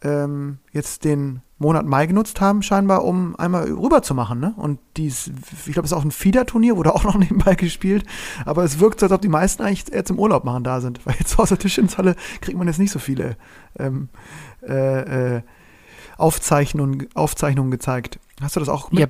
ähm, 0.01 0.59
jetzt 0.71 1.05
den 1.05 1.41
Monat 1.57 1.85
Mai 1.85 2.05
genutzt 2.05 2.41
haben, 2.41 2.61
scheinbar, 2.61 3.05
um 3.05 3.35
einmal 3.37 3.71
rüber 3.71 4.01
zu 4.01 4.13
machen. 4.13 4.39
Ne? 4.39 4.53
Und 4.57 4.79
dies, 4.97 5.31
ich 5.65 5.73
glaube, 5.73 5.85
es 5.85 5.91
ist 5.91 5.97
auch 5.97 6.03
ein 6.03 6.11
Fiederturnier, 6.11 6.77
wurde 6.77 6.93
auch 6.95 7.03
noch 7.03 7.17
nebenbei 7.17 7.55
gespielt. 7.55 8.05
Aber 8.45 8.63
es 8.63 8.79
wirkt 8.79 8.99
so, 8.99 9.05
als 9.07 9.13
ob 9.13 9.21
die 9.21 9.29
meisten 9.29 9.63
eigentlich 9.63 9.91
eher 9.91 10.05
zum 10.05 10.19
Urlaub 10.19 10.43
machen 10.43 10.63
da 10.63 10.81
sind. 10.81 11.05
Weil 11.05 11.15
jetzt 11.17 11.39
aus 11.39 11.49
der 11.49 11.57
Tischtennishalle 11.57 12.15
kriegt 12.41 12.57
man 12.57 12.67
jetzt 12.67 12.79
nicht 12.79 12.91
so 12.91 12.99
viele 12.99 13.37
ähm, 13.79 14.09
äh, 14.61 15.37
äh, 15.37 15.41
Aufzeichnungen, 16.17 17.07
Aufzeichnungen 17.15 17.71
gezeigt. 17.71 18.19
Hast 18.41 18.55
du 18.55 18.59
das 18.59 18.69
auch 18.69 18.91
Ja. 18.91 19.07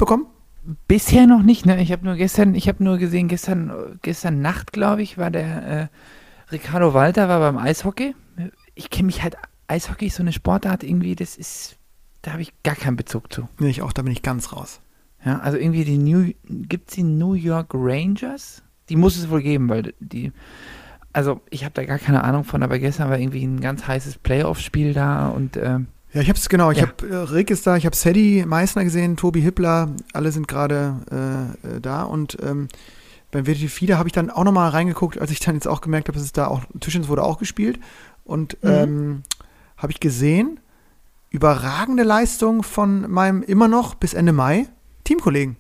Bisher 0.87 1.27
noch 1.27 1.43
nicht, 1.43 1.65
ne? 1.65 1.81
Ich 1.81 1.91
habe 1.91 2.05
nur 2.05 2.15
gestern, 2.15 2.55
ich 2.55 2.67
habe 2.67 2.83
nur 2.83 2.97
gesehen, 2.97 3.27
gestern, 3.27 3.69
äh, 3.69 3.73
gestern 4.01 4.41
Nacht, 4.41 4.71
glaube 4.71 5.01
ich, 5.01 5.17
war 5.17 5.29
der 5.29 5.67
äh, 5.67 5.87
Ricardo 6.51 6.93
Walter 6.93 7.27
war 7.27 7.39
beim 7.39 7.57
Eishockey. 7.57 8.15
Ich 8.75 8.89
kenne 8.89 9.07
mich 9.07 9.23
halt, 9.23 9.35
Eishockey 9.67 10.07
ist 10.07 10.15
so 10.15 10.23
eine 10.23 10.31
Sportart 10.31 10.83
irgendwie, 10.83 11.15
das 11.15 11.35
ist, 11.35 11.77
da 12.21 12.31
habe 12.31 12.41
ich 12.41 12.53
gar 12.63 12.75
keinen 12.75 12.95
Bezug 12.95 13.33
zu. 13.33 13.49
Nee, 13.59 13.69
ich 13.69 13.81
auch, 13.81 13.91
da 13.91 14.03
bin 14.03 14.13
ich 14.13 14.21
ganz 14.21 14.53
raus. 14.53 14.79
Ja, 15.25 15.39
also 15.39 15.57
irgendwie 15.57 15.85
die 15.85 15.97
New, 15.97 16.31
gibt's 16.43 16.95
die 16.95 17.03
New 17.03 17.33
York 17.33 17.71
Rangers? 17.73 18.61
Die 18.89 18.95
muss 18.95 19.17
es 19.17 19.29
wohl 19.29 19.41
geben, 19.41 19.69
weil 19.69 19.93
die, 19.99 20.31
also 21.13 21.41
ich 21.49 21.63
habe 21.63 21.73
da 21.73 21.85
gar 21.85 21.99
keine 21.99 22.23
Ahnung 22.23 22.43
von, 22.43 22.63
aber 22.63 22.79
gestern 22.79 23.09
war 23.09 23.17
irgendwie 23.17 23.43
ein 23.43 23.61
ganz 23.61 23.87
heißes 23.87 24.17
Playoff-Spiel 24.17 24.93
da 24.93 25.29
und 25.29 25.57
ähm, 25.57 25.87
Ja, 26.13 26.21
ich 26.21 26.29
hab's 26.29 26.47
genau. 26.49 26.71
Ich 26.71 26.77
Ja. 26.79 26.87
hab 26.87 27.01
äh, 27.03 27.15
Rick 27.15 27.49
ist 27.49 27.65
da, 27.65 27.75
ich 27.75 27.85
hab 27.85 27.95
Sadie 27.95 28.45
Meissner 28.45 28.83
gesehen, 28.83 29.17
Tobi 29.17 29.41
Hippler, 29.41 29.89
alle 30.13 30.31
sind 30.31 30.47
gerade 30.47 31.55
äh, 31.63 31.75
äh, 31.77 31.81
da 31.81 32.03
und 32.03 32.37
ähm, 32.43 32.67
beim 33.31 33.47
WTF 33.47 33.73
Fieder 33.73 33.97
habe 33.97 34.07
ich 34.09 34.13
dann 34.13 34.29
auch 34.29 34.43
nochmal 34.43 34.69
reingeguckt, 34.69 35.17
als 35.19 35.31
ich 35.31 35.39
dann 35.39 35.55
jetzt 35.55 35.67
auch 35.67 35.81
gemerkt 35.81 36.07
habe, 36.07 36.17
dass 36.17 36.25
es 36.25 36.33
da 36.33 36.47
auch 36.47 36.61
Tischens 36.79 37.07
wurde 37.07 37.23
auch 37.23 37.39
gespielt 37.39 37.79
und 38.25 38.57
Mhm. 38.63 38.69
ähm, 38.69 39.23
habe 39.77 39.91
ich 39.91 39.99
gesehen, 39.99 40.59
überragende 41.31 42.03
Leistung 42.03 42.61
von 42.61 43.09
meinem 43.09 43.41
immer 43.41 43.67
noch 43.67 43.95
bis 43.95 44.13
Ende 44.13 44.33
Mai 44.33 44.67
Teamkollegen 45.05 45.57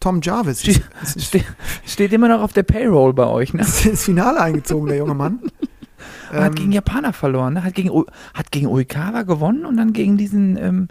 Tom 0.00 0.20
Jarvis. 0.20 0.60
Ste 0.60 1.44
steht 1.86 2.12
immer 2.12 2.28
noch 2.28 2.42
auf 2.42 2.52
der 2.52 2.64
Payroll 2.64 3.14
bei 3.14 3.26
euch, 3.26 3.54
ne? 3.54 3.62
ist 3.62 3.86
ins 3.86 4.04
Finale 4.04 4.40
eingezogen, 4.40 4.88
der 4.88 4.96
junge 4.98 5.14
Mann. 5.14 5.40
hat 6.32 6.48
Ähm, 6.48 6.54
gegen 6.54 6.72
Japaner 6.72 7.12
verloren, 7.12 7.54
ne? 7.54 7.64
Hat 7.64 7.74
gegen, 7.74 7.90
hat 8.34 8.50
gegen 8.50 8.66
Uikawa 8.66 9.22
gewonnen 9.22 9.64
und 9.66 9.76
dann 9.76 9.92
gegen 9.92 10.16
diesen 10.16 10.56
ähm, 10.56 10.88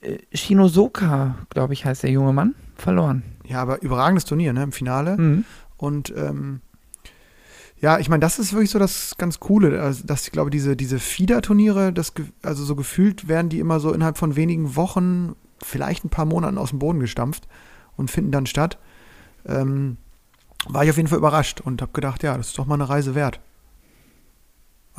äh, 0.00 0.18
Shinozoka, 0.36 1.36
glaube 1.50 1.72
ich, 1.72 1.84
heißt 1.84 2.02
der 2.02 2.10
junge 2.10 2.32
Mann, 2.32 2.54
verloren. 2.76 3.22
ja, 3.44 3.60
aber 3.62 3.82
überragendes 3.82 4.24
Turnier, 4.24 4.52
ne, 4.52 4.62
im 4.62 4.72
Finale. 4.72 5.16
Mhm. 5.16 5.44
Und 5.76 6.12
ähm, 6.16 6.60
ja, 7.80 7.98
ich 8.00 8.08
meine, 8.08 8.20
das 8.20 8.38
ist 8.40 8.52
wirklich 8.52 8.70
so 8.70 8.78
das 8.80 9.14
ganz 9.18 9.38
Coole, 9.38 9.80
also, 9.80 10.04
dass 10.04 10.24
ich 10.26 10.32
glaube, 10.32 10.50
diese, 10.50 10.76
diese 10.76 10.98
ge- 12.14 12.26
also 12.42 12.64
so 12.64 12.74
gefühlt 12.74 13.28
werden 13.28 13.48
die 13.48 13.60
immer 13.60 13.78
so 13.78 13.92
innerhalb 13.92 14.18
von 14.18 14.34
wenigen 14.34 14.74
Wochen, 14.74 15.34
vielleicht 15.62 16.04
ein 16.04 16.08
paar 16.10 16.24
Monaten 16.24 16.58
aus 16.58 16.70
dem 16.70 16.80
Boden 16.80 16.98
gestampft 17.00 17.46
und 17.96 18.10
finden 18.10 18.32
dann 18.32 18.46
statt. 18.46 18.78
Ähm, 19.46 19.96
war 20.68 20.82
ich 20.82 20.90
auf 20.90 20.96
jeden 20.96 21.08
Fall 21.08 21.18
überrascht 21.18 21.60
und 21.60 21.80
habe 21.80 21.92
gedacht, 21.92 22.24
ja, 22.24 22.36
das 22.36 22.48
ist 22.48 22.58
doch 22.58 22.66
mal 22.66 22.74
eine 22.74 22.88
Reise 22.88 23.14
wert. 23.14 23.40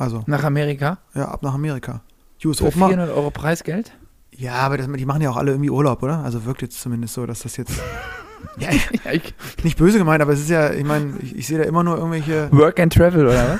Also, 0.00 0.22
Nach 0.26 0.42
Amerika 0.44 0.98
ja, 1.14 1.28
ab 1.28 1.42
nach 1.42 1.54
Amerika. 1.54 2.00
US 2.44 2.58
für 2.58 2.66
Open. 2.68 2.80
ma- 2.80 2.86
400 2.88 3.14
Euro 3.14 3.30
Preisgeld. 3.30 3.92
Ja, 4.34 4.54
aber 4.54 4.78
das, 4.78 4.86
die 4.90 5.04
machen 5.04 5.20
ja 5.20 5.30
auch 5.30 5.36
alle 5.36 5.50
irgendwie 5.50 5.68
Urlaub, 5.70 6.02
oder? 6.02 6.20
Also 6.24 6.44
wirkt 6.46 6.62
jetzt 6.62 6.80
zumindest 6.80 7.12
so, 7.14 7.26
dass 7.26 7.40
das 7.42 7.56
jetzt. 7.58 7.74
ja, 8.58 8.70
Ja, 9.04 9.12
ich, 9.12 9.34
nicht 9.62 9.76
böse 9.76 9.98
gemeint, 9.98 10.22
aber 10.22 10.32
es 10.32 10.40
ist 10.40 10.48
ja, 10.48 10.72
ich 10.72 10.84
meine, 10.84 11.18
ich, 11.20 11.36
ich 11.36 11.46
sehe 11.46 11.58
da 11.58 11.64
immer 11.64 11.82
nur 11.84 11.98
irgendwelche. 11.98 12.48
Work 12.50 12.80
and 12.80 12.92
Travel 12.94 13.26
oder 13.26 13.58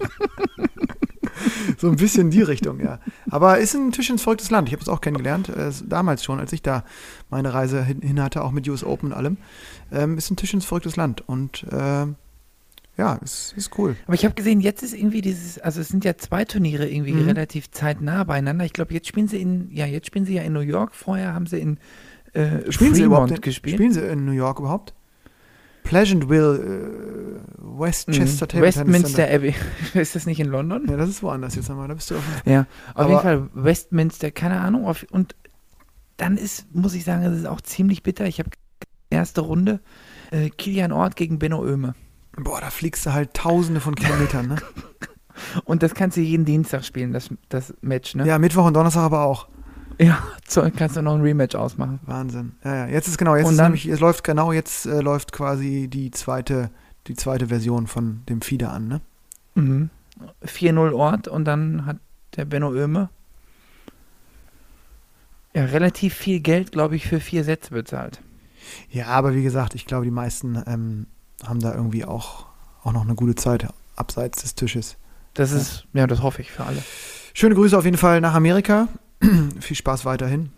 was? 0.00 0.08
So 1.78 1.88
ein 1.88 1.96
bisschen 1.96 2.24
in 2.26 2.30
die 2.30 2.42
Richtung, 2.42 2.80
ja. 2.80 2.98
Aber 3.30 3.58
ist 3.58 3.74
ein 3.74 3.92
Tisch 3.92 4.10
ins 4.10 4.22
verrücktes 4.22 4.50
Land. 4.50 4.68
Ich 4.68 4.74
habe 4.74 4.82
es 4.82 4.88
auch 4.90 5.00
kennengelernt, 5.00 5.48
äh, 5.48 5.70
damals 5.86 6.22
schon, 6.22 6.38
als 6.38 6.52
ich 6.52 6.60
da 6.60 6.84
meine 7.30 7.54
Reise 7.54 7.82
hin, 7.82 8.02
hin 8.02 8.22
hatte, 8.22 8.42
auch 8.44 8.50
mit 8.50 8.68
US 8.68 8.84
Open 8.84 9.10
und 9.12 9.16
allem. 9.16 9.38
Ähm, 9.90 10.18
ist 10.18 10.30
ein 10.30 10.36
Tisch 10.36 10.52
ins 10.52 10.66
verrücktes 10.66 10.96
Land. 10.96 11.26
Und 11.26 11.64
ähm, 11.72 12.16
ja, 12.98 13.14
ist, 13.16 13.54
ist 13.56 13.78
cool. 13.78 13.96
Aber 14.06 14.14
ich 14.14 14.24
habe 14.24 14.34
gesehen, 14.34 14.60
jetzt 14.60 14.82
ist 14.82 14.92
irgendwie 14.94 15.20
dieses, 15.22 15.58
also 15.58 15.80
es 15.80 15.88
sind 15.88 16.04
ja 16.04 16.16
zwei 16.18 16.44
Turniere 16.44 16.88
irgendwie 16.88 17.12
Mhm. 17.14 17.26
relativ 17.28 17.70
zeitnah 17.70 18.24
beieinander. 18.24 18.64
Ich 18.64 18.72
glaube, 18.72 18.92
jetzt 18.92 19.08
spielen 19.08 19.28
sie 19.28 19.40
in, 19.40 19.70
ja, 19.70 19.86
jetzt 19.86 20.06
spielen 20.06 20.26
sie 20.26 20.34
ja 20.34 20.42
in 20.42 20.52
New 20.52 20.60
York. 20.60 20.94
Vorher 20.94 21.32
haben 21.34 21.46
sie 21.46 21.58
in 21.60 21.78
äh, 22.32 22.70
Spielen 22.70 22.94
sie 22.94 23.02
überhaupt 23.02 23.28
Fremont 23.28 23.38
in, 23.38 23.40
gespielt. 23.50 23.74
Spielen 23.74 23.92
sie 23.92 24.00
in 24.02 24.24
New 24.24 24.32
York 24.32 24.60
überhaupt? 24.60 24.94
Pleasantville, 25.82 26.58
äh, 26.58 27.40
Westchester 27.58 28.46
Mhm. 28.56 28.60
Westminster. 28.62 29.28
Abbey. 29.28 29.54
ist 29.94 30.14
das 30.14 30.26
nicht 30.26 30.38
in 30.40 30.46
London? 30.48 30.86
Ja, 30.88 30.96
das 30.96 31.08
ist 31.08 31.22
woanders 31.22 31.54
jetzt 31.56 31.70
einmal. 31.70 31.88
Da 31.88 31.94
bist 31.94 32.10
du 32.10 32.16
auf 32.16 32.22
Ja, 32.44 32.60
auf 32.94 32.96
Aber- 32.96 33.08
jeden 33.08 33.20
Fall 33.22 33.48
Westminster, 33.54 34.30
keine 34.30 34.60
Ahnung. 34.60 34.86
Auf, 34.86 35.04
und 35.10 35.34
dann 36.18 36.36
ist, 36.36 36.66
muss 36.74 36.94
ich 36.94 37.04
sagen, 37.04 37.22
es 37.24 37.38
ist 37.38 37.46
auch 37.46 37.62
ziemlich 37.62 38.02
bitter. 38.02 38.26
Ich 38.26 38.38
habe 38.38 38.50
erste 39.08 39.40
Runde 39.40 39.80
äh, 40.30 40.50
Kilian 40.50 40.92
Ort 40.92 41.16
gegen 41.16 41.38
Benno 41.38 41.60
Oehme. 41.60 41.94
Boah, 42.42 42.60
da 42.60 42.70
fliegst 42.70 43.04
du 43.06 43.12
halt 43.12 43.34
tausende 43.34 43.80
von 43.80 43.94
Kilometern, 43.94 44.48
ne? 44.48 44.56
Und 45.64 45.82
das 45.82 45.94
kannst 45.94 46.16
du 46.16 46.20
jeden 46.20 46.44
Dienstag 46.44 46.84
spielen, 46.84 47.12
das, 47.12 47.30
das 47.48 47.72
Match, 47.80 48.14
ne? 48.14 48.26
Ja, 48.26 48.38
Mittwoch 48.38 48.66
und 48.66 48.74
Donnerstag 48.74 49.02
aber 49.02 49.22
auch. 49.24 49.48
Ja, 49.98 50.22
so, 50.48 50.68
kannst 50.76 50.96
du 50.96 51.02
noch 51.02 51.14
ein 51.14 51.22
Rematch 51.22 51.54
ausmachen. 51.54 51.98
Wahnsinn. 52.04 52.52
Ja, 52.64 52.74
ja. 52.76 52.86
Jetzt 52.88 53.08
ist 53.08 53.16
genau, 53.18 53.36
jetzt 53.36 53.46
Und 53.46 53.52
ist 53.52 53.58
dann- 53.58 53.66
nämlich, 53.72 53.86
es 53.86 54.00
läuft 54.00 54.22
genau, 54.24 54.52
jetzt 54.52 54.84
äh, 54.86 55.00
läuft 55.00 55.32
quasi 55.32 55.88
die 55.88 56.10
zweite, 56.10 56.70
die 57.06 57.14
zweite 57.14 57.46
Version 57.48 57.86
von 57.86 58.22
dem 58.28 58.42
Fieder 58.42 58.70
an, 58.72 58.88
ne? 58.88 59.00
Mhm. 59.54 59.90
4-0 60.44 60.92
Ort 60.94 61.28
und 61.28 61.46
dann 61.46 61.86
hat 61.86 61.96
der 62.36 62.44
Benno 62.44 62.68
Oehme 62.70 63.08
ja 65.54 65.64
relativ 65.64 66.14
viel 66.14 66.40
Geld, 66.40 66.72
glaube 66.72 66.96
ich, 66.96 67.06
für 67.06 67.20
vier 67.20 67.44
Sätze 67.44 67.70
bezahlt. 67.72 68.20
Ja, 68.90 69.06
aber 69.06 69.34
wie 69.34 69.42
gesagt, 69.42 69.74
ich 69.74 69.86
glaube, 69.86 70.04
die 70.04 70.10
meisten 70.10 70.62
ähm, 70.66 71.06
haben 71.46 71.60
da 71.60 71.74
irgendwie 71.74 72.04
auch, 72.04 72.46
auch 72.82 72.92
noch 72.92 73.02
eine 73.02 73.14
gute 73.14 73.34
Zeit 73.34 73.66
abseits 73.96 74.42
des 74.42 74.54
Tisches. 74.54 74.96
Das 75.34 75.52
ist, 75.52 75.86
ja, 75.92 76.06
das 76.06 76.22
hoffe 76.22 76.42
ich 76.42 76.50
für 76.50 76.64
alle. 76.64 76.82
Schöne 77.34 77.54
Grüße 77.54 77.76
auf 77.76 77.84
jeden 77.84 77.96
Fall 77.96 78.20
nach 78.20 78.34
Amerika. 78.34 78.88
Viel 79.60 79.76
Spaß 79.76 80.04
weiterhin. 80.04 80.50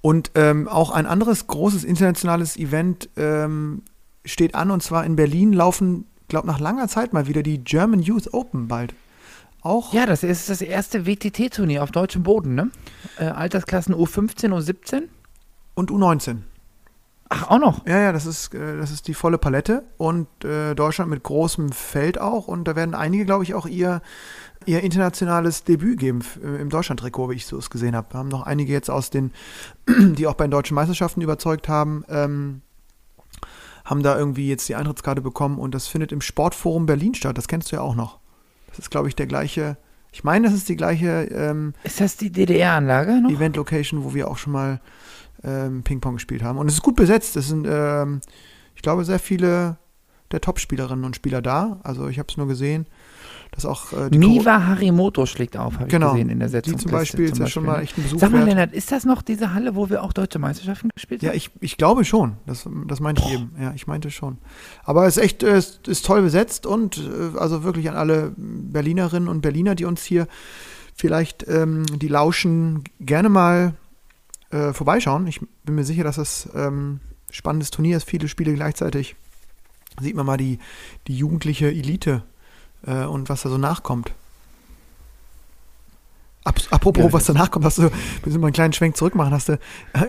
Und 0.00 0.32
ähm, 0.34 0.66
auch 0.66 0.90
ein 0.90 1.06
anderes 1.06 1.46
großes 1.46 1.84
internationales 1.84 2.56
Event 2.56 3.08
ähm, 3.16 3.82
steht 4.24 4.54
an 4.54 4.70
und 4.70 4.82
zwar 4.82 5.04
in 5.04 5.14
Berlin 5.14 5.52
laufen, 5.52 6.06
glaube 6.28 6.48
nach 6.48 6.58
langer 6.58 6.88
Zeit 6.88 7.12
mal 7.12 7.28
wieder 7.28 7.42
die 7.42 7.58
German 7.58 8.00
Youth 8.00 8.34
Open 8.34 8.66
bald. 8.66 8.94
Auch 9.62 9.92
Ja, 9.92 10.06
das 10.06 10.24
ist 10.24 10.50
das 10.50 10.60
erste 10.60 11.06
WTT-Turnier 11.06 11.84
auf 11.84 11.92
deutschem 11.92 12.24
Boden, 12.24 12.56
ne? 12.56 12.70
Äh, 13.16 13.26
Altersklassen 13.26 13.94
U15 13.94 14.50
und 14.50 14.62
17. 14.62 15.08
und 15.74 15.92
U19. 15.92 16.38
Ach, 17.34 17.48
auch 17.48 17.58
noch. 17.58 17.86
Ja, 17.86 17.98
ja, 17.98 18.12
das 18.12 18.26
ist, 18.26 18.52
äh, 18.52 18.76
das 18.76 18.90
ist 18.90 19.08
die 19.08 19.14
volle 19.14 19.38
Palette 19.38 19.84
und 19.96 20.28
äh, 20.44 20.74
Deutschland 20.74 21.10
mit 21.10 21.22
großem 21.22 21.72
Feld 21.72 22.20
auch 22.20 22.46
und 22.46 22.64
da 22.64 22.76
werden 22.76 22.94
einige, 22.94 23.24
glaube 23.24 23.42
ich, 23.42 23.54
auch 23.54 23.64
ihr, 23.64 24.02
ihr 24.66 24.82
internationales 24.82 25.64
Debüt 25.64 25.98
geben 25.98 26.20
äh, 26.44 26.60
im 26.60 26.68
Deutschland-Trikot, 26.68 27.30
wie 27.30 27.36
ich 27.36 27.46
so 27.46 27.56
es 27.56 27.70
gesehen 27.70 27.96
habe. 27.96 28.18
Haben 28.18 28.28
noch 28.28 28.42
einige 28.42 28.74
jetzt 28.74 28.90
aus 28.90 29.08
den, 29.08 29.32
die 29.88 30.26
auch 30.26 30.34
bei 30.34 30.44
den 30.44 30.50
deutschen 30.50 30.74
Meisterschaften 30.74 31.22
überzeugt 31.22 31.70
haben, 31.70 32.04
ähm, 32.10 32.60
haben 33.86 34.02
da 34.02 34.18
irgendwie 34.18 34.50
jetzt 34.50 34.68
die 34.68 34.74
Eintrittskarte 34.74 35.22
bekommen 35.22 35.58
und 35.58 35.74
das 35.74 35.88
findet 35.88 36.12
im 36.12 36.20
Sportforum 36.20 36.84
Berlin 36.84 37.14
statt. 37.14 37.38
Das 37.38 37.48
kennst 37.48 37.72
du 37.72 37.76
ja 37.76 37.82
auch 37.82 37.94
noch. 37.94 38.18
Das 38.68 38.78
ist, 38.78 38.90
glaube 38.90 39.08
ich, 39.08 39.16
der 39.16 39.26
gleiche, 39.26 39.78
ich 40.12 40.22
meine, 40.22 40.48
das 40.48 40.54
ist 40.54 40.68
die 40.68 40.76
gleiche 40.76 41.24
ähm, 41.32 41.72
Ist 41.82 41.98
das 41.98 42.18
die 42.18 42.30
DDR-Anlage 42.30 43.22
noch? 43.22 43.30
Event-Location, 43.30 44.04
wo 44.04 44.12
wir 44.12 44.30
auch 44.30 44.36
schon 44.36 44.52
mal 44.52 44.82
ähm, 45.44 45.82
Ping-Pong 45.82 46.14
gespielt 46.14 46.42
haben. 46.42 46.58
Und 46.58 46.68
es 46.68 46.74
ist 46.74 46.82
gut 46.82 46.96
besetzt. 46.96 47.36
Es 47.36 47.48
sind, 47.48 47.66
ähm, 47.68 48.20
ich 48.76 48.82
glaube, 48.82 49.04
sehr 49.04 49.18
viele 49.18 49.76
der 50.30 50.40
Top-Spielerinnen 50.40 51.04
und 51.04 51.14
Spieler 51.16 51.42
da. 51.42 51.78
Also 51.82 52.08
ich 52.08 52.18
habe 52.18 52.28
es 52.30 52.36
nur 52.38 52.48
gesehen, 52.48 52.86
dass 53.50 53.66
auch 53.66 53.92
äh, 53.92 54.08
die 54.08 54.16
Miwa 54.18 54.66
Harimoto 54.66 55.26
schlägt 55.26 55.58
auf, 55.58 55.74
habe 55.74 55.88
Genau. 55.88 56.06
ich 56.06 56.12
gesehen 56.14 56.30
in 56.30 56.38
der 56.38 56.48
die 56.48 56.52
Setzung. 56.52 56.78
zum 56.78 56.90
Beispiel 56.90 57.26
ist 57.26 57.36
ja 57.36 57.46
schon 57.46 57.66
mal 57.66 57.82
echt 57.82 57.98
ein 57.98 58.04
Besuch 58.04 58.18
Sag 58.18 58.30
mal, 58.32 58.38
wert. 58.38 58.48
Lennart, 58.48 58.72
ist 58.72 58.90
das 58.92 59.04
noch 59.04 59.20
diese 59.20 59.52
Halle, 59.52 59.74
wo 59.76 59.90
wir 59.90 60.02
auch 60.02 60.14
deutsche 60.14 60.38
Meisterschaften 60.38 60.88
gespielt 60.94 61.22
Ja, 61.22 61.28
haben? 61.30 61.36
ich, 61.36 61.50
ich 61.60 61.76
glaube 61.76 62.06
schon. 62.06 62.36
Das, 62.46 62.66
das 62.88 63.00
meinte 63.00 63.20
ich 63.26 63.34
eben. 63.34 63.50
Ja, 63.60 63.74
ich 63.74 63.86
meinte 63.86 64.10
schon. 64.10 64.38
Aber 64.84 65.06
es 65.06 65.18
ist 65.18 65.22
echt, 65.22 65.42
äh, 65.42 65.50
es 65.56 65.80
ist 65.86 66.06
toll 66.06 66.22
besetzt 66.22 66.64
und 66.64 66.96
äh, 66.96 67.36
also 67.38 67.62
wirklich 67.62 67.90
an 67.90 67.96
alle 67.96 68.32
Berlinerinnen 68.38 69.28
und 69.28 69.42
Berliner, 69.42 69.74
die 69.74 69.84
uns 69.84 70.02
hier 70.02 70.28
vielleicht 70.94 71.46
ähm, 71.46 71.84
die 71.98 72.08
lauschen, 72.08 72.84
gerne 73.00 73.28
mal 73.28 73.74
äh, 74.52 74.72
vorbeischauen. 74.72 75.26
Ich 75.26 75.40
bin 75.64 75.74
mir 75.74 75.84
sicher, 75.84 76.04
dass 76.04 76.18
es 76.18 76.48
ähm, 76.54 77.00
spannendes 77.30 77.70
Turnier 77.70 77.96
ist, 77.96 78.08
viele 78.08 78.28
Spiele 78.28 78.54
gleichzeitig. 78.54 79.16
Sieht 80.00 80.14
man 80.14 80.26
mal 80.26 80.36
die, 80.36 80.58
die 81.06 81.16
jugendliche 81.16 81.68
Elite 81.68 82.22
äh, 82.86 83.04
und 83.04 83.28
was 83.28 83.42
da 83.42 83.48
so 83.48 83.58
nachkommt. 83.58 84.12
Ap 86.44 86.60
apropos, 86.70 87.04
Ja, 87.04 87.12
was 87.12 87.26
danach 87.26 87.52
kommt, 87.52 87.64
hast 87.64 87.78
du, 87.78 87.82
wir 87.82 88.32
sind 88.32 88.40
mal 88.40 88.48
einen 88.48 88.54
kleinen 88.54 88.72
Schwenk 88.72 88.96
zurück 88.96 89.14
machen, 89.14 89.32
hast 89.32 89.48
du 89.48 89.52
äh, 89.52 89.58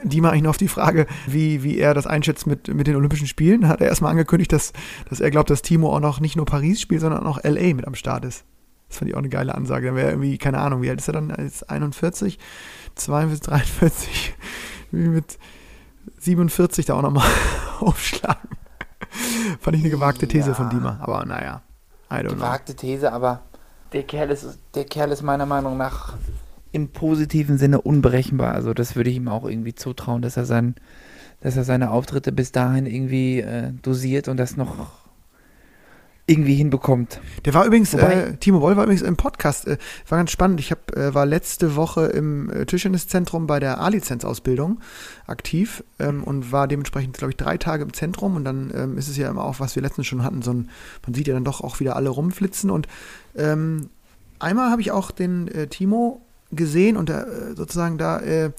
die 0.03 0.19
mal 0.19 0.31
eigentlich 0.31 0.41
noch 0.43 0.51
auf 0.51 0.57
die 0.57 0.67
Frage, 0.67 1.05
wie, 1.27 1.61
wie 1.61 1.77
er 1.77 1.93
das 1.93 2.07
einschätzt 2.07 2.47
mit, 2.47 2.73
mit 2.73 2.87
den 2.87 2.95
Olympischen 2.95 3.27
Spielen. 3.27 3.67
Hat 3.67 3.81
er 3.81 3.87
erstmal 3.87 4.11
angekündigt, 4.11 4.51
dass, 4.51 4.73
dass 5.09 5.19
er 5.19 5.29
glaubt, 5.29 5.51
dass 5.51 5.61
Timo 5.61 5.95
auch 5.95 5.99
noch 5.99 6.19
nicht 6.19 6.35
nur 6.35 6.45
Paris 6.45 6.81
spielt, 6.81 7.01
sondern 7.01 7.27
auch 7.27 7.43
LA 7.43 7.75
mit 7.75 7.85
am 7.85 7.93
Start 7.93 8.25
ist. 8.25 8.45
Das 8.93 8.99
fand 8.99 9.09
ich 9.09 9.15
auch 9.15 9.19
eine 9.21 9.29
geile 9.29 9.55
Ansage. 9.55 9.87
Dann 9.87 9.95
wäre 9.95 10.09
irgendwie, 10.11 10.37
keine 10.37 10.59
Ahnung, 10.59 10.83
wie 10.83 10.89
alt 10.91 10.99
ist 10.99 11.07
er 11.07 11.13
dann? 11.13 11.31
Als 11.31 11.63
41, 11.63 12.37
42, 12.93 13.47
43, 13.47 14.35
wie 14.91 15.07
mit 15.07 15.39
47 16.19 16.85
da 16.85 16.93
auch 16.93 17.01
nochmal 17.01 17.27
aufschlagen. 17.79 18.49
Fand 19.59 19.77
ich 19.77 19.81
eine 19.81 19.89
gewagte 19.89 20.27
These 20.27 20.49
Ja. 20.49 20.53
von 20.53 20.69
Dima. 20.69 20.99
Aber 21.01 21.25
naja, 21.25 21.63
I 22.11 22.17
don't 22.17 22.21
know. 22.27 22.35
Gewagte 22.35 22.75
These, 22.75 23.11
aber 23.11 23.41
der 23.93 24.03
Kerl, 24.03 24.29
ist, 24.29 24.59
der 24.75 24.85
Kerl 24.85 25.11
ist 25.11 25.23
meiner 25.23 25.47
Meinung 25.47 25.75
nach 25.75 26.13
im 26.71 26.89
positiven 26.89 27.57
Sinne 27.57 27.81
unberechenbar. 27.81 28.53
Also 28.53 28.75
das 28.75 28.95
würde 28.95 29.09
ich 29.09 29.15
ihm 29.15 29.27
auch 29.27 29.45
irgendwie 29.45 29.73
zutrauen, 29.73 30.21
dass 30.21 30.37
er, 30.37 30.45
sein, 30.45 30.75
dass 31.41 31.57
er 31.57 31.63
seine 31.63 31.89
Auftritte 31.89 32.31
bis 32.31 32.51
dahin 32.51 32.85
irgendwie 32.85 33.39
äh, 33.39 33.71
dosiert 33.81 34.27
und 34.27 34.37
das 34.37 34.55
noch 34.55 34.91
irgendwie 36.25 36.55
hinbekommt. 36.55 37.19
Der 37.43 37.53
war 37.53 37.65
übrigens, 37.65 37.93
äh, 37.93 38.37
Timo 38.37 38.61
Boll 38.61 38.77
war 38.77 38.83
übrigens 38.83 39.01
im 39.01 39.17
Podcast. 39.17 39.67
Äh, 39.67 39.77
war 40.07 40.17
ganz 40.17 40.31
spannend. 40.31 40.61
Ich 40.61 40.71
hab, 40.71 40.95
äh, 40.95 41.13
war 41.13 41.25
letzte 41.25 41.75
Woche 41.75 42.05
im 42.05 42.49
äh, 42.49 42.65
Tischtenniszentrum 42.65 43.45
bei 43.45 43.59
der 43.59 43.81
A-Lizenz-Ausbildung 43.81 44.79
aktiv 45.27 45.83
ähm, 45.99 46.23
und 46.23 46.53
war 46.53 46.69
dementsprechend, 46.69 47.17
glaube 47.17 47.31
ich, 47.31 47.37
drei 47.37 47.57
Tage 47.57 47.83
im 47.83 47.91
Zentrum. 47.93 48.37
Und 48.37 48.45
dann 48.45 48.71
ähm, 48.73 48.97
ist 48.97 49.09
es 49.09 49.17
ja 49.17 49.29
immer 49.29 49.43
auch, 49.43 49.59
was 49.59 49.75
wir 49.75 49.83
letztens 49.83 50.07
schon 50.07 50.23
hatten, 50.23 50.41
so 50.41 50.53
ein, 50.53 50.69
man 51.05 51.13
sieht 51.13 51.27
ja 51.27 51.33
dann 51.33 51.43
doch 51.43 51.59
auch 51.59 51.81
wieder 51.81 51.97
alle 51.97 52.09
rumflitzen. 52.09 52.69
Und 52.69 52.87
ähm, 53.35 53.89
einmal 54.39 54.71
habe 54.71 54.81
ich 54.81 54.91
auch 54.91 55.11
den 55.11 55.49
äh, 55.49 55.67
Timo 55.67 56.21
gesehen 56.51 56.95
und 56.95 57.09
er, 57.09 57.27
äh, 57.27 57.55
sozusagen 57.55 57.97
da 57.97 58.19
äh, 58.19 58.51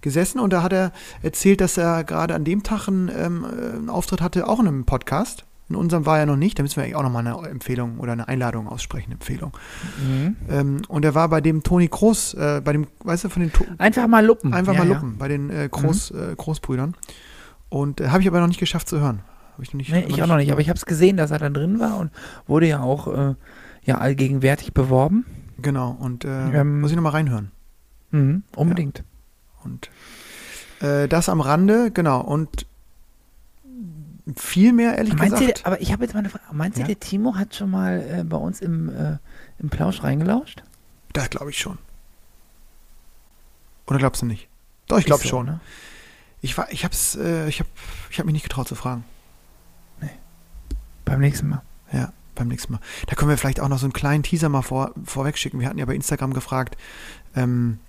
gesessen 0.00 0.40
und 0.40 0.52
da 0.52 0.62
hat 0.62 0.72
er 0.72 0.92
erzählt, 1.22 1.60
dass 1.60 1.76
er 1.76 2.02
gerade 2.02 2.34
an 2.34 2.44
dem 2.44 2.62
Tag 2.62 2.88
einen, 2.88 3.10
ähm, 3.14 3.44
äh, 3.44 3.76
einen 3.76 3.90
Auftritt 3.90 4.20
hatte, 4.20 4.48
auch 4.48 4.58
in 4.58 4.66
einem 4.66 4.84
Podcast. 4.86 5.44
In 5.72 5.76
unserem 5.76 6.04
war 6.04 6.18
er 6.18 6.26
noch 6.26 6.36
nicht, 6.36 6.58
da 6.58 6.62
müssen 6.62 6.76
wir 6.76 6.84
eigentlich 6.84 6.96
auch 6.96 7.02
nochmal 7.02 7.26
eine 7.26 7.48
Empfehlung 7.48 7.98
oder 7.98 8.12
eine 8.12 8.28
Einladung 8.28 8.68
aussprechen, 8.68 9.12
Empfehlung. 9.12 9.56
Mhm. 9.98 10.36
Ähm, 10.50 10.82
und 10.88 11.02
er 11.02 11.14
war 11.14 11.30
bei 11.30 11.40
dem 11.40 11.62
Toni 11.62 11.88
Kroos, 11.88 12.34
äh, 12.34 12.60
bei 12.62 12.72
dem, 12.72 12.86
weißt 13.04 13.24
du, 13.24 13.28
von 13.30 13.40
den 13.40 13.52
to 13.54 13.64
Einfach 13.78 14.06
mal 14.06 14.24
luppen. 14.24 14.52
einfach 14.52 14.74
ja, 14.74 14.80
mal 14.80 14.88
ja. 14.88 14.94
luppen, 14.94 15.16
bei 15.16 15.28
den 15.28 15.48
äh, 15.48 15.68
Groß, 15.70 16.10
äh, 16.10 16.34
Großbrüdern. 16.36 16.94
Und 17.70 18.02
äh, 18.02 18.08
habe 18.08 18.20
ich 18.20 18.28
aber 18.28 18.40
noch 18.40 18.48
nicht 18.48 18.60
geschafft 18.60 18.86
zu 18.86 19.00
hören. 19.00 19.22
Hab 19.54 19.62
ich 19.62 19.72
noch 19.72 19.78
nicht, 19.78 19.90
Nee, 19.90 20.04
ich 20.08 20.22
auch 20.22 20.26
noch 20.26 20.36
nicht, 20.36 20.52
aber 20.52 20.60
ich 20.60 20.68
habe 20.68 20.76
es 20.76 20.84
gesehen, 20.84 21.16
dass 21.16 21.30
er 21.30 21.38
da 21.38 21.48
drin 21.48 21.80
war 21.80 21.96
und 21.96 22.10
wurde 22.46 22.68
ja 22.68 22.80
auch 22.80 23.06
äh, 23.08 23.34
ja, 23.84 23.96
allgegenwärtig 23.96 24.74
beworben. 24.74 25.24
Genau, 25.56 25.96
und 25.98 26.26
äh, 26.26 26.50
Ähm, 26.60 26.82
muss 26.82 26.90
ich 26.90 26.96
nochmal 26.96 27.12
reinhören. 27.12 27.50
Mhm, 28.10 28.42
unbedingt. 28.54 29.04
Und 29.64 29.88
äh, 30.80 31.08
das 31.08 31.30
am 31.30 31.40
Rande, 31.40 31.90
genau. 31.92 32.20
Und 32.20 32.66
viel 34.36 34.72
mehr, 34.72 34.96
ehrlich 34.96 35.14
Meinst 35.14 35.36
du, 35.36 35.40
gesagt. 35.40 35.66
aber 35.66 35.80
ich 35.80 35.92
habe 35.92 36.04
jetzt 36.04 36.12
mal 36.14 36.20
eine 36.20 36.30
Frage. 36.30 36.44
Meinst 36.52 36.78
Ja? 36.78 36.84
du, 36.84 36.88
der 36.88 37.00
Timo 37.00 37.36
hat 37.36 37.54
schon 37.54 37.70
mal 37.70 38.00
äh, 38.20 38.24
bei 38.24 38.36
uns 38.36 38.60
im, 38.60 38.88
äh, 38.88 39.18
im 39.58 39.70
Plausch 39.70 40.02
reingelauscht? 40.02 40.62
Das 41.12 41.30
glaube 41.30 41.50
ich 41.50 41.58
schon. 41.58 41.78
Oder 43.86 43.98
glaubst 43.98 44.22
du 44.22 44.26
nicht? 44.26 44.48
Doch, 44.86 44.98
ich 44.98 45.04
glaube 45.04 45.22
so, 45.22 45.28
schon. 45.28 45.46
Ne? 45.46 45.60
Ich, 46.40 46.56
war, 46.56 46.70
ich, 46.72 46.84
hab's, 46.84 47.16
äh, 47.16 47.48
ich, 47.48 47.60
hab, 47.60 47.66
ich 48.10 48.18
hab 48.18 48.26
mich 48.26 48.32
nicht 48.32 48.42
getraut 48.44 48.68
zu 48.68 48.74
fragen. 48.74 49.04
Beim 51.04 51.20
nächsten 51.20 51.48
Mal. 51.48 51.62
Ja, 51.92 52.12
beim 52.34 52.48
nächsten 52.48 52.72
Mal. 52.72 52.80
Da 53.06 53.16
können 53.16 53.28
wir 53.28 53.36
vielleicht 53.36 53.60
auch 53.60 53.68
noch 53.68 53.78
so 53.78 53.86
einen 53.86 53.92
kleinen 53.92 54.22
Teaser 54.22 54.48
mal 54.48 54.62
vor, 54.62 54.92
vorweg 55.04 55.36
schicken. 55.36 55.60
Wir 55.60 55.68
hatten 55.68 55.78
ja 55.78 55.84
bei 55.84 55.94
Instagram 55.94 56.32
gefragt, 56.32 56.76
ähm, 57.34 57.80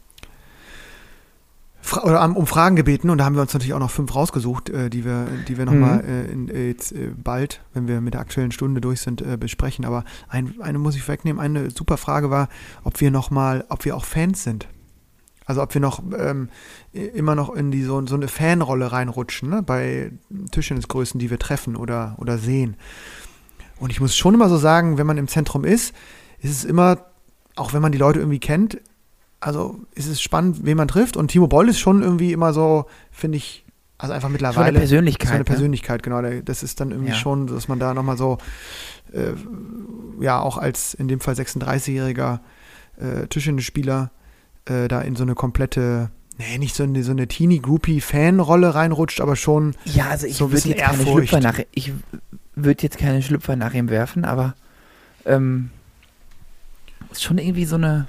oder 2.03 2.23
um 2.23 2.47
Fragen 2.47 2.75
gebeten 2.75 3.09
und 3.09 3.17
da 3.17 3.25
haben 3.25 3.35
wir 3.35 3.41
uns 3.41 3.53
natürlich 3.53 3.73
auch 3.73 3.79
noch 3.79 3.91
fünf 3.91 4.15
rausgesucht, 4.15 4.69
äh, 4.69 4.89
die 4.89 5.05
wir, 5.05 5.27
die 5.47 5.57
wir 5.57 5.65
nochmal 5.65 6.03
Mhm. 6.03 6.49
äh, 6.49 6.53
äh, 6.53 6.67
jetzt 6.69 6.91
äh, 6.93 7.11
bald, 7.15 7.61
wenn 7.73 7.87
wir 7.87 8.01
mit 8.01 8.13
der 8.13 8.21
aktuellen 8.21 8.51
Stunde 8.51 8.81
durch 8.81 9.01
sind, 9.01 9.21
äh, 9.21 9.37
besprechen. 9.37 9.85
Aber 9.85 10.05
ein, 10.29 10.55
eine 10.61 10.79
muss 10.79 10.95
ich 10.95 11.07
wegnehmen. 11.07 11.41
Eine 11.41 11.71
super 11.71 11.97
Frage 11.97 12.29
war, 12.29 12.47
ob 12.83 13.01
wir 13.01 13.11
nochmal, 13.11 13.65
ob 13.69 13.85
wir 13.85 13.95
auch 13.95 14.05
Fans 14.05 14.43
sind. 14.43 14.67
Also 15.45 15.61
ob 15.61 15.73
wir 15.73 15.81
noch 15.81 16.01
ähm, 16.17 16.49
immer 16.93 17.35
noch 17.35 17.53
in 17.53 17.69
die 17.69 17.83
so, 17.83 18.05
so 18.07 18.15
eine 18.15 18.29
Fanrolle 18.29 18.91
reinrutschen, 18.91 19.49
ne? 19.49 19.61
bei 19.61 20.11
Tischtennisgrößen, 20.51 21.19
die 21.19 21.29
wir 21.29 21.39
treffen 21.39 21.75
oder, 21.75 22.15
oder 22.17 22.37
sehen. 22.37 22.77
Und 23.77 23.89
ich 23.89 23.99
muss 23.99 24.15
schon 24.15 24.33
immer 24.33 24.47
so 24.47 24.57
sagen, 24.57 24.97
wenn 24.97 25.07
man 25.07 25.17
im 25.17 25.27
Zentrum 25.27 25.65
ist, 25.65 25.93
ist 26.39 26.51
es 26.51 26.63
immer, 26.63 26.99
auch 27.55 27.73
wenn 27.73 27.81
man 27.81 27.91
die 27.91 27.97
Leute 27.97 28.19
irgendwie 28.19 28.39
kennt, 28.39 28.79
also 29.43 29.79
ist 29.93 30.07
es 30.07 30.21
spannend, 30.21 30.65
wen 30.65 30.77
man 30.77 30.87
trifft. 30.87 31.17
Und 31.17 31.29
Timo 31.29 31.47
Boll 31.47 31.69
ist 31.69 31.79
schon 31.79 32.01
irgendwie 32.01 32.31
immer 32.31 32.53
so, 32.53 32.85
finde 33.11 33.37
ich, 33.37 33.65
also 33.97 34.13
einfach 34.13 34.29
So 34.29 34.33
mittlerweile. 34.33 34.67
eine 34.67 34.79
Persönlichkeit. 34.79 35.27
So 35.27 35.33
eine 35.33 35.39
ne? 35.39 35.45
Persönlichkeit, 35.45 36.03
genau. 36.03 36.21
Der- 36.21 36.41
Das 36.41 36.63
ist 36.63 36.79
dann 36.79 36.91
irgendwie 36.91 37.11
Ja. 37.11 37.15
schon, 37.17 37.47
dass 37.47 37.67
man 37.67 37.79
da 37.79 37.93
nochmal 37.93 38.17
so, 38.17 38.37
äh, 39.13 39.33
ja, 40.21 40.39
auch 40.39 40.57
als 40.57 40.93
in 40.93 41.07
dem 41.07 41.19
Fall 41.19 41.35
36-jähriger 41.35 42.39
äh, 42.97 43.27
Tischtennisspieler 43.27 44.11
äh, 44.65 44.87
da 44.87 45.01
in 45.01 45.15
so 45.15 45.23
eine 45.23 45.33
komplette, 45.35 46.09
nee, 46.37 46.57
nicht 46.57 46.75
so 46.75 46.83
eine, 46.83 47.03
so 47.03 47.11
eine 47.11 47.27
Teenie-Groupie-Fan-Rolle 47.27 48.75
reinrutscht, 48.75 49.19
aber 49.19 49.35
schon, 49.35 49.75
Ja, 49.85 50.09
also 50.09 50.25
ich 50.27 50.37
So 50.37 50.45
ein 50.45 50.51
würde 50.51 50.55
bisschen 50.55 50.71
jetzt 50.71 50.81
keine 50.85 50.97
Ehrfurcht. 50.99 51.29
Schlüpfer 51.29 51.39
nach 51.41 51.59
ich 51.71 51.91
würde 52.55 52.83
jetzt 52.83 52.97
keine 52.97 53.21
Schlüpfer 53.21 53.55
nach 53.55 53.73
ihm 53.73 53.89
werfen, 53.89 54.25
aber 54.25 54.53
ähm, 55.25 55.69
ist 57.11 57.23
schon 57.23 57.37
irgendwie 57.39 57.65
so 57.65 57.75
eine 57.75 58.07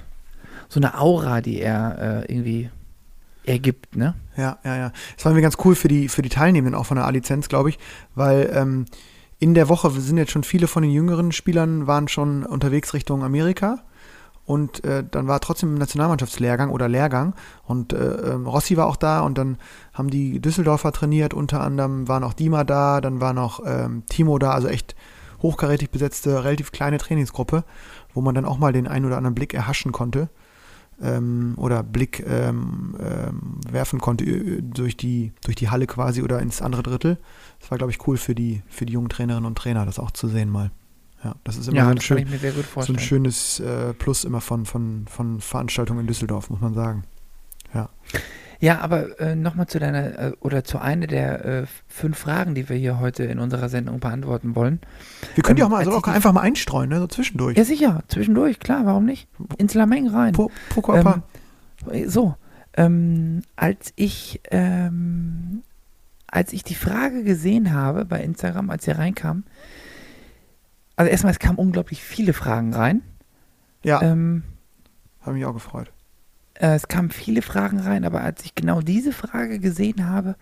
so 0.69 0.79
eine 0.79 0.99
Aura, 0.99 1.41
die 1.41 1.59
er 1.61 2.23
äh, 2.27 2.31
irgendwie 2.31 2.69
ergibt, 3.45 3.95
ne? 3.95 4.15
Ja, 4.37 4.57
ja, 4.63 4.77
ja. 4.77 4.91
Das 5.15 5.25
war 5.25 5.33
mir 5.33 5.41
ganz 5.41 5.57
cool 5.63 5.75
für 5.75 5.87
die, 5.87 6.09
für 6.09 6.21
die 6.21 6.29
Teilnehmenden 6.29 6.75
auch 6.79 6.85
von 6.85 6.97
der 6.97 7.05
A-Lizenz, 7.05 7.47
glaube 7.47 7.69
ich, 7.69 7.79
weil 8.15 8.49
ähm, 8.53 8.85
in 9.39 9.53
der 9.53 9.69
Woche 9.69 9.91
sind 9.91 10.17
jetzt 10.17 10.31
schon 10.31 10.43
viele 10.43 10.67
von 10.67 10.83
den 10.83 10.91
jüngeren 10.91 11.31
Spielern 11.31 11.87
waren 11.87 12.07
schon 12.07 12.45
unterwegs 12.45 12.93
Richtung 12.93 13.23
Amerika 13.23 13.83
und 14.45 14.83
äh, 14.83 15.03
dann 15.09 15.27
war 15.27 15.39
trotzdem 15.39 15.75
ein 15.75 15.77
Nationalmannschaftslehrgang 15.77 16.69
oder 16.69 16.87
Lehrgang 16.87 17.33
und 17.63 17.93
äh, 17.93 18.33
ähm, 18.33 18.47
Rossi 18.47 18.77
war 18.77 18.87
auch 18.87 18.95
da 18.95 19.21
und 19.21 19.37
dann 19.37 19.57
haben 19.93 20.09
die 20.09 20.39
Düsseldorfer 20.39 20.91
trainiert, 20.91 21.33
unter 21.33 21.61
anderem 21.61 22.07
war 22.07 22.19
noch 22.19 22.33
Dima 22.33 22.63
da, 22.63 23.01
dann 23.01 23.21
war 23.21 23.33
noch 23.33 23.61
ähm, 23.65 24.03
Timo 24.07 24.37
da, 24.37 24.51
also 24.51 24.67
echt 24.67 24.95
hochkarätig 25.41 25.89
besetzte, 25.89 26.43
relativ 26.43 26.71
kleine 26.71 26.97
Trainingsgruppe, 26.97 27.63
wo 28.13 28.21
man 28.21 28.35
dann 28.35 28.45
auch 28.45 28.57
mal 28.57 28.71
den 28.71 28.87
einen 28.87 29.05
oder 29.05 29.17
anderen 29.17 29.35
Blick 29.35 29.53
erhaschen 29.53 29.91
konnte. 29.91 30.29
Ähm, 31.01 31.53
oder 31.57 31.83
Blick 31.83 32.23
ähm, 32.27 32.95
ähm, 32.99 33.59
werfen 33.69 33.99
konnte 33.99 34.25
äh, 34.25 34.61
durch 34.61 34.97
die, 34.97 35.33
durch 35.43 35.55
die 35.55 35.69
Halle 35.69 35.87
quasi 35.87 36.21
oder 36.21 36.39
ins 36.39 36.61
andere 36.61 36.83
Drittel. 36.83 37.17
Das 37.59 37.71
war, 37.71 37.77
glaube 37.77 37.91
ich, 37.91 38.07
cool 38.07 38.17
für 38.17 38.35
die, 38.35 38.61
für 38.67 38.85
die 38.85 38.93
jungen 38.93 39.09
Trainerinnen 39.09 39.45
und 39.45 39.57
Trainer, 39.57 39.85
das 39.85 39.99
auch 39.99 40.11
zu 40.11 40.27
sehen 40.27 40.49
mal. 40.49 40.71
Ja, 41.23 41.35
das 41.43 41.57
ist 41.57 41.67
immer 41.67 41.77
Ja, 41.77 41.85
so, 41.85 41.91
ein 41.91 42.01
schön, 42.01 42.27
so 42.77 42.93
ein 42.93 42.99
schönes 42.99 43.59
äh, 43.59 43.93
Plus 43.93 44.25
immer 44.25 44.41
von, 44.41 44.65
von, 44.65 45.05
von 45.07 45.41
Veranstaltungen 45.41 46.01
in 46.01 46.07
Düsseldorf, 46.07 46.49
muss 46.49 46.61
man 46.61 46.73
sagen. 46.73 47.03
Ja, 47.73 47.89
aber 48.61 49.19
äh, 49.19 49.35
nochmal 49.35 49.67
zu 49.67 49.79
deiner, 49.79 50.19
äh, 50.19 50.31
oder 50.39 50.63
zu 50.63 50.79
einer 50.79 51.07
der 51.07 51.45
äh, 51.45 51.65
fünf 51.87 52.17
Fragen, 52.17 52.55
die 52.55 52.67
wir 52.69 52.75
hier 52.77 52.99
heute 52.99 53.23
in 53.23 53.39
unserer 53.39 53.69
Sendung 53.69 53.99
beantworten 53.99 54.55
wollen. 54.55 54.79
Wir 55.35 55.43
können 55.43 55.55
die 55.57 55.61
Ähm, 55.61 55.67
auch 55.67 55.71
mal 55.71 55.77
als 55.79 55.87
also 55.87 55.99
auch 55.99 56.03
die- 56.03 56.09
einfach 56.11 56.31
mal 56.33 56.41
einstreuen, 56.41 56.89
ne? 56.89 56.99
so 56.99 57.07
zwischendurch. 57.07 57.57
Ja, 57.57 57.63
sicher, 57.65 58.03
zwischendurch, 58.07 58.59
klar, 58.59 58.85
warum 58.85 59.05
nicht? 59.05 59.27
Ins 59.57 59.73
Lameng 59.73 60.07
rein. 60.07 60.33
Pro 60.33 60.49
Körper. 60.81 61.23
Ähm, 61.91 62.09
so, 62.09 62.35
ähm, 62.77 63.41
als 63.55 63.93
ich, 63.95 64.41
ähm, 64.51 65.61
als 66.27 66.51
ich 66.53 66.63
die 66.63 66.75
Frage 66.75 67.23
gesehen 67.23 67.73
habe 67.73 68.05
bei 68.05 68.21
Instagram, 68.21 68.69
als 68.69 68.85
sie 68.85 68.91
reinkam, 68.91 69.43
also 70.95 71.11
erstmal, 71.11 71.31
es 71.33 71.39
kamen 71.39 71.57
unglaublich 71.57 72.01
viele 72.01 72.33
Fragen 72.33 72.73
rein. 72.73 73.01
ja, 73.83 74.01
Ähm, 74.01 74.43
habe 75.21 75.33
mich 75.33 75.45
auch 75.45 75.53
gefreut. 75.53 75.91
Äh, 76.59 76.75
es 76.75 76.87
kamen 76.87 77.11
viele 77.11 77.41
Fragen 77.41 77.79
rein, 77.79 78.05
aber 78.05 78.21
als 78.21 78.43
ich 78.45 78.55
genau 78.55 78.81
diese 78.81 79.11
Frage 79.11 79.59
gesehen 79.59 80.07
habe, 80.07 80.35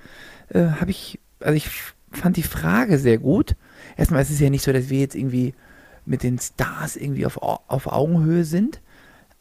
äh, 0.49 0.65
habe 0.80 0.91
ich, 0.91 1.19
also 1.39 1.54
ich 1.56 1.69
fand 2.12 2.38
die 2.38 2.43
Frage 2.43 2.99
sehr 2.99 3.17
gut. 3.17 3.56
Erstmal 3.97 4.21
ist 4.21 4.30
es 4.30 4.39
ja 4.39 4.49
nicht 4.49 4.63
so, 4.63 4.71
dass 4.73 4.89
wir 4.89 4.99
jetzt 4.99 5.15
irgendwie 5.15 5.54
mit 6.06 6.23
den 6.23 6.38
Stars 6.39 6.95
irgendwie 6.95 7.26
auf, 7.26 7.41
Au- 7.41 7.62
auf 7.67 7.88
Augenhöhe 7.88 8.43
sind, 8.43 8.82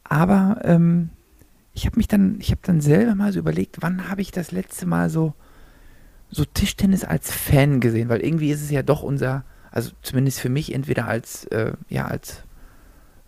aber 0.03 0.61
ähm, 0.63 1.09
ich 1.73 1.85
habe 1.85 1.97
mich 1.97 2.07
dann, 2.07 2.37
ich 2.39 2.51
habe 2.51 2.61
dann 2.63 2.81
selber 2.81 3.15
mal 3.15 3.33
so 3.33 3.39
überlegt, 3.39 3.77
wann 3.81 4.09
habe 4.09 4.21
ich 4.21 4.31
das 4.31 4.51
letzte 4.51 4.85
Mal 4.85 5.09
so, 5.09 5.33
so 6.29 6.45
Tischtennis 6.45 7.03
als 7.03 7.31
Fan 7.31 7.79
gesehen, 7.79 8.09
weil 8.09 8.21
irgendwie 8.21 8.51
ist 8.51 8.61
es 8.61 8.71
ja 8.71 8.83
doch 8.83 9.03
unser, 9.03 9.43
also 9.71 9.91
zumindest 10.01 10.39
für 10.39 10.49
mich 10.49 10.73
entweder 10.73 11.07
als, 11.07 11.45
äh, 11.45 11.73
ja, 11.89 12.05
als 12.05 12.43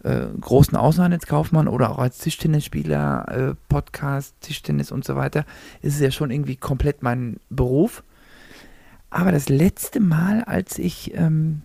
äh, 0.06 0.28
großen 0.40 0.78
Außenhandelskaufmann 0.78 1.68
oder 1.68 1.90
auch 1.90 1.98
als 2.00 2.20
Tischtennisspieler, 2.20 3.26
äh, 3.52 3.56
Podcast, 3.70 4.36
Tischtennis 4.42 4.92
und 4.92 5.04
so 5.04 5.16
weiter, 5.16 5.46
ist 5.82 5.96
es 5.96 6.00
ja 6.00 6.12
schon 6.12 6.32
irgendwie 6.32 6.56
komplett 6.56 7.02
mein 7.04 7.38
Beruf. 7.50 8.04
Aber 9.10 9.32
das 9.32 9.50
letzte 9.50 10.00
Mal, 10.00 10.44
als 10.44 10.78
ich 10.78 11.14
ähm, 11.16 11.62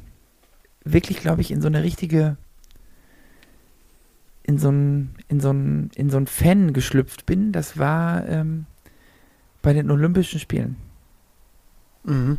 wirklich, 0.85 1.19
glaube 1.19 1.43
ich, 1.43 1.51
in 1.51 1.61
so 1.61 1.67
eine 1.69 1.83
richtige, 1.83 2.37
in 4.43 4.59
so 4.59 4.71
ein, 4.71 5.15
in 5.29 5.41
so 5.41 5.51
ein, 5.53 5.91
in 5.95 6.09
so 6.11 6.17
ein 6.17 6.27
Fan 6.27 6.73
geschlüpft 6.73 7.27
bin, 7.27 7.53
das 7.53 7.79
war 7.79 8.27
ähm, 8.27 8.67
bei 9.63 9.73
den 9.73 9.91
Olympischen 9.91 10.41
Spielen 10.41 10.77
Mhm. 12.05 12.39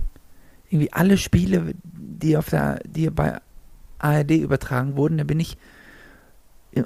irgendwie 0.72 0.92
alle 0.92 1.18
Spiele, 1.18 1.76
die 1.84 2.36
auf 2.36 2.50
der, 2.50 2.80
die 2.84 3.10
bei 3.12 3.40
ARD 4.00 4.32
übertragen 4.32 4.96
wurden, 4.96 5.20
da 5.20 5.24
bin 5.24 5.40
ich, 5.40 5.56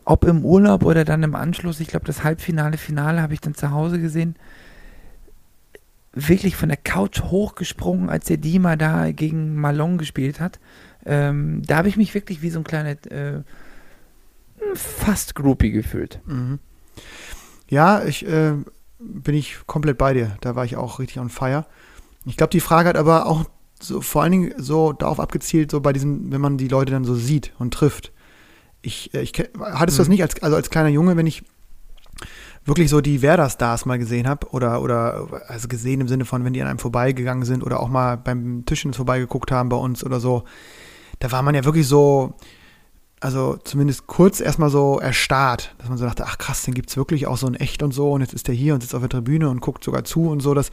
ob 0.05 0.25
im 0.25 0.43
Urlaub 0.43 0.83
oder 0.83 1.05
dann 1.05 1.23
im 1.23 1.35
Anschluss, 1.35 1.79
ich 1.79 1.87
glaube, 1.87 2.05
das 2.05 2.23
Halbfinale, 2.23 2.77
Finale 2.77 3.21
habe 3.21 3.33
ich 3.33 3.41
dann 3.41 3.55
zu 3.55 3.71
Hause 3.71 3.99
gesehen, 3.99 4.35
wirklich 6.13 6.55
von 6.55 6.69
der 6.69 6.77
Couch 6.77 7.21
hochgesprungen, 7.21 8.09
als 8.09 8.25
der 8.25 8.37
Dima 8.37 8.75
da 8.77 9.11
gegen 9.11 9.55
Malone 9.55 9.97
gespielt 9.97 10.39
hat. 10.39 10.59
Ähm, 11.05 11.61
da 11.65 11.77
habe 11.77 11.89
ich 11.89 11.97
mich 11.97 12.13
wirklich 12.13 12.41
wie 12.41 12.49
so 12.49 12.59
ein 12.59 12.63
kleiner, 12.63 12.91
äh, 13.11 13.43
fast 14.73 15.35
Groupie 15.35 15.71
gefühlt. 15.71 16.21
Mhm. 16.25 16.59
Ja, 17.69 18.03
ich 18.03 18.25
äh, 18.25 18.53
bin 18.99 19.35
ich 19.35 19.57
komplett 19.67 19.97
bei 19.97 20.13
dir. 20.13 20.37
Da 20.41 20.55
war 20.55 20.65
ich 20.65 20.77
auch 20.77 20.99
richtig 20.99 21.19
on 21.19 21.29
fire. 21.29 21.65
Ich 22.25 22.37
glaube, 22.37 22.51
die 22.51 22.59
Frage 22.59 22.89
hat 22.89 22.97
aber 22.97 23.27
auch 23.27 23.45
so 23.79 24.01
vor 24.01 24.23
allen 24.23 24.31
Dingen 24.31 24.53
so 24.57 24.93
darauf 24.93 25.19
abgezielt, 25.19 25.69
so 25.69 25.81
bei 25.81 25.93
diesen, 25.93 26.31
wenn 26.31 26.41
man 26.41 26.57
die 26.57 26.69
Leute 26.69 26.91
dann 26.91 27.03
so 27.03 27.15
sieht 27.15 27.51
und 27.59 27.73
trifft. 27.73 28.11
Ich, 28.85 29.13
äh, 29.13 29.21
ich 29.21 29.33
hattest 29.59 29.97
du 29.97 30.01
das 30.01 30.07
Mhm. 30.07 30.13
nicht 30.13 30.21
als 30.23 30.41
also 30.43 30.55
als 30.55 30.69
kleiner 30.69 30.89
Junge, 30.89 31.17
wenn 31.17 31.27
ich 31.27 31.43
wirklich 32.65 32.89
so 32.89 33.01
die 33.01 33.21
Werder-Stars 33.21 33.85
mal 33.85 33.99
gesehen 33.99 34.27
habe 34.27 34.47
oder 34.51 34.81
oder 34.81 35.43
also 35.47 35.67
gesehen 35.67 36.01
im 36.01 36.07
Sinne 36.07 36.25
von, 36.25 36.43
wenn 36.43 36.53
die 36.53 36.61
an 36.61 36.67
einem 36.67 36.79
vorbeigegangen 36.79 37.45
sind 37.45 37.63
oder 37.63 37.79
auch 37.79 37.89
mal 37.89 38.17
beim 38.17 38.63
Tischtennis 38.65 38.97
vorbeigeguckt 38.97 39.51
haben 39.51 39.69
bei 39.69 39.77
uns 39.77 40.03
oder 40.03 40.19
so, 40.19 40.43
da 41.19 41.31
war 41.31 41.41
man 41.43 41.53
ja 41.55 41.63
wirklich 41.63 41.87
so, 41.87 42.33
also 43.19 43.57
zumindest 43.63 44.07
kurz 44.07 44.39
erstmal 44.39 44.69
so 44.69 44.99
erstarrt, 44.99 45.75
dass 45.77 45.89
man 45.89 45.97
so 45.97 46.05
dachte, 46.05 46.25
ach 46.25 46.37
krass, 46.37 46.63
den 46.63 46.73
gibt's 46.73 46.97
wirklich 46.97 47.27
auch 47.27 47.37
so 47.37 47.47
in 47.47 47.55
echt 47.55 47.83
und 47.83 47.93
so 47.93 48.11
und 48.11 48.21
jetzt 48.21 48.33
ist 48.33 48.47
der 48.47 48.55
hier 48.55 48.73
und 48.73 48.81
sitzt 48.81 48.95
auf 48.95 49.01
der 49.01 49.09
Tribüne 49.09 49.49
und 49.49 49.61
guckt 49.61 49.83
sogar 49.83 50.03
zu 50.03 50.29
und 50.29 50.39
so, 50.41 50.53
das 50.53 50.71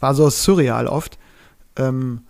war 0.00 0.14
so 0.14 0.30
surreal 0.30 0.86
oft. 0.86 1.18
Ähm, 1.76 2.20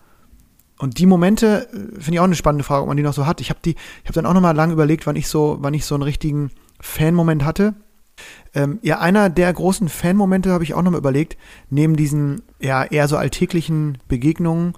und 0.84 0.98
die 0.98 1.06
Momente 1.06 1.66
äh, 1.72 1.76
finde 1.98 2.12
ich 2.12 2.20
auch 2.20 2.24
eine 2.24 2.34
spannende 2.34 2.62
Frage, 2.62 2.82
ob 2.82 2.88
man 2.88 2.98
die 2.98 3.02
noch 3.02 3.14
so 3.14 3.26
hat. 3.26 3.40
Ich 3.40 3.48
habe 3.48 3.60
die, 3.64 3.70
ich 3.70 4.04
habe 4.04 4.12
dann 4.12 4.26
auch 4.26 4.34
noch 4.34 4.42
mal 4.42 4.54
lange 4.54 4.74
überlegt, 4.74 5.06
wann 5.06 5.16
ich 5.16 5.28
so, 5.28 5.56
wann 5.60 5.72
ich 5.72 5.86
so 5.86 5.94
einen 5.94 6.02
richtigen 6.02 6.50
Fan-Moment 6.78 7.42
hatte. 7.42 7.74
Ähm, 8.54 8.80
ja, 8.82 8.98
einer 8.98 9.30
der 9.30 9.50
großen 9.50 9.88
Fan-Momente 9.88 10.52
habe 10.52 10.62
ich 10.62 10.74
auch 10.74 10.82
noch 10.82 10.90
mal 10.90 10.98
überlegt, 10.98 11.38
neben 11.70 11.96
diesen 11.96 12.42
ja 12.60 12.84
eher 12.84 13.08
so 13.08 13.16
alltäglichen 13.16 13.96
Begegnungen, 14.08 14.74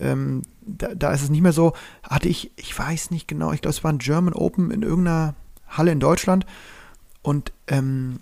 ähm, 0.00 0.42
da, 0.66 0.94
da 0.94 1.12
ist 1.12 1.22
es 1.22 1.30
nicht 1.30 1.40
mehr 1.40 1.54
so, 1.54 1.72
hatte 2.02 2.28
ich, 2.28 2.52
ich 2.56 2.78
weiß 2.78 3.10
nicht 3.10 3.26
genau, 3.26 3.52
ich 3.52 3.62
glaube, 3.62 3.72
es 3.72 3.82
war 3.82 3.90
ein 3.90 3.98
German 3.98 4.34
Open 4.34 4.70
in 4.70 4.82
irgendeiner 4.82 5.34
Halle 5.66 5.92
in 5.92 5.98
Deutschland 5.98 6.44
und 7.22 7.54
ähm, 7.68 8.20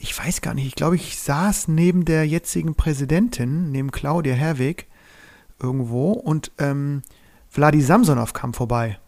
ich 0.00 0.18
weiß 0.18 0.40
gar 0.40 0.54
nicht, 0.54 0.66
ich 0.66 0.74
glaube, 0.74 0.96
ich 0.96 1.20
saß 1.20 1.68
neben 1.68 2.04
der 2.04 2.26
jetzigen 2.26 2.74
Präsidentin, 2.74 3.70
neben 3.70 3.92
Claudia 3.92 4.34
Herweg 4.34 4.88
irgendwo 5.62 6.12
und 6.12 6.52
ähm, 6.58 7.02
Vladi 7.48 7.80
Samsonov 7.80 8.32
kam 8.32 8.54
vorbei 8.54 8.98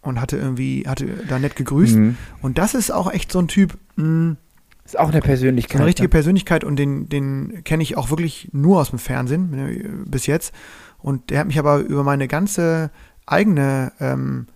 und 0.00 0.20
hatte 0.20 0.36
irgendwie, 0.36 0.84
hatte 0.86 1.06
da 1.28 1.38
nett 1.38 1.56
gegrüßt. 1.56 1.96
Mhm. 1.96 2.16
Und 2.40 2.58
das 2.58 2.74
ist 2.74 2.90
auch 2.90 3.10
echt 3.12 3.30
so 3.30 3.38
ein 3.38 3.48
Typ, 3.48 3.78
mh, 3.96 4.36
Ist 4.84 4.98
auch 4.98 5.10
eine 5.10 5.20
Persönlichkeit. 5.20 5.76
eine 5.76 5.86
richtige 5.86 6.06
ne? 6.06 6.10
Persönlichkeit 6.10 6.64
und 6.64 6.76
den, 6.76 7.08
den 7.08 7.62
kenne 7.64 7.82
ich 7.82 7.96
auch 7.96 8.10
wirklich 8.10 8.48
nur 8.52 8.80
aus 8.80 8.90
dem 8.90 8.98
Fernsehen 8.98 9.54
äh, 9.54 9.88
bis 10.08 10.26
jetzt. 10.26 10.52
Und 10.98 11.30
der 11.30 11.40
hat 11.40 11.46
mich 11.46 11.58
aber 11.58 11.78
über 11.78 12.02
meine 12.04 12.28
ganze 12.28 12.90
eigene 13.26 13.92
ähm, 14.00 14.46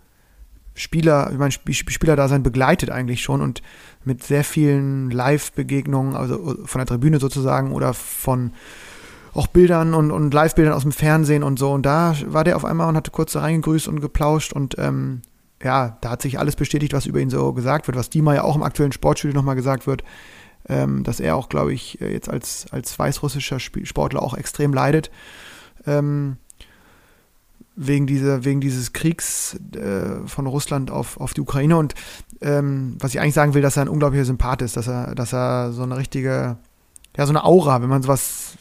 Spieler, 0.75 1.31
über 1.31 1.45
mein 1.45 1.51
Sp 1.55 1.73
Spielerdasein 1.73 2.43
begleitet 2.43 2.91
eigentlich 2.91 3.23
schon 3.23 3.41
und 3.41 3.63
mit 4.05 4.23
sehr 4.23 4.45
vielen 4.45 5.11
Live-Begegnungen, 5.11 6.15
also 6.15 6.57
von 6.65 6.79
der 6.79 6.87
Tribüne 6.87 7.19
sozusagen 7.19 7.73
oder 7.73 7.95
von 7.95 8.53
auch 9.37 9.47
Bildern 9.47 9.95
und, 9.95 10.11
und 10.11 10.33
Live-Bildern 10.33 10.75
aus 10.75 10.83
dem 10.83 10.93
Fernsehen 10.93 11.43
und 11.43 11.59
so. 11.59 11.73
Und 11.73 11.85
da 11.85 12.15
war 12.27 12.45
der 12.45 12.57
auf 12.57 12.65
einmal 12.65 12.89
und 12.89 12.97
hatte 12.97 13.11
kurz 13.11 13.33
da 13.33 13.41
reingegrüßt 13.41 13.89
und 13.89 14.01
geplauscht 14.01 14.53
und 14.53 14.77
ähm, 14.79 15.23
ja, 15.63 15.97
da 16.01 16.11
hat 16.11 16.23
sich 16.23 16.39
alles 16.39 16.57
bestätigt, 16.57 16.93
was 16.93 17.07
über 17.07 17.21
ihn 17.21 17.31
so 17.31 17.53
gesagt 17.53 17.87
wird, 17.87 17.97
was 17.97 18.11
Dima 18.11 18.35
ja 18.35 18.45
auch 18.45 18.57
im 18.57 18.63
aktuellen 18.63 18.93
Sportstudio 18.93 19.35
nochmal 19.35 19.57
gesagt 19.57 19.87
wird, 19.87 20.05
ähm, 20.69 21.03
dass 21.03 21.21
er 21.21 21.37
auch, 21.37 21.49
glaube 21.49 21.73
ich, 21.73 22.01
äh, 22.01 22.13
jetzt 22.13 22.29
als, 22.29 22.67
als 22.71 22.99
weißrussischer 22.99 23.57
Sp 23.57 23.85
Sportler 23.85 24.23
auch 24.23 24.35
extrem 24.35 24.75
leidet. 24.75 25.11
Ähm, 25.87 26.37
wegen, 27.77 28.07
dieser, 28.07 28.45
wegen 28.45 28.61
dieses 28.61 28.95
Kriegs 28.95 29.59
äh, 29.75 30.27
von 30.27 30.47
Russland 30.47 30.91
auf, 30.91 31.21
auf 31.21 31.35
die 31.35 31.43
Ukraine. 31.43 31.77
Und 31.77 31.95
ähm, 32.41 32.97
was 32.99 33.13
ich 33.13 33.21
eigentlich 33.21 33.35
sagen 33.35 33.55
will, 33.55 33.63
dass 33.63 33.77
er 33.77 33.83
ein 33.83 33.89
unglaublicher 33.89 34.25
Sympath 34.25 34.63
ist, 34.63 34.77
dass 34.77 34.89
er, 34.89 35.15
dass 35.15 35.35
er 35.35 35.73
so 35.73 35.83
eine 35.83 35.97
richtige, 35.97 36.57
ja, 37.17 37.27
so 37.27 37.33
eine 37.33 37.45
Aura, 37.45 37.83
wenn 37.83 37.91
man 37.91 38.03
sowas, 38.03 38.57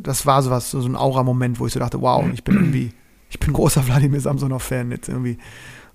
das 0.00 0.26
war 0.26 0.42
sowas, 0.42 0.70
so 0.70 0.80
ein 0.80 0.96
Aura-Moment, 0.96 1.60
wo 1.60 1.66
ich 1.66 1.72
so 1.72 1.80
dachte, 1.80 2.00
wow, 2.00 2.24
ich 2.32 2.44
bin 2.44 2.54
irgendwie, 2.56 2.92
ich 3.30 3.38
bin 3.38 3.52
großer 3.52 3.86
Wladimir 3.86 4.20
Samsonov-Fan 4.20 4.90
jetzt 4.90 5.08
irgendwie. 5.08 5.38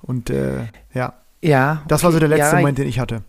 Und 0.02 0.30
äh, 0.30 0.68
ja, 0.94 1.14
Ja. 1.42 1.84
das 1.88 2.04
war 2.04 2.12
so 2.12 2.20
der 2.20 2.30
okay, 2.30 2.38
letzte 2.38 2.56
ja, 2.56 2.62
Moment, 2.62 2.78
den 2.78 2.88
ich 2.88 3.00
hatte. 3.00 3.24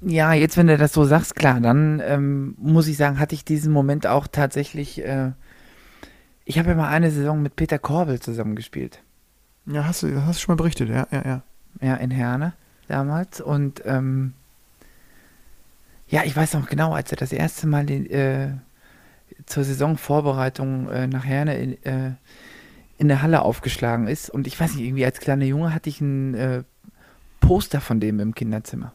Ja, 0.00 0.32
jetzt, 0.32 0.56
wenn 0.56 0.66
du 0.66 0.76
das 0.76 0.92
so 0.92 1.04
sagst, 1.04 1.36
klar, 1.36 1.60
dann 1.60 2.02
ähm, 2.04 2.54
muss 2.58 2.88
ich 2.88 2.96
sagen, 2.96 3.20
hatte 3.20 3.34
ich 3.36 3.44
diesen 3.44 3.72
Moment 3.72 4.06
auch 4.06 4.26
tatsächlich. 4.26 5.04
Äh, 5.04 5.30
ich 6.44 6.58
habe 6.58 6.70
ja 6.70 6.74
mal 6.74 6.88
eine 6.88 7.12
Saison 7.12 7.40
mit 7.40 7.54
Peter 7.54 7.78
Korbel 7.78 8.18
zusammengespielt. 8.18 9.00
Ja, 9.66 9.84
hast 9.84 10.02
du, 10.02 10.24
hast 10.24 10.38
du 10.40 10.42
schon 10.42 10.54
mal 10.54 10.56
berichtet, 10.56 10.88
ja, 10.88 11.06
ja, 11.12 11.22
ja. 11.24 11.42
Ja, 11.80 11.94
in 11.94 12.10
Herne 12.10 12.54
damals. 12.88 13.40
Und 13.40 13.82
ähm, 13.86 14.32
ja, 16.08 16.22
ich 16.24 16.36
weiß 16.36 16.54
noch 16.54 16.68
genau, 16.68 16.92
als 16.94 17.12
er 17.12 17.16
das 17.16 17.32
erste 17.32 17.68
Mal 17.68 17.86
den, 17.86 18.10
äh, 18.10 18.50
zur 19.46 19.64
Saisonvorbereitung 19.64 20.88
äh, 20.88 21.06
nach 21.06 21.24
Herne 21.24 21.56
in, 21.58 21.82
äh, 21.84 22.12
in 22.98 23.08
der 23.08 23.22
Halle 23.22 23.42
aufgeschlagen 23.42 24.06
ist. 24.06 24.30
Und 24.30 24.46
ich 24.46 24.58
weiß 24.58 24.74
nicht, 24.74 24.84
irgendwie 24.84 25.04
als 25.04 25.20
kleiner 25.20 25.44
Junge 25.44 25.74
hatte 25.74 25.88
ich 25.88 26.00
ein 26.00 26.34
äh, 26.34 26.62
Poster 27.40 27.80
von 27.80 28.00
dem 28.00 28.20
im 28.20 28.34
Kinderzimmer. 28.34 28.92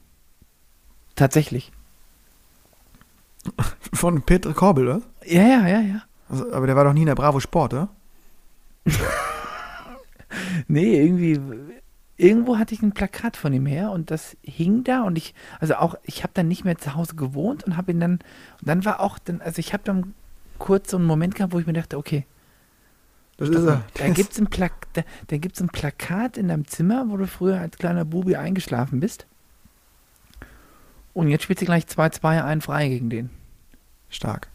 Tatsächlich. 1.15 1.71
Von 3.93 4.21
Peter 4.21 4.53
Korbel, 4.53 4.87
oder? 4.87 5.01
Ja, 5.25 5.41
ja, 5.41 5.67
ja, 5.67 5.79
ja. 5.79 6.01
Also, 6.29 6.51
aber 6.51 6.67
der 6.67 6.75
war 6.75 6.83
doch 6.83 6.93
nie 6.93 7.01
in 7.01 7.07
der 7.07 7.15
Bravo 7.15 7.39
Sport, 7.39 7.73
oder? 7.73 7.89
Nee, 10.67 11.01
irgendwie, 11.01 11.39
irgendwo 12.17 12.57
hatte 12.57 12.73
ich 12.73 12.81
ein 12.81 12.93
Plakat 12.93 13.37
von 13.37 13.53
ihm 13.53 13.65
her 13.65 13.91
und 13.91 14.11
das 14.11 14.35
hing 14.41 14.83
da 14.83 15.03
und 15.03 15.17
ich, 15.17 15.33
also 15.59 15.75
auch, 15.75 15.95
ich 16.03 16.23
habe 16.23 16.33
dann 16.33 16.47
nicht 16.47 16.65
mehr 16.65 16.77
zu 16.77 16.95
Hause 16.95 17.15
gewohnt 17.15 17.63
und 17.63 17.77
habe 17.77 17.91
ihn 17.91 17.99
dann, 17.99 18.13
und 18.13 18.67
dann 18.67 18.85
war 18.85 18.99
auch, 18.99 19.19
dann, 19.19 19.41
also 19.41 19.59
ich 19.59 19.73
habe 19.73 19.83
dann 19.83 20.13
kurz 20.59 20.91
so 20.91 20.97
einen 20.97 21.05
Moment 21.05 21.35
gehabt, 21.35 21.53
wo 21.53 21.59
ich 21.59 21.65
mir 21.67 21.73
dachte, 21.73 21.97
okay, 21.97 22.25
Das 23.37 23.49
ist 23.49 23.65
er. 23.65 23.83
da 23.95 24.09
gibt 24.09 24.31
es 24.33 24.39
ein, 24.39 24.47
Plak 24.47 24.87
da, 24.93 25.03
da 25.27 25.37
gibt's 25.37 25.61
ein 25.61 25.69
Plakat 25.69 26.37
in 26.37 26.47
deinem 26.47 26.65
Zimmer, 26.67 27.05
wo 27.09 27.17
du 27.17 27.27
früher 27.27 27.59
als 27.59 27.77
kleiner 27.77 28.05
Bubi 28.05 28.35
eingeschlafen 28.35 28.99
bist. 28.99 29.25
Und 31.13 31.29
jetzt 31.29 31.43
spielt 31.43 31.59
sie 31.59 31.65
gleich 31.65 31.85
2-2 31.85 32.43
ein 32.43 32.61
frei 32.61 32.89
gegen 32.89 33.09
den. 33.09 33.29
Stark. 34.09 34.47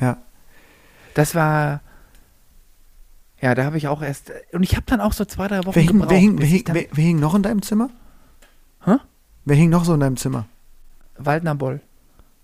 Ja. 0.00 0.18
Das 1.14 1.34
war. 1.34 1.80
Ja, 3.40 3.54
da 3.54 3.64
habe 3.64 3.76
ich 3.78 3.88
auch 3.88 4.02
erst. 4.02 4.32
Und 4.52 4.62
ich 4.62 4.76
habe 4.76 4.84
dann 4.86 5.00
auch 5.00 5.12
so 5.12 5.24
zwei, 5.24 5.48
drei 5.48 5.64
Wochen 5.64 5.74
Wer 5.74 5.82
hing, 5.82 5.92
gebraucht. 5.92 6.10
wer, 6.10 6.18
hing, 6.18 6.38
wer, 6.38 6.46
hing, 6.46 6.64
wer, 6.68 6.84
wer 6.92 7.04
hing 7.04 7.18
noch 7.20 7.34
in 7.34 7.42
deinem 7.42 7.62
Zimmer? 7.62 7.90
Hä? 8.84 8.96
Wer 9.44 9.56
hing 9.56 9.70
noch 9.70 9.84
so 9.84 9.94
in 9.94 10.00
deinem 10.00 10.16
Zimmer? 10.16 10.46
Waldner 11.16 11.54
Boll. 11.54 11.80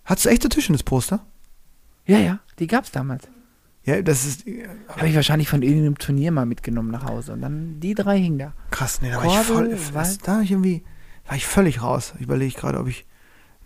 Hattest 0.05 0.25
du 0.25 0.29
echte 0.29 0.49
Tischtennis-Poster? 0.49 1.19
Ja, 2.09 2.17
ja, 2.19 2.39
die 2.59 2.67
gab's 2.67 2.91
damals. 2.91 3.27
Ja, 3.85 4.01
das 4.01 4.25
ist 4.25 4.45
Habe 4.89 5.07
ich 5.07 5.15
wahrscheinlich 5.15 5.47
von 5.49 5.61
irgendeinem 5.63 5.97
Turnier 5.97 6.31
mal 6.31 6.45
mitgenommen 6.45 6.91
nach 6.91 7.05
Hause. 7.05 7.33
Und 7.33 7.41
dann 7.41 7.79
die 7.79 7.95
drei 7.95 8.19
hingen 8.19 8.37
da. 8.39 8.53
krass. 8.71 9.01
Nee, 9.01 9.09
da 9.11 9.17
war 9.17 9.25
ich 9.25 9.33
voll. 9.47 9.55
Kordel, 9.69 9.79
Was, 9.93 10.17
da 10.19 10.33
war 10.33 10.41
ich 10.41 10.51
irgendwie. 10.51 10.83
War 11.27 11.35
ich 11.37 11.45
völlig 11.47 11.81
raus. 11.81 12.13
Ich 12.17 12.21
überlege 12.25 12.53
gerade, 12.59 12.79
ob 12.79 12.87
ich 12.87 13.05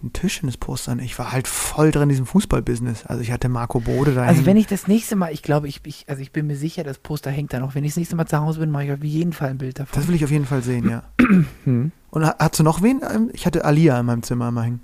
ein 0.04 0.12
Tischtennis-Poster. 0.14 0.98
Ich 1.00 1.18
war 1.18 1.32
halt 1.32 1.48
voll 1.48 1.92
drin 1.92 2.04
in 2.04 2.10
diesem 2.10 2.26
Fußball-Business. 2.26 3.06
Also 3.06 3.22
ich 3.22 3.32
hatte 3.32 3.48
Marco 3.50 3.80
Bode 3.80 4.14
da. 4.14 4.24
Also 4.24 4.46
wenn 4.46 4.58
ich 4.58 4.68
das 4.68 4.88
nächste 4.88 5.16
Mal, 5.16 5.32
ich 5.34 5.42
glaube, 5.44 5.68
ich, 5.70 5.80
ich, 5.86 6.06
also 6.10 6.22
ich 6.22 6.32
bin 6.34 6.46
mir 6.48 6.58
sicher, 6.58 6.84
das 6.84 6.98
Poster 7.00 7.32
hängt 7.32 7.54
da 7.54 7.60
noch. 7.60 7.74
Wenn 7.74 7.84
ich 7.86 7.92
das 7.92 7.98
nächste 7.98 8.16
Mal 8.18 8.26
zu 8.26 8.38
Hause 8.40 8.60
bin, 8.60 8.70
mache 8.70 8.84
ich 8.86 8.92
auf 8.92 9.04
jeden 9.04 9.32
Fall 9.34 9.50
ein 9.50 9.58
Bild 9.58 9.80
davon. 9.80 9.98
Das 9.98 10.08
will 10.10 10.16
ich 10.16 10.24
auf 10.26 10.32
jeden 10.32 10.46
Fall 10.46 10.62
sehen, 10.62 10.90
ja. 10.90 11.04
Hm. 11.64 11.92
Und 12.12 12.26
ha- 12.26 12.36
hast 12.38 12.60
du 12.60 12.64
noch 12.64 12.82
wen? 12.82 13.02
Ähm, 13.10 13.30
Ich 13.34 13.46
hatte 13.46 13.64
Alia 13.66 13.98
in 14.00 14.06
meinem 14.06 14.24
Zimmer 14.24 14.50
immer 14.50 14.64
hängen. 14.64 14.82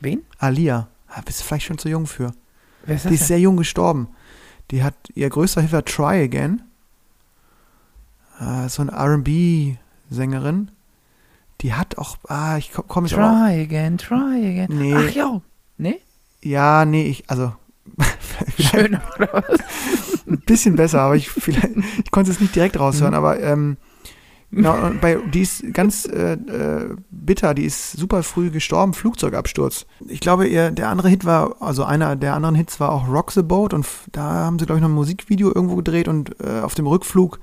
Wen? 0.00 0.22
Alia. 0.38 0.88
Ah, 1.08 1.22
bist 1.24 1.40
du 1.40 1.44
vielleicht 1.44 1.66
schon 1.66 1.78
zu 1.78 1.88
jung 1.88 2.06
für. 2.06 2.32
Wer 2.86 2.96
ist 2.96 3.04
das? 3.04 3.10
Die 3.10 3.14
ist 3.14 3.20
denn? 3.22 3.26
sehr 3.28 3.40
jung 3.40 3.56
gestorben. 3.56 4.08
Die 4.70 4.82
hat, 4.82 4.94
ihr 5.14 5.28
größter 5.30 5.60
Hit 5.60 5.72
war 5.72 5.84
Try 5.84 6.22
Again. 6.24 6.62
Äh, 8.40 8.68
so 8.68 8.82
eine 8.82 8.92
R&B-Sängerin. 8.92 10.70
Die 11.60 11.72
hat 11.74 11.98
auch, 11.98 12.16
ah, 12.28 12.56
ich 12.58 12.72
komme 12.72 12.84
komm 12.88 13.04
jetzt 13.06 13.14
aber 13.14 13.30
auch, 13.30 13.46
Try 13.46 13.62
again, 13.62 13.96
try 13.98 14.36
again. 14.36 14.68
Nee. 14.70 14.94
Ach 14.94 15.10
ja. 15.10 15.40
Nee? 15.78 16.00
Ja, 16.42 16.84
nee, 16.84 17.06
ich, 17.06 17.30
also, 17.30 17.52
Schön, 18.58 18.98
oder 19.16 19.28
was? 19.32 19.60
ein 20.26 20.40
bisschen 20.40 20.76
besser, 20.76 21.00
aber 21.02 21.16
ich, 21.16 21.30
vielleicht, 21.30 21.70
ich 22.04 22.10
konnte 22.10 22.30
es 22.30 22.40
nicht 22.40 22.54
direkt 22.54 22.78
raushören, 22.78 23.12
Mhm. 23.12 23.16
aber, 23.18 23.40
ähm, 23.40 23.76
und 24.56 25.00
bei, 25.00 25.16
die 25.32 25.40
ist 25.40 25.72
ganz 25.72 26.06
äh, 26.06 26.34
äh, 26.34 26.96
bitter, 27.10 27.54
die 27.54 27.64
ist 27.64 27.92
super 27.92 28.22
früh 28.22 28.50
gestorben, 28.50 28.94
Flugzeugabsturz. 28.94 29.86
Ich 30.06 30.20
glaube, 30.20 30.46
ihr, 30.46 30.70
der 30.70 30.88
andere 30.88 31.08
Hit 31.08 31.24
war, 31.24 31.60
also 31.60 31.84
einer 31.84 32.16
der 32.16 32.34
anderen 32.34 32.54
Hits 32.54 32.78
war 32.80 32.92
auch 32.92 33.08
Rock 33.08 33.32
the 33.32 33.42
Boat 33.42 33.74
und 33.74 33.86
da 34.12 34.22
haben 34.22 34.58
sie, 34.58 34.66
glaube 34.66 34.78
ich, 34.78 34.82
noch 34.82 34.88
ein 34.88 34.94
Musikvideo 34.94 35.48
irgendwo 35.54 35.76
gedreht 35.76 36.08
und 36.08 36.40
äh, 36.40 36.60
auf 36.60 36.74
dem 36.74 36.86
Rückflug 36.86 37.40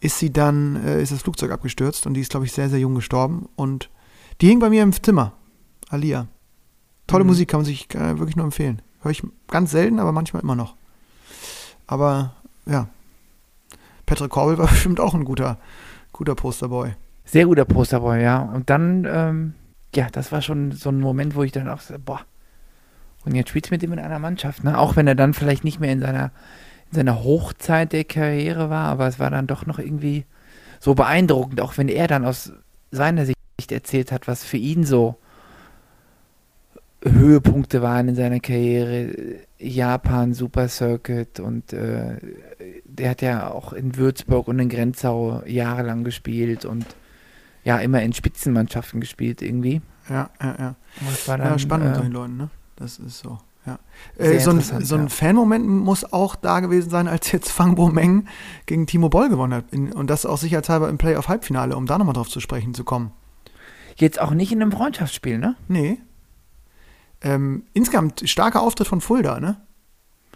ist 0.00 0.18
sie 0.18 0.32
dann, 0.32 0.76
äh, 0.84 1.02
ist 1.02 1.12
das 1.12 1.22
Flugzeug 1.22 1.50
abgestürzt 1.50 2.06
und 2.06 2.14
die 2.14 2.20
ist, 2.20 2.30
glaube 2.30 2.46
ich, 2.46 2.52
sehr, 2.52 2.68
sehr 2.68 2.80
jung 2.80 2.94
gestorben 2.94 3.48
und 3.56 3.90
die 4.40 4.48
hing 4.48 4.58
bei 4.58 4.70
mir 4.70 4.82
im 4.82 4.92
Zimmer, 4.92 5.32
Alia. 5.88 6.26
Tolle 7.06 7.24
Mhm. 7.24 7.30
Musik, 7.30 7.48
kann 7.48 7.60
man 7.60 7.66
sich 7.66 7.94
äh, 7.94 8.18
wirklich 8.18 8.36
nur 8.36 8.44
empfehlen. 8.44 8.82
Höre 9.00 9.12
ich 9.12 9.22
ganz 9.48 9.70
selten, 9.70 9.98
aber 9.98 10.12
manchmal 10.12 10.42
immer 10.42 10.56
noch. 10.56 10.74
Aber 11.86 12.34
ja, 12.66 12.88
Patrick 14.06 14.30
Corbel 14.30 14.58
war 14.58 14.66
bestimmt 14.70 15.00
auch 15.00 15.14
ein 15.14 15.24
guter, 15.24 15.58
guter 16.12 16.34
Posterboy. 16.34 16.90
Sehr 17.24 17.46
guter 17.46 17.64
Posterboy, 17.64 18.22
ja. 18.22 18.42
Und 18.42 18.70
dann, 18.70 19.06
ähm, 19.10 19.54
ja, 19.94 20.08
das 20.10 20.32
war 20.32 20.42
schon 20.42 20.72
so 20.72 20.90
ein 20.90 21.00
Moment, 21.00 21.34
wo 21.34 21.42
ich 21.42 21.52
dann 21.52 21.68
auch 21.68 21.80
so, 21.80 21.94
boah. 21.98 22.20
Und 23.24 23.34
jetzt 23.34 23.50
spielst 23.50 23.70
du 23.70 23.74
mit 23.74 23.82
ihm 23.82 23.92
in 23.92 23.98
einer 23.98 24.18
Mannschaft, 24.18 24.64
ne? 24.64 24.78
Auch 24.78 24.96
wenn 24.96 25.06
er 25.06 25.14
dann 25.14 25.34
vielleicht 25.34 25.64
nicht 25.64 25.78
mehr 25.78 25.92
in 25.92 26.00
seiner, 26.00 26.32
in 26.90 26.96
seiner 26.96 27.22
Hochzeit 27.22 27.92
der 27.92 28.04
Karriere 28.04 28.68
war, 28.68 28.86
aber 28.86 29.06
es 29.06 29.18
war 29.18 29.30
dann 29.30 29.46
doch 29.46 29.64
noch 29.66 29.78
irgendwie 29.78 30.24
so 30.80 30.94
beeindruckend, 30.94 31.60
auch 31.60 31.78
wenn 31.78 31.88
er 31.88 32.08
dann 32.08 32.24
aus 32.24 32.52
seiner 32.90 33.24
Sicht 33.24 33.70
erzählt 33.70 34.10
hat, 34.10 34.26
was 34.26 34.42
für 34.44 34.56
ihn 34.56 34.84
so 34.84 35.16
Höhepunkte 37.04 37.82
waren 37.82 38.08
in 38.08 38.14
seiner 38.16 38.40
Karriere. 38.40 39.38
Japan, 39.58 40.34
Super 40.34 40.68
Circuit 40.68 41.38
und 41.38 41.72
äh, 41.72 42.16
der 42.98 43.10
hat 43.10 43.22
ja 43.22 43.50
auch 43.50 43.72
in 43.72 43.96
Würzburg 43.96 44.48
und 44.48 44.58
in 44.58 44.68
Grenzau 44.68 45.42
jahrelang 45.46 46.04
gespielt 46.04 46.64
und 46.64 46.86
ja, 47.64 47.78
immer 47.78 48.02
in 48.02 48.12
Spitzenmannschaften 48.12 49.00
gespielt 49.00 49.40
irgendwie. 49.40 49.82
Ja, 50.08 50.30
ja, 50.42 50.56
ja. 50.58 50.74
Und 51.00 51.10
das 51.10 51.28
war 51.28 51.38
dann, 51.38 51.52
ja, 51.52 51.58
spannend 51.58 51.86
mit 51.86 51.94
äh, 51.94 51.98
solchen 51.98 52.12
Leuten, 52.12 52.36
ne? 52.36 52.50
Das 52.76 52.98
ist 52.98 53.20
so, 53.20 53.38
ja. 53.64 53.78
Sehr 54.18 54.32
Äh, 54.32 54.40
so 54.40 54.50
ein, 54.50 54.56
interessant, 54.56 54.86
so 54.86 54.94
ein 54.96 55.02
ja. 55.02 55.08
Fanmoment 55.08 55.66
muss 55.66 56.12
auch 56.12 56.34
da 56.34 56.60
gewesen 56.60 56.90
sein, 56.90 57.06
als 57.06 57.30
jetzt 57.30 57.50
Fangbo 57.50 57.88
Meng 57.88 58.26
gegen 58.66 58.86
Timo 58.86 59.08
Boll 59.08 59.28
gewonnen 59.28 59.54
hat. 59.54 59.72
In, 59.72 59.92
und 59.92 60.10
das 60.10 60.26
auch 60.26 60.38
sicherheitshalber 60.38 60.88
im 60.88 60.98
Playoff-Halbfinale, 60.98 61.76
um 61.76 61.86
da 61.86 61.98
nochmal 61.98 62.14
drauf 62.14 62.28
zu 62.28 62.40
sprechen 62.40 62.74
zu 62.74 62.84
kommen. 62.84 63.12
Jetzt 63.96 64.20
auch 64.20 64.32
nicht 64.32 64.50
in 64.50 64.60
einem 64.60 64.72
Freundschaftsspiel, 64.72 65.38
ne? 65.38 65.54
Nee. 65.68 66.00
Ähm, 67.20 67.64
insgesamt 67.72 68.28
starker 68.28 68.62
Auftritt 68.62 68.88
von 68.88 69.00
Fulda, 69.00 69.38
ne? 69.38 69.60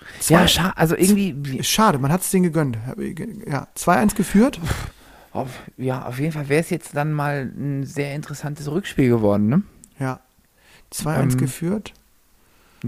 Ja, 0.01 0.21
Zwei- 0.21 0.47
scha 0.49 0.71
also 0.77 0.97
irgendwie, 0.97 1.63
Schade, 1.63 1.99
man 1.99 2.13
hat 2.13 2.21
es 2.23 2.31
denen 2.31 2.45
gegönnt. 2.45 2.79
Ja, 3.47 3.69
2-1 3.75 4.15
geführt. 4.15 4.61
auf, 5.33 5.51
ja, 5.77 6.05
auf 6.07 6.19
jeden 6.19 6.33
Fall 6.33 6.49
wäre 6.49 6.61
es 6.61 6.71
jetzt 6.71 6.95
dann 6.97 7.13
mal 7.13 7.51
ein 7.57 7.85
sehr 7.85 8.15
interessantes 8.15 8.71
Rückspiel 8.71 9.09
geworden, 9.09 9.49
ne? 9.49 9.63
Ja. 9.99 10.21
2-1 10.93 11.33
Ähm, 11.35 11.39
geführt. 11.39 11.93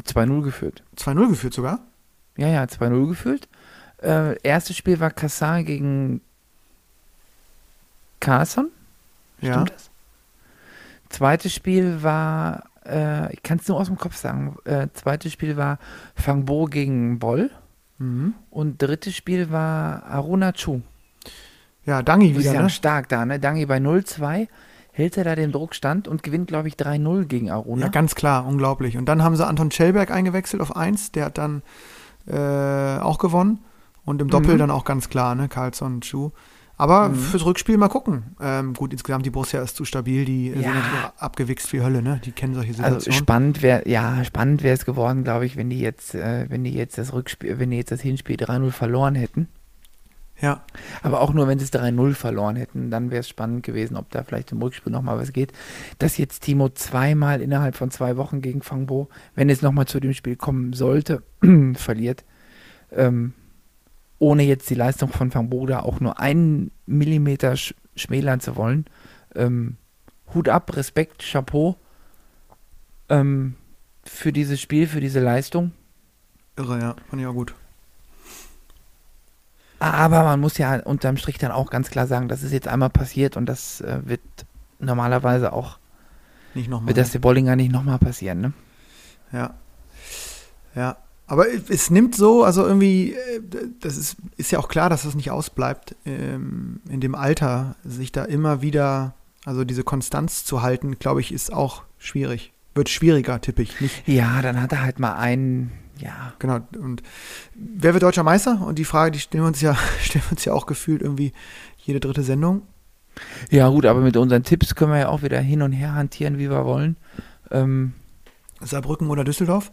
2-0 0.04 0.42
geführt. 0.42 0.82
2-0 0.96 1.28
geführt 1.28 1.54
sogar. 1.54 1.80
Ja, 2.36 2.48
ja, 2.48 2.62
2-0 2.68 3.08
geführt. 3.08 3.48
Äh, 4.00 4.36
erstes 4.42 4.76
Spiel 4.76 5.00
war 5.00 5.10
Kassar 5.10 5.64
gegen 5.64 6.20
Carson. 8.20 8.70
Ja. 9.40 9.54
Stimmt 9.54 9.70
das? 9.70 9.90
Zweites 11.08 11.54
Spiel 11.54 12.02
war, 12.02 12.64
äh, 12.88 13.32
ich 13.32 13.42
kann 13.42 13.58
es 13.58 13.68
nur 13.68 13.78
aus 13.78 13.86
dem 13.88 13.98
Kopf 13.98 14.16
sagen, 14.16 14.56
äh, 14.64 14.88
zweites 14.94 15.32
Spiel 15.32 15.56
war 15.56 15.78
Fangbo 16.14 16.64
gegen 16.66 17.18
Boll 17.18 17.50
Mhm. 17.98 18.34
und 18.50 18.80
drittes 18.80 19.14
Spiel 19.16 19.50
war 19.50 20.04
Aruna 20.04 20.52
Chu. 20.52 20.82
Ja, 21.84 22.02
Dangi 22.02 22.36
wieder, 22.38 22.52
ja 22.52 22.62
ne? 22.62 22.70
stark 22.70 23.08
da, 23.08 23.24
ne? 23.24 23.40
Dangi 23.40 23.66
bei 23.66 23.78
0-2 23.78 24.46
hält 24.92 25.16
er 25.16 25.24
da 25.24 25.34
den 25.34 25.52
Druckstand 25.52 26.06
und 26.08 26.22
gewinnt, 26.22 26.48
glaube 26.48 26.68
ich, 26.68 26.74
3-0 26.74 27.24
gegen 27.26 27.50
Aruna. 27.50 27.82
Ja, 27.86 27.88
ganz 27.88 28.14
klar, 28.14 28.46
unglaublich. 28.46 28.96
Und 28.96 29.06
dann 29.06 29.22
haben 29.22 29.36
sie 29.36 29.46
Anton 29.46 29.70
Schellberg 29.70 30.10
eingewechselt 30.10 30.60
auf 30.60 30.76
1, 30.76 31.12
der 31.12 31.26
hat 31.26 31.38
dann 31.38 31.62
äh, 32.26 32.98
auch 33.00 33.18
gewonnen. 33.18 33.60
Und 34.04 34.20
im 34.22 34.28
Doppel 34.28 34.54
Mhm. 34.54 34.58
dann 34.58 34.70
auch 34.70 34.84
ganz 34.84 35.08
klar, 35.08 35.34
ne? 35.34 35.48
Carlson 35.48 35.94
und 35.96 36.04
Schuh. 36.06 36.30
Aber 36.78 37.08
Mhm. 37.08 37.14
fürs 37.16 37.44
Rückspiel 37.44 37.76
mal 37.76 37.88
gucken. 37.88 38.36
Ähm, 38.40 38.72
gut, 38.74 38.92
insgesamt 38.92 39.26
die 39.26 39.30
Borussia 39.30 39.60
ist 39.60 39.74
zu 39.76 39.84
stabil, 39.84 40.24
die 40.24 40.50
sind 40.52 40.62
Ja. 40.62 40.68
natürlich 40.74 41.04
auch 41.04 41.20
abgewichst 41.22 41.72
wie 41.72 41.82
Hölle, 41.82 42.02
ne? 42.02 42.20
Die 42.24 42.30
kennen 42.32 42.54
solche 42.54 42.70
also 42.70 42.82
Situationen. 43.00 43.18
spannend 43.18 43.62
wäre, 43.62 43.88
ja, 43.88 44.24
spannend 44.24 44.62
wäre 44.62 44.74
es 44.74 44.84
geworden, 44.84 45.24
glaube 45.24 45.44
ich, 45.44 45.56
wenn 45.56 45.70
die 45.70 45.80
jetzt, 45.80 46.14
äh, 46.14 46.46
wenn 46.48 46.62
die 46.62 46.72
jetzt 46.72 46.96
das 46.96 47.12
Rückspiel, 47.12 47.58
wenn 47.58 47.70
die 47.72 47.76
jetzt 47.78 47.90
das 47.90 48.00
Hinspiel 48.00 48.36
3-0 48.36 48.70
verloren 48.70 49.16
hätten. 49.16 49.48
ja, 50.40 50.62
Aber 51.02 51.20
auch 51.20 51.32
nur, 51.34 51.48
wenn 51.48 51.58
sie 51.58 51.64
es 51.64 51.72
3-0 51.72 52.14
verloren 52.14 52.54
hätten, 52.54 52.92
dann 52.92 53.10
wäre 53.10 53.20
es 53.20 53.28
spannend 53.28 53.64
gewesen, 53.64 53.96
ob 53.96 54.08
da 54.12 54.22
vielleicht 54.22 54.52
im 54.52 54.62
Rückspiel 54.62 54.92
nochmal 54.92 55.18
was 55.18 55.32
geht. 55.32 55.50
Dass 55.98 56.16
jetzt 56.16 56.44
Timo 56.44 56.68
zweimal 56.68 57.40
innerhalb 57.40 57.74
von 57.74 57.90
zwei 57.90 58.16
Wochen 58.16 58.40
gegen 58.40 58.62
Fangbo, 58.62 59.08
wenn 59.34 59.50
es 59.50 59.62
nochmal 59.62 59.86
zu 59.86 59.98
dem 59.98 60.12
Spiel 60.14 60.36
kommen 60.36 60.74
sollte, 60.74 61.24
verliert, 61.74 62.24
ähm, 62.92 63.32
ohne 64.18 64.42
jetzt 64.44 64.68
die 64.70 64.74
Leistung 64.74 65.10
von 65.10 65.30
Fangbo 65.30 65.66
da 65.66 65.80
auch 65.80 66.00
nur 66.00 66.18
einen 66.20 66.70
Millimeter 66.86 67.56
sch 67.56 67.74
schmälern 67.96 68.40
zu 68.40 68.56
wollen. 68.56 68.84
Ähm, 69.34 69.76
Hut 70.34 70.48
ab, 70.48 70.76
Respekt, 70.76 71.22
Chapeau 71.28 71.76
ähm, 73.08 73.54
für 74.04 74.32
dieses 74.32 74.60
Spiel, 74.60 74.86
für 74.86 75.00
diese 75.00 75.20
Leistung. 75.20 75.72
irre, 76.56 76.78
ja. 76.80 76.96
Fand 77.10 77.22
ich 77.22 77.26
auch 77.26 77.34
gut. 77.34 77.54
Aber 79.80 80.24
man 80.24 80.40
muss 80.40 80.58
ja 80.58 80.80
unterm 80.80 81.16
Strich 81.16 81.38
dann 81.38 81.52
auch 81.52 81.70
ganz 81.70 81.90
klar 81.90 82.06
sagen, 82.06 82.28
das 82.28 82.42
ist 82.42 82.52
jetzt 82.52 82.66
einmal 82.68 82.90
passiert 82.90 83.36
und 83.36 83.46
das 83.46 83.80
äh, 83.80 84.00
wird 84.04 84.20
normalerweise 84.80 85.52
auch, 85.52 85.78
Nicht 86.54 86.68
nochmal. 86.68 86.88
wird 86.88 86.98
das 86.98 87.12
der 87.12 87.20
Bollinger 87.20 87.54
nicht 87.56 87.70
nochmal 87.72 87.98
passieren, 87.98 88.40
ne? 88.40 88.52
Ja. 89.32 89.54
Ja. 90.74 90.96
Aber 91.28 91.44
es 91.68 91.90
nimmt 91.90 92.14
so, 92.14 92.42
also 92.42 92.66
irgendwie, 92.66 93.12
äh, 93.12 93.40
das 93.80 93.98
ist, 93.98 94.16
ist 94.38 94.50
ja 94.50 94.58
auch 94.58 94.68
klar, 94.68 94.88
dass 94.88 95.02
das 95.02 95.14
nicht 95.14 95.30
ausbleibt, 95.30 95.94
ähm, 96.06 96.80
in 96.88 97.00
dem 97.00 97.14
Alter, 97.14 97.76
sich 97.84 98.10
da 98.12 98.24
immer 98.24 98.62
wieder, 98.62 99.14
also 99.44 99.64
diese 99.64 99.84
Konstanz 99.84 100.44
zu 100.44 100.62
halten, 100.62 100.98
glaube 100.98 101.20
ich, 101.20 101.30
ist 101.30 101.52
auch 101.52 101.82
schwierig. 101.98 102.52
Wird 102.74 102.88
schwieriger, 102.88 103.40
tippe 103.42 103.62
ich. 103.62 103.78
Nicht, 103.80 104.08
Ja, 104.08 104.40
dann 104.40 104.60
hat 104.60 104.72
er 104.72 104.82
halt 104.82 104.98
mal 104.98 105.16
einen, 105.16 105.72
ja, 105.98 106.32
genau. 106.38 106.60
Und 106.78 107.02
wer 107.54 107.92
wird 107.92 108.04
deutscher 108.04 108.22
Meister? 108.22 108.62
Und 108.62 108.78
die 108.78 108.86
Frage, 108.86 109.10
die 109.10 109.20
stellen 109.20 109.44
wir 109.44 109.48
uns 109.48 109.60
ja, 109.60 109.76
stellen 110.00 110.24
wir 110.28 110.32
uns 110.32 110.46
ja 110.46 110.54
auch 110.54 110.64
gefühlt 110.64 111.02
irgendwie 111.02 111.32
jede 111.76 112.00
dritte 112.00 112.22
Sendung. 112.22 112.62
Ja, 113.50 113.68
gut, 113.68 113.84
aber 113.84 114.00
mit 114.00 114.16
unseren 114.16 114.44
Tipps 114.44 114.74
können 114.74 114.92
wir 114.92 114.98
ja 114.98 115.08
auch 115.08 115.22
wieder 115.22 115.40
hin 115.40 115.60
und 115.60 115.72
her 115.72 115.94
hantieren, 115.94 116.38
wie 116.38 116.48
wir 116.48 116.64
wollen. 116.64 116.96
Ähm, 117.50 117.92
Saarbrücken 118.60 119.10
oder 119.10 119.24
Düsseldorf? 119.24 119.72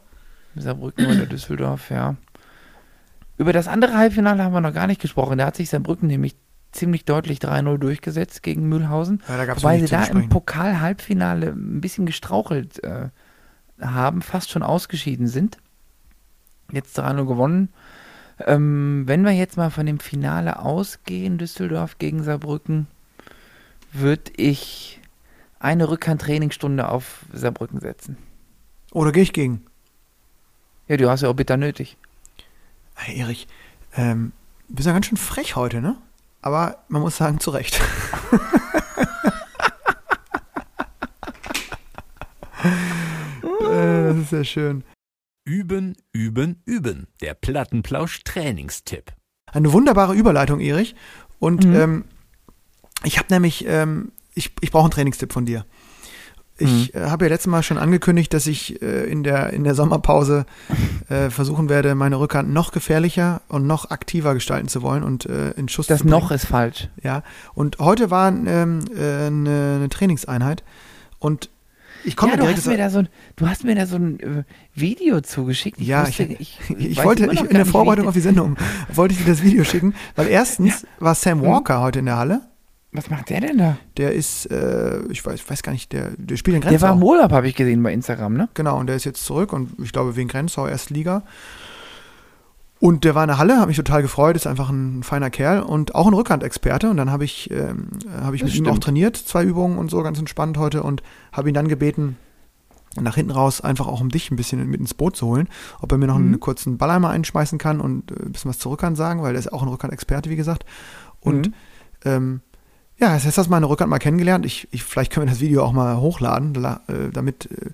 Saarbrücken 0.55 1.05
oder 1.05 1.25
Düsseldorf, 1.25 1.89
ja. 1.89 2.15
Über 3.37 3.53
das 3.53 3.67
andere 3.67 3.97
Halbfinale 3.97 4.43
haben 4.43 4.53
wir 4.53 4.61
noch 4.61 4.73
gar 4.73 4.87
nicht 4.87 5.01
gesprochen. 5.01 5.37
Da 5.37 5.47
hat 5.47 5.55
sich 5.55 5.69
Saarbrücken 5.69 6.07
nämlich 6.07 6.35
ziemlich 6.71 7.05
deutlich 7.05 7.39
3-0 7.39 7.77
durchgesetzt 7.77 8.43
gegen 8.43 8.67
Mühlhausen. 8.67 9.21
Ja, 9.27 9.55
Wobei 9.55 9.79
sie 9.79 9.87
da 9.87 10.03
im. 10.05 10.29
Pokal-Halbfinale 10.29 11.47
ein 11.47 11.81
bisschen 11.81 12.05
gestrauchelt 12.05 12.83
äh, 12.83 13.09
haben, 13.81 14.21
fast 14.21 14.51
schon 14.51 14.63
ausgeschieden 14.63 15.27
sind. 15.27 15.57
Jetzt 16.71 16.99
3-0 16.99 17.25
gewonnen. 17.25 17.69
Ähm, 18.45 19.03
wenn 19.05 19.23
wir 19.23 19.31
jetzt 19.31 19.57
mal 19.57 19.69
von 19.69 19.85
dem 19.85 19.99
Finale 19.99 20.59
ausgehen, 20.59 21.37
Düsseldorf 21.37 21.97
gegen 21.97 22.23
Saarbrücken, 22.23 22.87
würde 23.93 24.31
ich 24.35 24.99
eine 25.59 25.89
Rückhand-Trainingsstunde 25.89 26.89
auf 26.89 27.25
Saarbrücken 27.31 27.79
setzen. 27.79 28.17
Oder 28.91 29.11
gehe 29.11 29.23
ich 29.23 29.33
gegen? 29.33 29.65
Ja, 30.87 30.97
du 30.97 31.09
hast 31.09 31.21
ja 31.21 31.29
auch 31.29 31.33
bitter 31.33 31.57
nötig. 31.57 31.97
Hey, 32.95 33.17
Erich, 33.19 33.47
ähm, 33.95 34.31
du 34.69 34.75
bist 34.75 34.85
ja 34.87 34.93
ganz 34.93 35.07
schön 35.07 35.17
frech 35.17 35.55
heute, 35.55 35.81
ne? 35.81 35.97
Aber 36.41 36.77
man 36.89 37.01
muss 37.01 37.17
sagen, 37.17 37.39
zu 37.39 37.49
Recht. 37.51 37.79
äh, 42.63 44.07
das 44.09 44.17
ist 44.17 44.31
ja 44.31 44.43
schön. 44.43 44.83
Üben, 45.45 45.95
üben, 46.11 46.61
üben. 46.65 47.07
Der 47.21 47.33
Plattenplausch-Trainingstipp. 47.35 49.13
Eine 49.51 49.71
wunderbare 49.73 50.15
Überleitung, 50.15 50.59
Erich. 50.59 50.95
Und 51.39 51.65
Mhm. 51.65 51.75
ähm, 51.75 52.05
ich 53.03 53.17
habe 53.19 53.31
nämlich, 53.31 53.65
ähm, 53.67 54.11
ich, 54.33 54.51
ich 54.61 54.71
brauche 54.71 54.85
einen 54.85 54.91
Trainingstipp 54.91 55.31
von 55.33 55.45
dir. 55.45 55.65
Ich 56.57 56.93
Mhm. 56.93 56.99
habe 57.09 57.25
ja 57.25 57.29
letztes 57.29 57.47
Mal 57.51 57.63
schon 57.63 57.77
angekündigt, 57.77 58.33
dass 58.33 58.47
ich 58.47 58.81
äh, 58.81 59.03
in, 59.11 59.23
der, 59.23 59.51
in 59.51 59.63
der 59.65 59.75
Sommerpause 59.75 60.45
äh, 61.09 61.29
versuchen 61.29 61.67
werde, 61.67 61.95
meine 61.95 62.17
Rückhand 62.19 62.53
noch 62.53 62.71
gefährlicher 62.71 63.41
und 63.49 63.67
noch 63.67 63.89
aktiver 63.91 64.33
gestalten 64.33 64.69
zu 64.69 64.81
wollen 64.81 65.03
und 65.03 65.25
äh, 65.25 65.51
in 65.51 65.67
Schuss 65.67 65.87
Das 65.87 65.97
zu 65.99 66.03
bringen. 66.05 66.11
noch 66.19 66.31
ist 66.31 66.45
falsch. 66.45 66.87
Ja, 67.03 67.23
und 67.55 67.79
heute 67.79 68.09
war 68.09 68.29
ähm, 68.29 68.79
äh, 68.95 69.25
eine, 69.27 69.73
eine 69.75 69.89
Trainingseinheit 69.89 70.63
und 71.19 71.49
ich 72.05 72.15
komme 72.15 72.33
ja, 72.33 72.37
du 72.37 72.43
direkt 72.43 72.59
hast, 72.59 72.67
mir 72.67 72.77
da 72.77 72.89
so 72.91 72.99
ein, 72.99 73.09
du 73.35 73.47
hast 73.49 73.63
mir 73.63 73.73
da 73.75 73.85
so 73.87 73.95
ein 73.95 74.19
äh, 74.19 74.43
Video 74.75 75.21
zugeschickt. 75.21 75.81
Ich 75.81 75.87
Ja, 75.87 76.05
wusste, 76.07 76.23
ich- 76.23 76.59
ich, 76.69 76.69
ich, 76.91 77.03
wollte 77.03 77.25
in 77.25 77.49
der 77.49 77.65
Vorbereitung 77.65 78.07
auf 78.07 78.13
die 78.13 78.19
Sendung 78.21 78.57
wollte 78.93 79.13
ich 79.15 79.23
dir 79.25 79.29
das 79.31 79.41
Video 79.43 79.63
schicken, 79.63 79.93
weil 80.15 80.27
erstens 80.27 80.85
war 80.99 81.15
Sam 81.15 81.39
Mhm. 81.39 81.45
Walker 81.47 81.81
heute 81.81 81.99
in 81.99 82.05
der 82.05 82.17
Halle. 82.17 82.41
Was 82.95 83.09
macht 83.09 83.29
der 83.29 83.41
denn 83.41 83.57
da? 83.57 83.77
Der 83.97 84.13
ist, 84.13 84.45
äh, 84.51 85.01
ich 85.09 85.25
weiß, 85.25 85.49
weiß 85.49 85.63
gar 85.63 85.71
nicht, 85.71 85.91
der, 85.93 86.11
der 86.17 86.37
spielt 86.37 86.55
in 86.55 86.61
Der 86.61 86.71
war 86.81 86.89
Grenzau. 86.89 86.95
im 86.95 87.03
Urlaub, 87.03 87.31
habe 87.31 87.47
ich 87.47 87.55
gesehen 87.55 87.81
bei 87.83 87.93
Instagram, 87.93 88.33
ne? 88.33 88.49
Genau, 88.53 88.77
und 88.79 88.87
der 88.87 88.95
ist 88.95 89.03
jetzt 89.05 89.23
zurück 89.25 89.53
und 89.53 89.71
ich 89.79 89.91
glaube 89.91 90.15
wegen 90.15 90.27
Grenzau 90.29 90.67
Erstliga. 90.67 91.23
Und 92.79 93.03
der 93.05 93.15
war 93.15 93.23
in 93.23 93.29
der 93.29 93.37
Halle, 93.37 93.59
hat 93.59 93.67
mich 93.67 93.77
total 93.77 94.01
gefreut, 94.01 94.35
ist 94.35 94.47
einfach 94.47 94.69
ein 94.69 95.01
feiner 95.01 95.29
Kerl 95.29 95.61
und 95.61 95.95
auch 95.95 96.07
ein 96.07 96.13
Rückhandexperte. 96.13 96.89
Und 96.89 96.97
dann 96.97 97.09
habe 97.09 97.23
ich, 97.23 97.49
ähm, 97.49 97.87
habe 98.21 98.35
ich 98.35 98.41
Das 98.41 98.51
mit 98.51 98.59
ihm 98.59 98.65
auch 98.65 98.71
stimmt. 98.71 98.83
trainiert, 98.83 99.15
zwei 99.17 99.43
Übungen 99.43 99.77
und 99.77 99.89
so, 99.89 100.03
ganz 100.03 100.19
entspannt 100.19 100.57
heute 100.57 100.83
und 100.83 101.01
habe 101.31 101.47
ihn 101.49 101.53
dann 101.55 101.69
gebeten, 101.69 102.17
nach 102.99 103.15
hinten 103.15 103.31
raus 103.31 103.61
einfach 103.61 103.87
auch 103.87 104.01
um 104.01 104.09
dich 104.09 104.29
ein 104.29 104.35
bisschen 104.35 104.69
mit 104.69 104.79
ins 104.79 104.93
Boot 104.93 105.15
zu 105.15 105.25
holen, 105.25 105.47
ob 105.81 105.91
er 105.91 105.97
mir 105.97 106.07
noch 106.07 106.17
Mhm. 106.17 106.25
einen 106.27 106.39
kurzen 106.39 106.77
Balleimer 106.77 107.09
einschmeißen 107.09 107.57
kann 107.57 107.79
und 107.79 108.11
äh, 108.11 108.15
ein 108.25 108.31
bisschen 108.33 108.49
was 108.49 108.59
zur 108.59 108.73
Rückhand 108.73 108.97
sagen, 108.97 109.21
weil 109.21 109.35
er 109.35 109.39
ist 109.39 109.51
auch 109.51 109.63
ein 109.63 109.69
Rückhandexperte, 109.69 110.29
wie 110.29 110.35
gesagt. 110.35 110.65
Und 111.21 111.47
Mhm. 111.47 111.53
ähm, 112.03 112.41
ja, 112.97 113.13
jetzt 113.15 113.25
hast 113.37 113.45
du 113.47 113.51
meine 113.51 113.67
Rückhand 113.67 113.89
mal 113.89 113.99
kennengelernt. 113.99 114.45
Ich, 114.45 114.67
ich, 114.71 114.83
vielleicht 114.83 115.11
können 115.11 115.25
wir 115.27 115.31
das 115.31 115.41
Video 115.41 115.63
auch 115.63 115.73
mal 115.73 115.97
hochladen, 115.97 116.53
la- 116.53 116.81
äh, 116.87 117.09
damit 117.11 117.51
äh, 117.51 117.71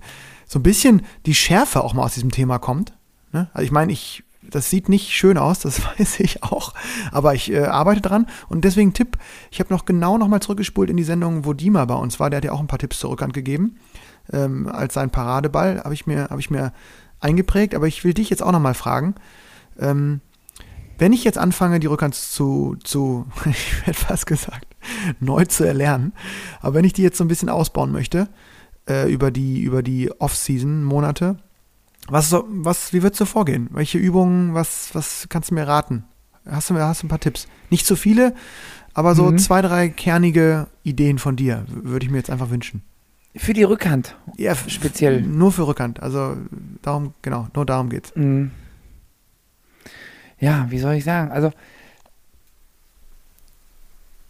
so 0.47 0.59
ein 0.59 0.63
bisschen 0.63 1.03
die 1.25 1.35
Schärfe 1.35 1.83
auch 1.83 1.93
mal 1.93 2.03
aus 2.03 2.15
diesem 2.15 2.31
Thema 2.31 2.57
kommt. 2.59 2.93
Ne? 3.31 3.49
Also 3.53 3.63
ich 3.65 3.71
meine, 3.71 3.91
ich, 3.91 4.23
das 4.41 4.69
sieht 4.69 4.89
nicht 4.89 5.11
schön 5.11 5.37
aus, 5.37 5.59
das 5.59 5.81
weiß 5.99 6.19
ich 6.21 6.43
auch, 6.43 6.73
aber 7.11 7.35
ich 7.35 7.51
äh, 7.51 7.65
arbeite 7.65 8.01
dran 8.01 8.25
und 8.49 8.65
deswegen 8.65 8.93
Tipp, 8.93 9.17
ich 9.51 9.59
habe 9.59 9.73
noch 9.73 9.85
genau 9.85 10.17
nochmal 10.17 10.41
zurückgespult 10.41 10.89
in 10.89 10.97
die 10.97 11.03
Sendung, 11.03 11.45
wo 11.45 11.53
Dima 11.53 11.85
bei 11.85 11.95
uns 11.95 12.19
war, 12.19 12.29
der 12.29 12.37
hat 12.37 12.45
ja 12.45 12.51
auch 12.51 12.59
ein 12.59 12.67
paar 12.67 12.79
Tipps 12.79 12.99
zur 12.99 13.11
Rückhand 13.11 13.33
gegeben, 13.33 13.77
ähm, 14.33 14.67
als 14.67 14.95
sein 14.95 15.11
Paradeball, 15.11 15.81
habe 15.83 15.93
ich, 15.93 16.07
mir 16.07 16.29
habe 16.29 16.41
ich 16.41 16.49
mir 16.49 16.73
eingeprägt, 17.19 17.75
aber 17.75 17.87
ich 17.87 18.03
will 18.03 18.13
dich 18.15 18.29
jetzt 18.31 18.41
auch 18.43 18.51
nochmal 18.51 18.73
fragen, 18.73 19.15
ähm, 19.79 20.19
wenn 21.01 21.13
ich 21.13 21.23
jetzt 21.23 21.39
anfange, 21.39 21.79
die 21.79 21.87
Rückhand 21.87 22.13
zu, 22.13 22.75
zu 22.83 23.25
ich 23.49 23.85
hätte 23.85 23.99
fast 23.99 24.27
gesagt, 24.27 24.67
neu 25.19 25.45
zu 25.45 25.63
erlernen, 25.63 26.13
aber 26.61 26.75
wenn 26.75 26.85
ich 26.85 26.93
die 26.93 27.01
jetzt 27.01 27.17
so 27.17 27.23
ein 27.23 27.27
bisschen 27.27 27.49
ausbauen 27.49 27.91
möchte, 27.91 28.29
äh, 28.87 29.11
über 29.11 29.31
die, 29.31 29.61
über 29.61 29.81
die 29.81 30.11
Off-Season-Monate, 30.19 31.37
was, 32.07 32.29
so, 32.29 32.45
was, 32.49 32.93
wie 32.93 33.01
würdest 33.03 33.19
du 33.19 33.25
vorgehen? 33.25 33.67
Welche 33.71 33.97
Übungen, 33.97 34.53
was, 34.53 34.89
was 34.93 35.25
kannst 35.29 35.49
du 35.49 35.55
mir 35.55 35.67
raten? 35.67 36.03
Hast 36.49 36.69
du, 36.69 36.75
hast 36.75 37.01
du 37.01 37.07
ein 37.07 37.09
paar 37.09 37.19
Tipps? 37.19 37.47
Nicht 37.71 37.85
zu 37.85 37.95
viele, 37.95 38.33
aber 38.93 39.15
so 39.15 39.31
Mhm. 39.31 39.37
zwei, 39.39 39.61
drei 39.61 39.89
kernige 39.89 40.67
Ideen 40.83 41.17
von 41.17 41.35
dir 41.35 41.65
würde 41.67 42.05
ich 42.05 42.11
mir 42.11 42.17
jetzt 42.17 42.29
einfach 42.29 42.49
wünschen. 42.51 42.83
Für 43.35 43.53
die 43.53 43.63
Rückhand. 43.63 44.17
Ja, 44.37 44.53
Speziell. 44.55 45.21
Nur 45.21 45.51
für 45.51 45.65
Rückhand. 45.65 46.03
Also 46.03 46.35
darum, 46.81 47.13
genau, 47.21 47.47
nur 47.55 47.65
darum 47.65 47.89
geht's. 47.89 48.13
Mhm. 48.15 48.51
Ja, 50.41 50.69
wie 50.69 50.79
soll 50.79 50.95
ich 50.95 51.03
sagen? 51.03 51.31
Also, 51.31 51.51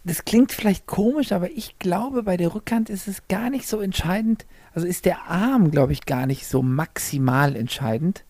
das 0.04 0.24
klingt 0.24 0.52
vielleicht 0.52 0.86
komisch, 0.86 1.32
aber 1.32 1.50
ich 1.50 1.78
glaube, 1.78 2.22
bei 2.22 2.36
der 2.36 2.54
Rückhand 2.54 2.90
ist 2.90 3.08
es 3.08 3.28
gar 3.28 3.50
nicht 3.50 3.66
so 3.66 3.80
entscheidend. 3.80 4.46
Also 4.74 4.86
ist 4.86 5.06
der 5.06 5.22
Arm, 5.28 5.70
glaube 5.70 5.92
ich, 5.92 6.04
gar 6.06 6.26
nicht 6.26 6.46
so 6.46 6.62
maximal 6.62 7.56
entscheidend. 7.56 8.24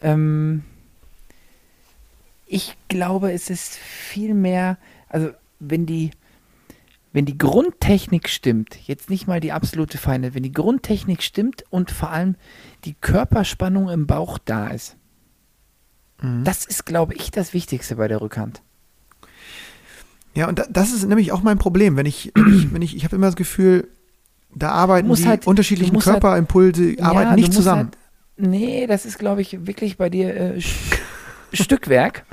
Ähm, 0.00 0.64
ich 2.46 2.76
glaube, 2.88 3.32
es 3.32 3.50
ist 3.50 3.74
viel 3.74 4.32
mehr, 4.32 4.78
also 5.08 5.30
wenn 5.58 5.86
die, 5.86 6.12
wenn 7.12 7.26
die 7.26 7.38
Grundtechnik 7.38 8.28
stimmt, 8.28 8.78
jetzt 8.86 9.10
nicht 9.10 9.26
mal 9.26 9.40
die 9.40 9.52
absolute 9.52 9.98
Feinheit, 9.98 10.34
wenn 10.34 10.42
die 10.42 10.52
Grundtechnik 10.52 11.22
stimmt 11.22 11.64
und 11.70 11.90
vor 11.90 12.10
allem 12.10 12.36
die 12.84 12.94
Körperspannung 12.94 13.90
im 13.90 14.06
Bauch 14.06 14.38
da 14.38 14.68
ist, 14.68 14.96
Mhm. 16.22 16.44
das 16.44 16.64
ist, 16.64 16.86
glaube 16.86 17.14
ich, 17.14 17.30
das 17.30 17.52
Wichtigste 17.52 17.96
bei 17.96 18.08
der 18.08 18.20
Rückhand. 18.20 18.62
Ja, 20.34 20.48
und 20.48 20.58
da, 20.58 20.66
das 20.70 20.92
ist 20.92 21.06
nämlich 21.06 21.32
auch 21.32 21.42
mein 21.42 21.58
Problem. 21.58 21.96
Wenn 21.96 22.06
ich, 22.06 22.32
wenn 22.34 22.82
ich, 22.82 22.96
ich, 22.96 23.04
habe 23.04 23.16
immer 23.16 23.26
das 23.26 23.36
Gefühl, 23.36 23.88
da 24.54 24.70
arbeiten 24.70 25.12
die 25.12 25.26
halt- 25.26 25.46
unterschiedlichen 25.46 25.94
halt- 25.94 26.04
Körperimpulse, 26.04 26.96
arbeiten 27.00 27.30
du 27.30 27.36
nicht 27.36 27.52
zusammen. 27.52 27.90
Halt, 27.90 27.98
nee, 28.48 28.86
das 28.86 29.04
ist, 29.04 29.18
glaube 29.18 29.42
ich, 29.42 29.66
wirklich 29.66 29.96
bei 29.96 30.08
dir 30.08 30.34
äh, 30.34 30.60
Stückwerk. 31.52 32.24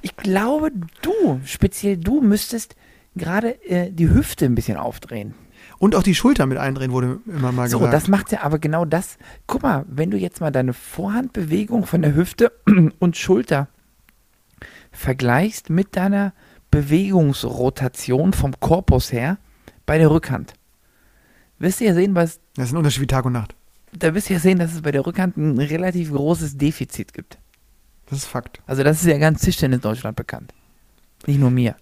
Ich 0.00 0.16
glaube, 0.16 0.70
du, 1.02 1.40
speziell 1.44 1.96
du, 1.96 2.20
müsstest 2.20 2.74
gerade 3.14 3.62
äh, 3.68 3.90
die 3.90 4.08
Hüfte 4.08 4.46
ein 4.46 4.54
bisschen 4.54 4.76
aufdrehen. 4.76 5.34
Und 5.82 5.96
auch 5.96 6.04
die 6.04 6.14
Schulter 6.14 6.46
mit 6.46 6.58
eindrehen, 6.58 6.92
wurde 6.92 7.18
immer 7.26 7.50
mal 7.50 7.68
So, 7.68 7.78
gesagt. 7.78 7.92
das 7.92 8.06
macht 8.06 8.30
ja 8.30 8.42
aber 8.42 8.60
genau 8.60 8.84
das. 8.84 9.18
Guck 9.48 9.64
mal, 9.64 9.84
wenn 9.88 10.12
du 10.12 10.16
jetzt 10.16 10.40
mal 10.40 10.52
deine 10.52 10.74
Vorhandbewegung 10.74 11.86
von 11.86 12.02
der 12.02 12.14
Hüfte 12.14 12.52
und 13.00 13.16
Schulter 13.16 13.66
vergleichst 14.92 15.70
mit 15.70 15.96
deiner 15.96 16.34
Bewegungsrotation 16.70 18.32
vom 18.32 18.52
Korpus 18.60 19.10
her 19.12 19.38
bei 19.84 19.98
der 19.98 20.12
Rückhand, 20.12 20.54
wirst 21.58 21.80
du 21.80 21.84
ja 21.84 21.94
sehen, 21.94 22.14
was 22.14 22.38
das 22.54 22.66
ist 22.66 22.72
ein 22.74 22.76
Unterschied 22.76 23.02
wie 23.02 23.06
Tag 23.08 23.24
und 23.24 23.32
Nacht. 23.32 23.56
da 23.92 24.14
wirst 24.14 24.28
du 24.28 24.34
ja 24.34 24.38
sehen, 24.38 24.60
dass 24.60 24.72
es 24.74 24.82
bei 24.82 24.92
der 24.92 25.04
Rückhand 25.04 25.36
ein 25.36 25.58
relativ 25.58 26.12
großes 26.12 26.58
Defizit 26.58 27.12
gibt. 27.12 27.38
Das 28.06 28.18
ist 28.20 28.26
Fakt. 28.26 28.60
Also 28.68 28.84
das 28.84 29.00
ist 29.00 29.08
ja 29.08 29.18
ganz 29.18 29.40
Tischtennis 29.40 29.80
Deutschland 29.80 30.14
bekannt. 30.16 30.54
Nicht 31.26 31.40
nur 31.40 31.50
mir. 31.50 31.74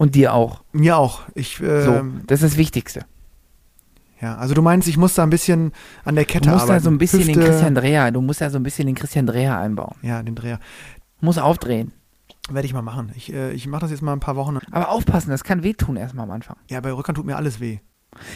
Und 0.00 0.14
dir 0.14 0.32
auch. 0.32 0.62
Mir 0.72 0.96
auch. 0.96 1.20
Ich, 1.34 1.56
So, 1.58 1.64
ähm, 1.66 2.22
das 2.26 2.40
ist 2.42 2.52
das 2.52 2.56
Wichtigste. 2.58 3.04
ja, 4.22 4.36
also 4.36 4.54
du 4.54 4.62
meinst, 4.62 4.88
ich 4.88 4.96
muss 4.96 5.14
da 5.14 5.22
ein 5.24 5.28
bisschen 5.30 5.72
an 6.06 6.14
der 6.14 6.24
Du 6.24 6.32
Kette 6.32 6.48
musst 6.48 6.62
arbeiten. 6.62 6.78
da 6.78 6.84
so 6.84 6.90
ein 6.90 6.96
bisschen 6.96 7.20
den 7.26 7.34
Hüfte, 7.36 7.44
Christian 7.50 7.74
Dreher, 7.74 8.10
du 8.10 8.22
musst 8.22 8.40
da 8.40 8.48
so 8.48 8.58
ein 8.58 8.62
bisschen 8.62 8.86
den 8.86 8.94
Christian 8.94 9.26
Dreher 9.26 9.58
einbauen. 9.58 9.96
Ja, 10.00 10.22
den 10.22 10.34
Dreher. 10.34 10.58
Muss 11.20 11.36
aufdrehen. 11.36 11.92
Werde 12.48 12.64
ich 12.66 12.72
mal 12.72 12.80
machen. 12.80 13.12
Ich, 13.14 13.30
äh, 13.30 13.52
ich 13.52 13.66
mache 13.66 13.82
das 13.82 13.90
jetzt 13.90 14.00
mal 14.02 14.14
ein 14.14 14.20
paar 14.20 14.36
Wochen. 14.36 14.56
Aber 14.70 14.88
aufpassen, 14.88 15.28
das 15.30 15.44
kann 15.44 15.62
wehtun 15.62 15.96
erstmal 15.96 16.24
am 16.24 16.30
Anfang. 16.30 16.56
Ja, 16.70 16.80
bei 16.80 16.92
Rückhand 16.92 17.16
tut 17.16 17.26
mir 17.26 17.36
alles 17.36 17.60
weh. 17.60 17.80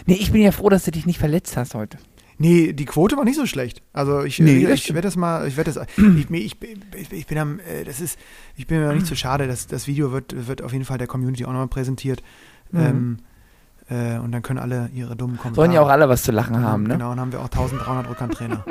Nee, 0.04 0.14
ich 0.14 0.32
bin 0.32 0.42
ja 0.42 0.52
froh, 0.52 0.68
dass 0.68 0.84
du 0.84 0.90
dich 0.90 1.06
nicht 1.06 1.18
verletzt 1.18 1.56
hast 1.56 1.74
heute. 1.74 1.96
Nee, 2.38 2.72
die 2.72 2.84
Quote 2.84 3.16
war 3.16 3.24
nicht 3.24 3.36
so 3.36 3.46
schlecht. 3.46 3.82
Also 3.92 4.22
ich, 4.24 4.38
Nee, 4.40 4.64
ich, 4.66 4.88
ich 4.88 4.94
werde 4.94 5.06
das 5.06 5.16
mal, 5.16 5.46
ich 5.46 5.56
werde 5.56 5.72
das, 5.72 5.86
ich, 5.96 6.30
ich, 6.30 6.56
ich, 6.96 7.12
ich 7.12 7.26
bin 7.26 7.38
am, 7.38 7.60
äh, 7.60 7.84
das 7.84 8.00
ist, 8.00 8.18
ich 8.56 8.66
bin 8.66 8.80
mir 8.80 8.86
noch 8.88 8.94
nicht 8.94 9.06
so 9.06 9.14
schade, 9.14 9.46
das, 9.46 9.66
das 9.66 9.86
Video 9.86 10.10
wird, 10.12 10.46
wird 10.48 10.62
auf 10.62 10.72
jeden 10.72 10.84
Fall 10.84 10.98
der 10.98 11.06
Community 11.06 11.44
auch 11.44 11.50
nochmal 11.52 11.68
präsentiert. 11.68 12.22
Mhm. 12.72 12.80
Ähm, 12.80 13.18
äh, 13.90 14.18
und 14.18 14.32
dann 14.32 14.42
können 14.42 14.58
alle 14.58 14.90
ihre 14.94 15.14
dummen 15.14 15.36
Kommentare. 15.36 15.66
Sollen 15.66 15.72
ja 15.72 15.80
auch 15.82 15.88
alle 15.88 16.08
was 16.08 16.22
zu 16.22 16.32
lachen 16.32 16.60
haben, 16.62 16.84
ne? 16.84 16.94
Genau, 16.94 17.12
und 17.12 17.20
haben 17.20 17.30
wir 17.32 17.40
auch 17.40 17.44
1300 17.44 18.08
Rückhandtrainer. 18.08 18.64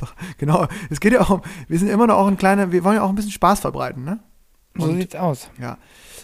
doch- 0.00 0.14
genau, 0.38 0.66
es 0.88 1.00
geht 1.00 1.12
ja 1.12 1.20
auch 1.20 1.30
um, 1.30 1.42
wir 1.68 1.78
sind 1.78 1.88
immer 1.88 2.06
noch 2.06 2.16
auch 2.16 2.26
ein 2.28 2.36
kleiner, 2.38 2.72
wir 2.72 2.84
wollen 2.84 2.96
ja 2.96 3.02
auch 3.02 3.08
ein 3.10 3.14
bisschen 3.16 3.32
Spaß 3.32 3.60
verbreiten, 3.60 4.04
ne? 4.04 4.20
So 4.76 4.84
Und- 4.84 4.96
sieht's 4.98 5.16
aus. 5.16 5.50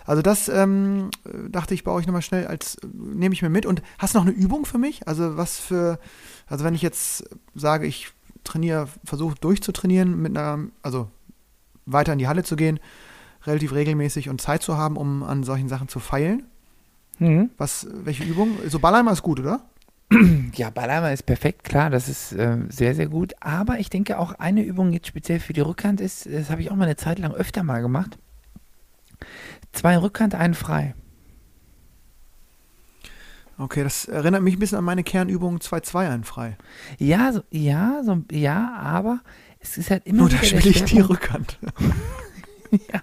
Also 0.06 0.22
das 0.22 0.48
ähm, 0.48 1.10
dachte 1.48 1.74
ich, 1.74 1.84
baue 1.84 2.00
ich 2.00 2.06
nochmal 2.06 2.22
schnell 2.22 2.46
als, 2.46 2.78
nehme 2.92 3.34
ich 3.34 3.42
mir 3.42 3.48
mit. 3.48 3.66
Und 3.66 3.82
hast 3.98 4.14
du 4.14 4.18
noch 4.18 4.26
eine 4.26 4.34
Übung 4.34 4.64
für 4.64 4.78
mich? 4.78 5.06
Also 5.08 5.36
was 5.36 5.58
für, 5.58 5.98
also 6.46 6.64
wenn 6.64 6.74
ich 6.74 6.82
jetzt 6.82 7.28
sage, 7.54 7.86
ich 7.86 8.12
trainiere, 8.44 8.88
versuche 9.04 9.34
durchzutrainieren 9.40 10.20
mit 10.20 10.36
einer, 10.36 10.60
also 10.82 11.08
weiter 11.84 12.12
in 12.12 12.18
die 12.18 12.28
Halle 12.28 12.44
zu 12.44 12.56
gehen, 12.56 12.78
relativ 13.44 13.72
regelmäßig 13.72 14.28
und 14.28 14.40
Zeit 14.40 14.62
zu 14.62 14.76
haben, 14.76 14.96
um 14.96 15.22
an 15.22 15.42
solchen 15.42 15.68
Sachen 15.68 15.88
zu 15.88 15.98
feilen. 15.98 16.44
Mhm. 17.18 17.50
Was, 17.56 17.86
welche 17.90 18.24
Übung? 18.24 18.58
So 18.68 18.78
Ballheimer 18.78 19.12
ist 19.12 19.22
gut, 19.22 19.40
oder? 19.40 19.60
Ja, 20.54 20.70
Ballheimer 20.70 21.12
ist 21.12 21.26
perfekt, 21.26 21.64
klar, 21.64 21.90
das 21.90 22.08
ist 22.08 22.32
äh, 22.32 22.56
sehr, 22.70 22.94
sehr 22.94 23.08
gut. 23.08 23.34
Aber 23.40 23.78
ich 23.78 23.90
denke 23.90 24.18
auch 24.18 24.32
eine 24.32 24.62
Übung 24.62 24.92
jetzt 24.92 25.08
speziell 25.08 25.38
für 25.38 25.52
die 25.52 25.60
Rückhand 25.60 26.00
ist, 26.00 26.26
das 26.26 26.48
habe 26.48 26.62
ich 26.62 26.70
auch 26.70 26.76
mal 26.76 26.84
eine 26.84 26.96
Zeit 26.96 27.18
lang 27.18 27.32
öfter 27.32 27.62
mal 27.62 27.82
gemacht. 27.82 28.16
Zwei 29.76 29.98
Rückhand, 29.98 30.34
einen 30.34 30.54
frei. 30.54 30.94
Okay, 33.58 33.84
das 33.84 34.06
erinnert 34.06 34.42
mich 34.42 34.56
ein 34.56 34.58
bisschen 34.58 34.78
an 34.78 34.84
meine 34.84 35.04
Kernübung 35.04 35.58
2-2 35.58 36.10
ein 36.10 36.24
frei. 36.24 36.56
Ja, 36.98 37.30
so, 37.30 37.42
ja, 37.50 38.00
so, 38.02 38.22
ja, 38.32 38.74
aber 38.74 39.20
es 39.60 39.76
ist 39.76 39.90
halt 39.90 40.06
immer 40.06 40.20
Nur 40.20 40.28
da 40.30 40.42
spiele 40.42 40.70
ich 40.70 40.84
die 40.84 41.00
Rückhand. 41.00 41.58
ja. 42.70 43.02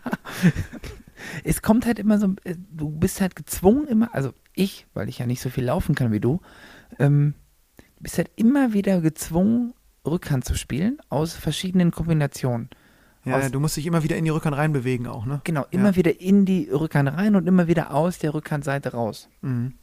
Es 1.43 1.61
kommt 1.61 1.85
halt 1.85 1.99
immer 1.99 2.17
so, 2.17 2.33
äh, 2.43 2.55
du 2.71 2.89
bist 2.89 3.21
halt 3.21 3.35
gezwungen 3.35 3.87
immer, 3.87 4.13
also 4.15 4.33
ich, 4.55 4.87
weil 4.95 5.09
ich 5.09 5.19
ja 5.19 5.27
nicht 5.27 5.41
so 5.41 5.51
viel 5.51 5.65
laufen 5.65 5.93
kann 5.93 6.11
wie 6.11 6.19
du, 6.19 6.41
ähm, 6.97 7.35
bist 7.99 8.17
halt 8.17 8.31
immer 8.35 8.73
wieder 8.73 8.99
gezwungen, 8.99 9.75
Rückhand 10.05 10.43
zu 10.43 10.55
spielen 10.55 10.97
aus 11.09 11.33
verschiedenen 11.33 11.91
Kombinationen. 11.91 12.69
Ja, 13.25 13.37
Aus- 13.37 13.51
du 13.51 13.59
musst 13.59 13.77
dich 13.77 13.85
immer 13.85 14.03
wieder 14.03 14.17
in 14.17 14.25
die 14.25 14.31
Rückhand 14.31 14.55
reinbewegen 14.57 15.07
auch, 15.07 15.25
ne? 15.25 15.39
Genau, 15.45 15.65
immer 15.71 15.91
Ja. 15.91 15.95
wieder 15.95 16.19
in 16.19 16.45
die 16.45 16.69
Rückhand 16.69 17.09
rein 17.09 17.35
und 17.35 17.47
immer 17.47 17.67
wieder 17.67 17.93
aus 17.93 18.19
der 18.19 18.33
Rückhandseite 18.33 18.91
raus. 18.91 19.29
Mhm. 19.41 19.73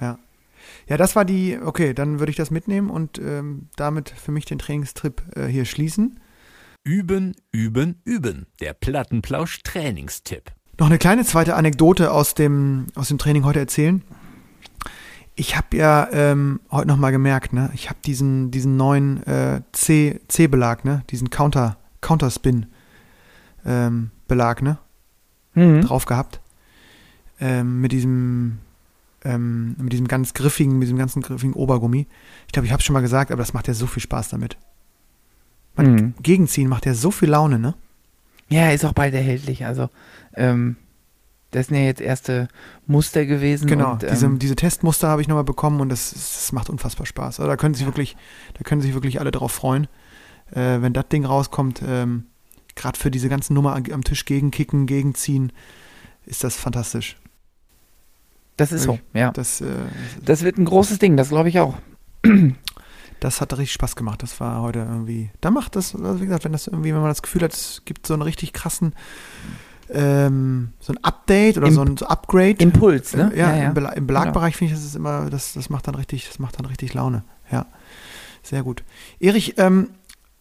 Ja. 0.00 0.18
Ja, 0.88 0.96
das 0.96 1.14
war 1.16 1.24
die, 1.24 1.58
okay, 1.62 1.94
dann 1.94 2.18
würde 2.20 2.30
ich 2.30 2.36
das 2.36 2.50
mitnehmen 2.50 2.90
und 2.90 3.18
ähm, 3.18 3.68
damit 3.76 4.10
für 4.10 4.32
mich 4.32 4.44
den 4.44 4.58
Trainingstrip 4.58 5.22
äh, 5.36 5.46
hier 5.46 5.64
schließen. 5.64 6.20
Üben, 6.84 7.34
üben, 7.52 8.00
üben. 8.04 8.46
Der 8.60 8.74
Plattenplausch 8.74 9.62
Trainingstipp. 9.62 10.52
Noch 10.78 10.86
eine 10.88 10.98
kleine 10.98 11.24
zweite 11.24 11.54
Anekdote 11.54 12.10
aus 12.12 12.34
dem, 12.34 12.86
aus 12.94 13.08
dem 13.08 13.16
Training 13.18 13.44
heute 13.44 13.60
erzählen. 13.60 14.02
Ich 15.36 15.56
habe 15.56 15.76
ja 15.76 16.08
ähm, 16.12 16.60
heute 16.70 16.88
nochmal 16.88 17.10
gemerkt, 17.12 17.52
ne, 17.52 17.70
ich 17.74 17.88
habe 17.88 17.98
diesen, 18.04 18.50
diesen 18.50 18.76
neuen 18.76 19.22
äh, 19.26 19.62
C, 19.72 20.20
C-Belag, 20.28 20.84
ne, 20.84 21.02
diesen 21.10 21.30
Counter, 21.30 21.76
Counterspin 22.04 22.66
ähm, 23.66 24.10
Belag, 24.28 24.62
ne, 24.62 24.78
Mhm. 25.54 25.80
drauf 25.82 26.04
gehabt. 26.04 26.40
Ähm, 27.40 27.80
mit 27.80 27.92
diesem, 27.92 28.58
ähm, 29.24 29.74
mit 29.78 29.92
diesem 29.92 30.06
ganz 30.06 30.34
griffigen, 30.34 30.74
mit 30.78 30.84
diesem 30.86 30.98
ganzen 30.98 31.22
griffigen 31.22 31.54
Obergummi. 31.54 32.06
Ich 32.46 32.52
glaube, 32.52 32.66
ich 32.66 32.72
habe 32.72 32.82
schon 32.82 32.92
mal 32.94 33.00
gesagt, 33.00 33.30
aber 33.32 33.40
das 33.42 33.52
macht 33.54 33.66
ja 33.68 33.74
so 33.74 33.86
viel 33.86 34.02
Spaß 34.02 34.28
damit. 34.28 34.56
Man, 35.76 35.92
Mhm. 35.94 36.14
Gegenziehen 36.22 36.68
macht 36.68 36.86
ja 36.86 36.94
so 36.94 37.10
viel 37.10 37.30
Laune, 37.30 37.58
ne? 37.58 37.74
Ja, 38.48 38.70
ist 38.70 38.84
auch 38.84 38.92
bald 38.92 39.14
erhältlich. 39.14 39.64
Also, 39.66 39.88
ähm, 40.34 40.76
das 41.50 41.68
sind 41.68 41.76
ja 41.76 41.82
jetzt 41.84 42.00
erste 42.00 42.48
Muster 42.86 43.26
gewesen. 43.26 43.66
Genau, 43.66 43.92
und, 43.92 44.02
diese, 44.02 44.26
ähm, 44.26 44.38
diese 44.38 44.56
Testmuster 44.56 45.08
habe 45.08 45.22
ich 45.22 45.28
nochmal 45.28 45.44
bekommen 45.44 45.80
und 45.80 45.88
das, 45.88 46.10
das 46.12 46.52
macht 46.52 46.68
unfassbar 46.68 47.06
Spaß. 47.06 47.40
Also 47.40 47.48
da 47.48 47.56
können 47.56 47.74
sich 47.74 47.82
Ja. 47.82 47.88
wirklich, 47.88 48.16
da 48.54 48.62
können 48.64 48.82
sich 48.82 48.92
wirklich 48.94 49.20
alle 49.20 49.30
drauf 49.30 49.52
freuen. 49.52 49.86
Äh, 50.52 50.80
wenn 50.82 50.92
das 50.92 51.08
Ding 51.08 51.24
rauskommt, 51.24 51.82
ähm, 51.86 52.26
gerade 52.76 52.98
für 52.98 53.10
diese 53.10 53.28
ganzen 53.28 53.54
Nummer 53.54 53.74
am 53.74 54.04
Tisch 54.04 54.24
gegenkicken, 54.24 54.86
gegenziehen, 54.86 55.52
ist 56.26 56.44
das 56.44 56.56
fantastisch. 56.56 57.16
das 58.56 58.72
ist 58.72 58.84
so, 58.84 58.98
ja. 59.14 59.30
Das, 59.32 59.60
äh, 59.60 59.66
Das 60.24 60.42
wird 60.42 60.58
ein 60.58 60.64
großes 60.64 60.98
Ding, 60.98 61.16
das 61.16 61.28
glaube 61.30 61.48
ich 61.48 61.58
auch. 61.60 61.74
das 63.20 63.40
hat 63.40 63.52
richtig 63.52 63.72
Spaß 63.72 63.96
gemacht. 63.96 64.22
Das 64.22 64.38
war 64.40 64.60
heute 64.62 64.80
irgendwie. 64.80 65.30
Da 65.40 65.50
macht 65.50 65.76
das, 65.76 65.94
also 65.94 66.20
wie 66.20 66.24
gesagt, 66.26 66.44
wenn 66.44 66.52
das 66.52 66.66
irgendwie, 66.66 66.92
wenn 66.94 67.00
man 67.00 67.10
das 67.10 67.22
Gefühl 67.22 67.42
hat, 67.42 67.52
es 67.52 67.82
gibt 67.84 68.06
so 68.06 68.14
einen 68.14 68.22
richtig 68.22 68.52
krassen, 68.52 68.94
ähm, 69.90 70.72
so 70.80 70.92
ein 70.92 71.02
Update 71.04 71.58
oder 71.58 71.68
Imp- 71.68 71.74
so 71.74 71.82
ein 71.82 71.96
so 71.96 72.06
Upgrade. 72.06 72.56
Impuls, 72.58 73.14
ne? 73.14 73.32
Ja, 73.34 73.50
ja, 73.50 73.56
ja. 73.56 73.68
im, 73.68 73.74
Bela 73.74 73.90
im 73.92 74.06
Belagbereich 74.06 74.56
finde 74.56 74.72
ich, 74.72 74.78
das 74.78 74.86
ist 74.86 74.96
immer, 74.96 75.28
das, 75.30 75.52
das 75.52 75.68
macht 75.70 75.86
dann 75.86 75.94
richtig, 75.94 76.26
das 76.26 76.38
macht 76.38 76.58
dann 76.58 76.66
richtig 76.66 76.94
Laune. 76.94 77.24
Ja, 77.50 77.66
sehr 78.42 78.62
gut. 78.62 78.82
Erich, 79.20 79.54
ähm, 79.58 79.90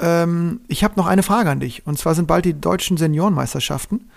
ähm, 0.03 0.61
ich 0.67 0.83
habe 0.83 0.95
noch 0.97 1.07
eine 1.07 1.23
Frage 1.23 1.49
an 1.49 1.59
dich. 1.61 1.87
Und 1.87 1.97
zwar 1.97 2.13
sind 2.13 2.27
bald 2.27 2.45
die 2.45 2.53
deutschen 2.59 2.97
Seniorenmeisterschaften. 2.97 4.09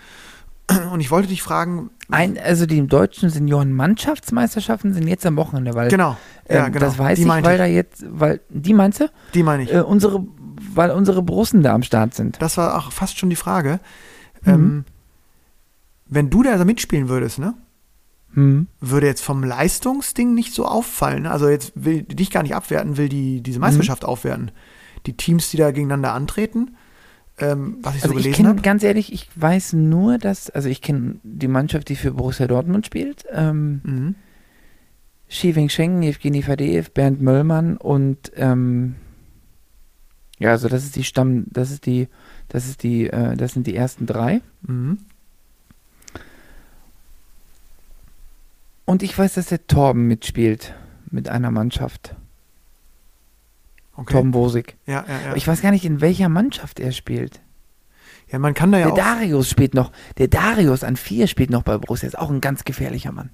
Und 0.91 0.99
ich 0.99 1.11
wollte 1.11 1.29
dich 1.29 1.41
fragen. 1.41 1.89
Ein, 2.09 2.37
also 2.37 2.65
die 2.65 2.85
deutschen 2.85 3.29
Senioren-Mannschaftsmeisterschaften 3.29 4.93
sind 4.93 5.07
jetzt 5.07 5.25
am 5.25 5.37
Wochenende, 5.37 5.73
weil 5.75 5.89
Genau. 5.89 6.17
Ja, 6.49 6.65
ähm, 6.67 6.73
genau. 6.73 6.85
das 6.85 6.97
weiß 6.97 7.17
die 7.17 7.23
ich, 7.23 7.27
weil 7.29 7.57
da 7.57 7.65
jetzt, 7.65 8.03
weil 8.07 8.41
die 8.49 8.73
meinst 8.73 8.99
du? 8.99 9.09
Die 9.33 9.43
meine 9.43 9.63
ich. 9.63 9.73
Äh, 9.73 9.79
unsere, 9.81 10.25
weil 10.73 10.91
unsere 10.91 11.21
Brussen 11.23 11.63
da 11.63 11.73
am 11.73 11.83
Start 11.83 12.15
sind. 12.15 12.41
Das 12.41 12.57
war 12.57 12.77
auch 12.77 12.91
fast 12.91 13.17
schon 13.17 13.29
die 13.29 13.35
Frage. 13.37 13.79
Mhm. 14.43 14.53
Ähm, 14.53 14.85
wenn 16.09 16.29
du 16.29 16.43
da 16.43 16.63
mitspielen 16.63 17.09
würdest, 17.09 17.39
ne? 17.39 17.53
Hm. 18.33 18.67
Würde 18.81 19.07
jetzt 19.07 19.23
vom 19.23 19.43
Leistungsding 19.43 20.33
nicht 20.33 20.53
so 20.53 20.65
auffallen. 20.65 21.23
ne? 21.23 21.31
Also 21.31 21.49
jetzt 21.49 21.71
will 21.75 22.03
dich 22.03 22.29
gar 22.29 22.43
nicht 22.43 22.55
abwerten, 22.55 22.97
will 22.97 23.09
die 23.09 23.41
diese 23.41 23.59
Meisterschaft 23.59 24.03
Mhm. 24.03 24.09
aufwerten. 24.09 24.51
Die 25.07 25.13
Teams, 25.13 25.49
die 25.49 25.57
da 25.57 25.71
gegeneinander 25.71 26.13
antreten, 26.13 26.75
ähm, 27.39 27.77
was 27.81 27.95
ich 27.95 28.03
Also 28.03 28.13
so 28.13 28.19
ich 28.19 28.23
gelesen 28.25 28.35
kenne, 28.37 28.49
habe. 28.49 28.61
ganz 28.61 28.83
ehrlich, 28.83 29.11
ich 29.13 29.27
weiß 29.35 29.73
nur, 29.73 30.17
dass, 30.19 30.49
also 30.49 30.69
ich 30.69 30.81
kenne 30.81 31.15
die 31.23 31.47
Mannschaft, 31.47 31.89
die 31.89 31.95
für 31.95 32.11
Borussia 32.11 32.45
Dortmund 32.47 32.85
spielt. 32.85 33.25
Ähm, 33.31 33.81
Mhm. 33.83 34.15
Xi 35.29 35.55
Wensheng, 35.55 36.03
Evgeny 36.03 36.41
Fadeev, 36.41 36.91
Bernd 36.91 37.21
Möllmann 37.21 37.75
und 37.77 38.31
ähm, 38.37 38.95
ja, 40.39 40.51
also 40.51 40.69
das 40.69 40.83
ist 40.85 40.95
die 40.95 41.03
Stamm, 41.03 41.45
das 41.49 41.69
ist 41.71 41.85
die, 41.85 42.07
das 42.47 42.67
ist 42.67 42.81
die, 42.83 43.07
äh, 43.07 43.35
das 43.35 43.51
sind 43.53 43.67
die 43.67 43.75
ersten 43.75 44.05
drei. 44.05 44.41
Mhm. 44.61 44.99
Und 48.85 49.03
ich 49.03 49.17
weiß, 49.17 49.33
dass 49.33 49.47
der 49.47 49.67
Torben 49.67 50.07
mitspielt 50.07 50.73
mit 51.11 51.27
einer 51.27 51.51
Mannschaft. 51.51 52.15
Okay. 53.97 54.13
Torben 54.13 54.31
Bosig. 54.31 54.77
Ja, 54.85 55.03
ja, 55.07 55.29
ja. 55.29 55.35
Ich 55.35 55.47
weiß 55.47 55.61
gar 55.61 55.71
nicht, 55.71 55.83
in 55.85 55.99
welcher 56.01 56.29
Mannschaft 56.29 56.79
er 56.79 56.91
spielt. 56.91 57.41
ja, 58.31 58.37
man 58.39 58.53
kann 58.53 58.71
da 58.71 58.77
ja 58.77 58.85
der 58.85 58.93
auch. 58.93 58.97
Darius 58.97 59.49
spielt 59.49 59.73
noch. 59.73 59.91
Der 60.17 60.27
Darius 60.27 60.83
an 60.83 60.95
vier 60.95 61.27
spielt 61.27 61.49
noch 61.49 61.63
bei 61.63 61.77
Borussia. 61.77 62.07
Ist 62.07 62.17
auch 62.17 62.29
ein 62.29 62.39
ganz 62.41 62.63
gefährlicher 62.63 63.11
Mann. 63.11 63.31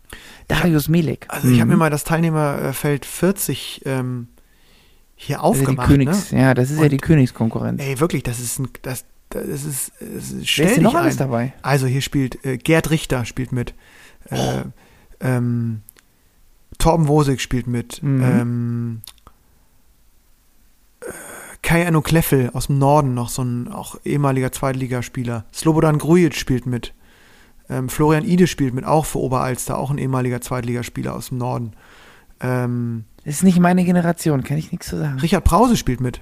Darius 0.48 0.88
Milik. 0.88 1.26
Also 1.30 1.50
ich 1.50 1.60
habe 1.60 1.68
mir 1.70 1.74
Mhm. 1.76 1.80
mal 1.80 1.90
das 1.90 2.04
Teilnehmerfeld 2.06 3.06
40 3.06 3.82
ähm, 3.86 4.28
hier 5.16 5.36
ja 5.38 5.42
aufgemacht. 5.42 5.88
Königs, 5.88 6.32
ne? 6.32 6.42
Ja, 6.42 6.54
das 6.54 6.70
ist 6.72 6.78
ja 6.78 6.84
Und- 6.84 6.92
die 6.92 6.98
Königskonkurrenz. 6.98 7.82
Ey, 7.82 8.00
wirklich, 8.00 8.24
das 8.24 8.40
ist 8.40 8.60
ein. 8.60 8.70
Das, 8.84 9.04
das 9.30 9.46
ist, 9.66 9.92
das 10.00 10.32
ist 10.32 10.58
Wer 10.58 10.72
ist 10.72 10.82
noch 10.82 10.96
alles 10.96 11.16
ein. 11.16 11.20
dabei? 11.20 11.54
Also 11.62 11.88
hier 11.88 12.02
spielt 12.02 12.44
äh, 12.46 12.58
Gerd 12.58 12.90
Richter 12.90 13.26
spielt 13.26 13.52
mit. 13.52 13.74
Äh, 14.30 14.62
ähm, 15.20 15.82
Torben 16.78 17.08
Wosig 17.08 17.42
spielt 17.42 17.68
mit. 17.68 18.02
Mhm. 18.04 18.24
Ähm, 18.24 19.02
äh, 19.06 19.13
Kai 21.64 21.82
Enno 21.82 22.02
Kleffel 22.02 22.52
aus 22.54 22.68
dem 22.68 22.78
Norden, 22.78 23.14
noch 23.14 23.30
so 23.30 23.42
ein 23.42 23.68
auch 23.70 23.96
ehemaliger 24.06 24.52
Zweitligaspieler. 24.52 25.46
Slobodan 25.54 25.98
Grujic 25.98 26.36
spielt 26.36 26.66
mit. 26.66 26.94
Ähm, 27.70 27.90
Florian 27.90 28.26
Ide 28.26 28.48
spielt 28.48 28.74
mit, 28.74 28.86
auch 28.86 29.06
für 29.06 29.20
Oberalster, 29.20 29.78
auch 29.78 29.90
ein 29.90 29.98
ehemaliger 29.98 30.42
Zweitligaspieler 30.42 31.16
aus 31.16 31.30
dem 31.30 31.38
Norden. 31.40 31.72
Ähm, 32.42 33.06
Das 33.26 33.36
ist 33.36 33.44
nicht 33.44 33.60
meine 33.60 33.86
Generation, 33.86 34.44
kann 34.44 34.58
ich 34.58 34.72
nichts 34.72 34.88
zu 34.88 34.98
sagen. 34.98 35.20
Richard 35.20 35.46
Brause 35.46 35.78
spielt 35.78 36.02
mit. 36.02 36.22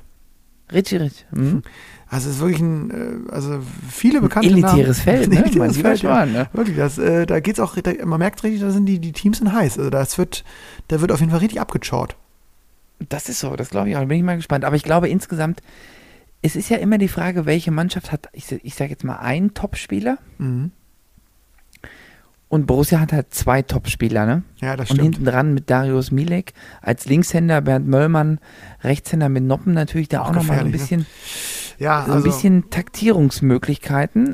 Richie 0.71 0.97
Rich. 0.97 1.25
Mhm. 1.31 1.63
Also 2.07 2.29
es 2.29 2.35
ist 2.35 2.41
wirklich 2.41 2.61
ein, 2.61 2.91
äh, 3.27 3.31
also 3.31 3.59
viele 3.89 4.21
bekannte 4.21 4.49
Elitäres 4.49 5.05
Namen. 5.05 5.17
Feld, 5.17 5.23
Ein 5.23 5.29
ne? 5.29 5.43
elitäres 5.45 5.75
lieber 5.77 5.89
Feld, 5.89 6.01
ja. 6.03 6.25
Ne? 6.25 6.49
Wirklich, 6.53 6.77
das, 6.77 6.97
äh, 6.97 7.25
da 7.25 7.39
geht's 7.39 7.59
auch, 7.59 7.75
da, 7.75 7.91
man 8.05 8.19
merkt 8.19 8.43
richtig, 8.43 8.61
da 8.61 8.69
sind 8.69 8.85
die, 8.85 8.99
die 8.99 9.11
Teams 9.11 9.39
sind 9.39 9.51
heiß. 9.51 9.79
Also 9.79 9.89
das 9.89 10.17
wird, 10.17 10.43
da 10.89 11.01
wird 11.01 11.11
auf 11.11 11.19
jeden 11.19 11.31
Fall 11.31 11.39
richtig 11.39 11.59
abgeschaut. 11.59 12.15
Das 13.09 13.29
ist 13.29 13.39
so, 13.39 13.55
das 13.55 13.69
glaube 13.69 13.89
ich 13.89 13.95
auch. 13.95 14.01
Da 14.01 14.05
bin 14.05 14.17
ich 14.17 14.23
mal 14.23 14.35
gespannt. 14.35 14.65
Aber 14.65 14.75
ich 14.75 14.83
glaube 14.83 15.09
insgesamt, 15.09 15.61
es 16.41 16.55
ist 16.55 16.69
ja 16.69 16.77
immer 16.77 16.97
die 16.97 17.07
Frage, 17.07 17.45
welche 17.45 17.71
Mannschaft 17.71 18.11
hat, 18.11 18.29
ich, 18.33 18.51
ich 18.63 18.75
sage 18.75 18.91
jetzt 18.91 19.03
mal, 19.03 19.17
einen 19.17 19.53
Topspieler 19.53 20.17
Mhm. 20.37 20.71
und 22.47 22.65
Borussia 22.67 22.99
hat 22.99 23.13
halt 23.13 23.33
zwei 23.33 23.61
Topspieler, 23.61 24.25
ne? 24.25 24.43
Ja, 24.59 24.75
das 24.75 24.89
Und 24.91 24.97
stimmt. 24.97 25.15
hinten 25.15 25.25
dran 25.25 25.53
mit 25.53 25.69
Darius 25.69 26.11
Milek 26.11 26.53
als 26.81 27.05
Linkshänder, 27.05 27.61
Bernd 27.61 27.87
Möllmann, 27.87 28.39
Rechtshänder 28.83 29.29
mit 29.29 29.43
Noppen 29.43 29.73
natürlich 29.73 30.09
da 30.09 30.21
Auch 30.21 30.29
auch, 30.29 30.33
nochmal 30.33 30.57
so 30.57 30.61
ein 30.65 30.71
ne? 30.71 30.71
bisschen, 30.71 31.05
Ja, 31.79 32.03
so 32.05 32.11
ein 32.11 32.17
also 32.17 32.23
bisschen 32.27 32.69
Taktierungsmöglichkeiten. 32.69 34.33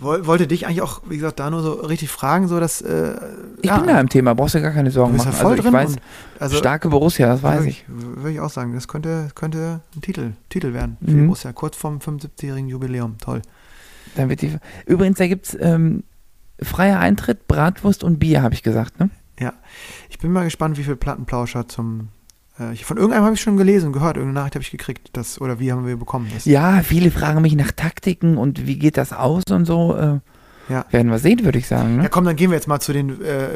Woll, 0.00 0.26
wollte 0.26 0.46
dich 0.46 0.66
eigentlich 0.66 0.82
auch, 0.82 1.02
wie 1.08 1.16
gesagt, 1.16 1.40
da 1.40 1.50
nur 1.50 1.60
so 1.60 1.72
richtig 1.72 2.08
fragen, 2.08 2.46
so 2.46 2.60
dass 2.60 2.80
äh, 2.82 3.14
ich 3.62 3.68
ja, 3.68 3.78
bin 3.78 3.88
da 3.88 4.00
im 4.00 4.08
Thema, 4.08 4.34
brauchst 4.34 4.54
du 4.54 4.62
gar 4.62 4.70
keine 4.70 4.90
Sorgen 4.92 5.16
ja 5.16 5.24
machen. 5.24 5.32
voll 5.32 5.56
Also 5.56 5.66
ich 5.68 5.72
weiß, 5.72 5.96
also 6.38 6.56
starke 6.56 6.88
Borussia, 6.88 7.26
das 7.26 7.42
weiß 7.42 7.64
ich. 7.64 7.84
wirklich, 7.88 8.16
Würde 8.16 8.30
ich 8.32 8.40
auch 8.40 8.50
sagen, 8.50 8.74
das 8.74 8.86
könnte, 8.86 9.28
könnte 9.34 9.80
ein 9.96 10.00
Titel, 10.00 10.32
Titel 10.50 10.72
werden 10.72 10.96
für 11.04 11.10
Mhm. 11.10 11.26
Borussia, 11.26 11.52
kurz 11.52 11.76
vorm 11.76 11.98
75-jährigen 11.98 12.68
Jubiläum. 12.68 13.16
Toll. 13.18 13.42
Dann 14.14 14.28
wird 14.28 14.42
die, 14.42 14.56
übrigens, 14.86 15.18
da 15.18 15.26
gibt 15.26 15.46
es 15.46 15.56
ähm, 15.60 16.04
freier 16.62 17.00
Eintritt, 17.00 17.48
Bratwurst 17.48 18.04
und 18.04 18.18
Bier, 18.18 18.42
habe 18.42 18.54
ich 18.54 18.62
gesagt, 18.62 19.00
ne? 19.00 19.10
Ja. 19.40 19.52
Ich 20.10 20.18
bin 20.18 20.32
mal 20.32 20.44
gespannt, 20.44 20.78
wie 20.78 20.84
viele 20.84 20.96
Plattenplauscher 20.96 21.68
zum. 21.68 22.08
Äh, 22.58 22.74
von 22.76 22.96
irgendeinem 22.96 23.24
habe 23.24 23.34
ich 23.34 23.40
schon 23.40 23.56
gelesen, 23.56 23.92
gehört, 23.92 24.16
irgendeine 24.16 24.40
Nachricht 24.40 24.54
habe 24.56 24.62
ich 24.62 24.70
gekriegt. 24.70 25.10
Das, 25.12 25.40
oder 25.40 25.60
wie 25.60 25.72
haben 25.72 25.86
wir 25.86 25.96
bekommen? 25.96 26.28
Das, 26.34 26.44
Ja, 26.44 26.82
viele 26.82 27.10
fragen 27.10 27.42
mich 27.42 27.54
nach 27.56 27.72
Taktiken 27.72 28.36
und 28.36 28.66
wie 28.66 28.78
geht 28.78 28.96
das 28.96 29.12
aus 29.12 29.44
und 29.50 29.64
so. 29.64 29.94
Äh, 29.96 30.18
Ja. 30.70 30.84
Werden 30.90 31.10
wir 31.10 31.18
sehen, 31.18 31.44
würde 31.46 31.58
ich 31.58 31.66
sagen. 31.66 31.96
Ja, 31.96 32.02
Ne? 32.02 32.08
komm, 32.10 32.24
dann 32.26 32.36
gehen 32.36 32.50
wir 32.50 32.56
jetzt 32.56 32.68
mal 32.68 32.78
zu 32.78 32.92
den 32.92 33.22
äh, 33.22 33.46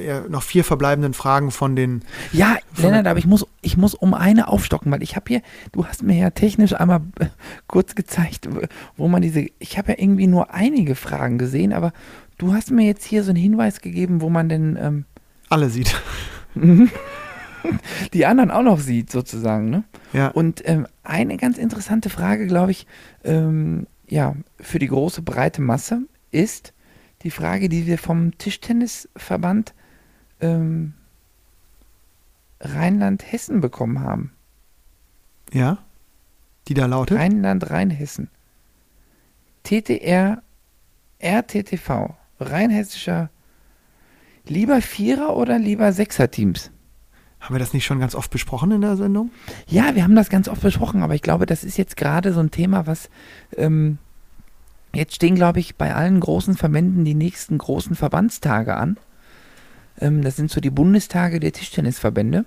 äh, 0.00 0.28
noch 0.30 0.42
vier 0.42 0.64
verbleibenden 0.64 1.12
Fragen 1.12 1.50
von 1.50 1.76
den. 1.76 2.00
Ja, 2.32 2.56
Von 2.72 2.84
Lennart, 2.86 3.06
aber 3.08 3.18
ich 3.18 3.26
muss, 3.26 3.46
ich 3.60 3.76
muss 3.76 3.94
um 3.94 4.14
eine 4.14 4.48
aufstocken, 4.48 4.90
weil 4.90 5.02
ich 5.02 5.14
habe 5.14 5.26
hier, 5.28 5.42
du 5.72 5.84
hast 5.86 6.02
mir 6.02 6.16
ja 6.16 6.30
technisch 6.30 6.72
einmal 6.72 7.02
kurz 7.66 7.94
gezeigt, 7.94 8.48
wo 8.96 9.06
man 9.08 9.20
diese, 9.20 9.46
ich 9.58 9.76
habe 9.76 9.92
ja 9.92 9.98
irgendwie 9.98 10.26
nur 10.26 10.54
einige 10.54 10.94
Fragen 10.94 11.36
gesehen, 11.36 11.74
aber 11.74 11.92
du 12.38 12.54
hast 12.54 12.70
mir 12.70 12.86
jetzt 12.86 13.04
hier 13.04 13.22
so 13.22 13.30
einen 13.32 13.38
Hinweis 13.42 13.82
gegeben, 13.82 14.22
wo 14.22 14.30
man 14.30 14.48
denn 14.48 14.78
ähm, 14.80 15.04
Alle 15.50 15.68
sieht. 15.68 15.94
die 18.12 18.26
anderen 18.26 18.50
auch 18.50 18.62
noch 18.62 18.80
sieht, 18.80 19.10
sozusagen. 19.10 19.70
Ne? 19.70 19.84
Ja. 20.12 20.28
Und 20.28 20.66
ähm, 20.68 20.86
eine 21.02 21.36
ganz 21.36 21.58
interessante 21.58 22.10
Frage, 22.10 22.46
glaube 22.46 22.70
ich, 22.72 22.86
ähm, 23.24 23.86
ja, 24.06 24.34
für 24.60 24.78
die 24.78 24.88
große 24.88 25.22
breite 25.22 25.62
Masse 25.62 26.02
ist 26.30 26.72
die 27.22 27.30
Frage, 27.30 27.68
die 27.68 27.86
wir 27.86 27.98
vom 27.98 28.36
Tischtennisverband 28.36 29.74
ähm, 30.40 30.94
Rheinland-Hessen 32.60 33.60
bekommen 33.60 34.00
haben. 34.00 34.32
Ja. 35.52 35.78
Die 36.68 36.74
da 36.74 36.86
lautet. 36.86 37.18
Rheinland-Rheinhessen. 37.18 38.28
TTR, 39.64 40.42
RTTV, 41.18 42.14
rheinhessischer, 42.40 43.30
lieber 44.46 44.80
Vierer- 44.82 45.36
oder 45.36 45.58
lieber 45.58 45.92
Sechser-Teams? 45.92 46.70
Haben 47.42 47.56
wir 47.56 47.58
das 47.58 47.74
nicht 47.74 47.84
schon 47.84 47.98
ganz 47.98 48.14
oft 48.14 48.30
besprochen 48.30 48.70
in 48.70 48.82
der 48.82 48.96
Sendung? 48.96 49.32
Ja, 49.66 49.96
wir 49.96 50.04
haben 50.04 50.14
das 50.14 50.30
ganz 50.30 50.46
oft 50.46 50.62
besprochen, 50.62 51.02
aber 51.02 51.16
ich 51.16 51.22
glaube, 51.22 51.44
das 51.44 51.64
ist 51.64 51.76
jetzt 51.76 51.96
gerade 51.96 52.32
so 52.32 52.38
ein 52.38 52.52
Thema, 52.52 52.86
was 52.86 53.10
ähm, 53.56 53.98
jetzt 54.94 55.16
stehen, 55.16 55.34
glaube 55.34 55.58
ich, 55.58 55.74
bei 55.74 55.92
allen 55.92 56.20
großen 56.20 56.56
Verbänden 56.56 57.04
die 57.04 57.16
nächsten 57.16 57.58
großen 57.58 57.96
Verbandstage 57.96 58.76
an. 58.76 58.96
Ähm, 60.00 60.22
das 60.22 60.36
sind 60.36 60.52
so 60.52 60.60
die 60.60 60.70
Bundestage 60.70 61.40
der 61.40 61.50
Tischtennisverbände. 61.50 62.44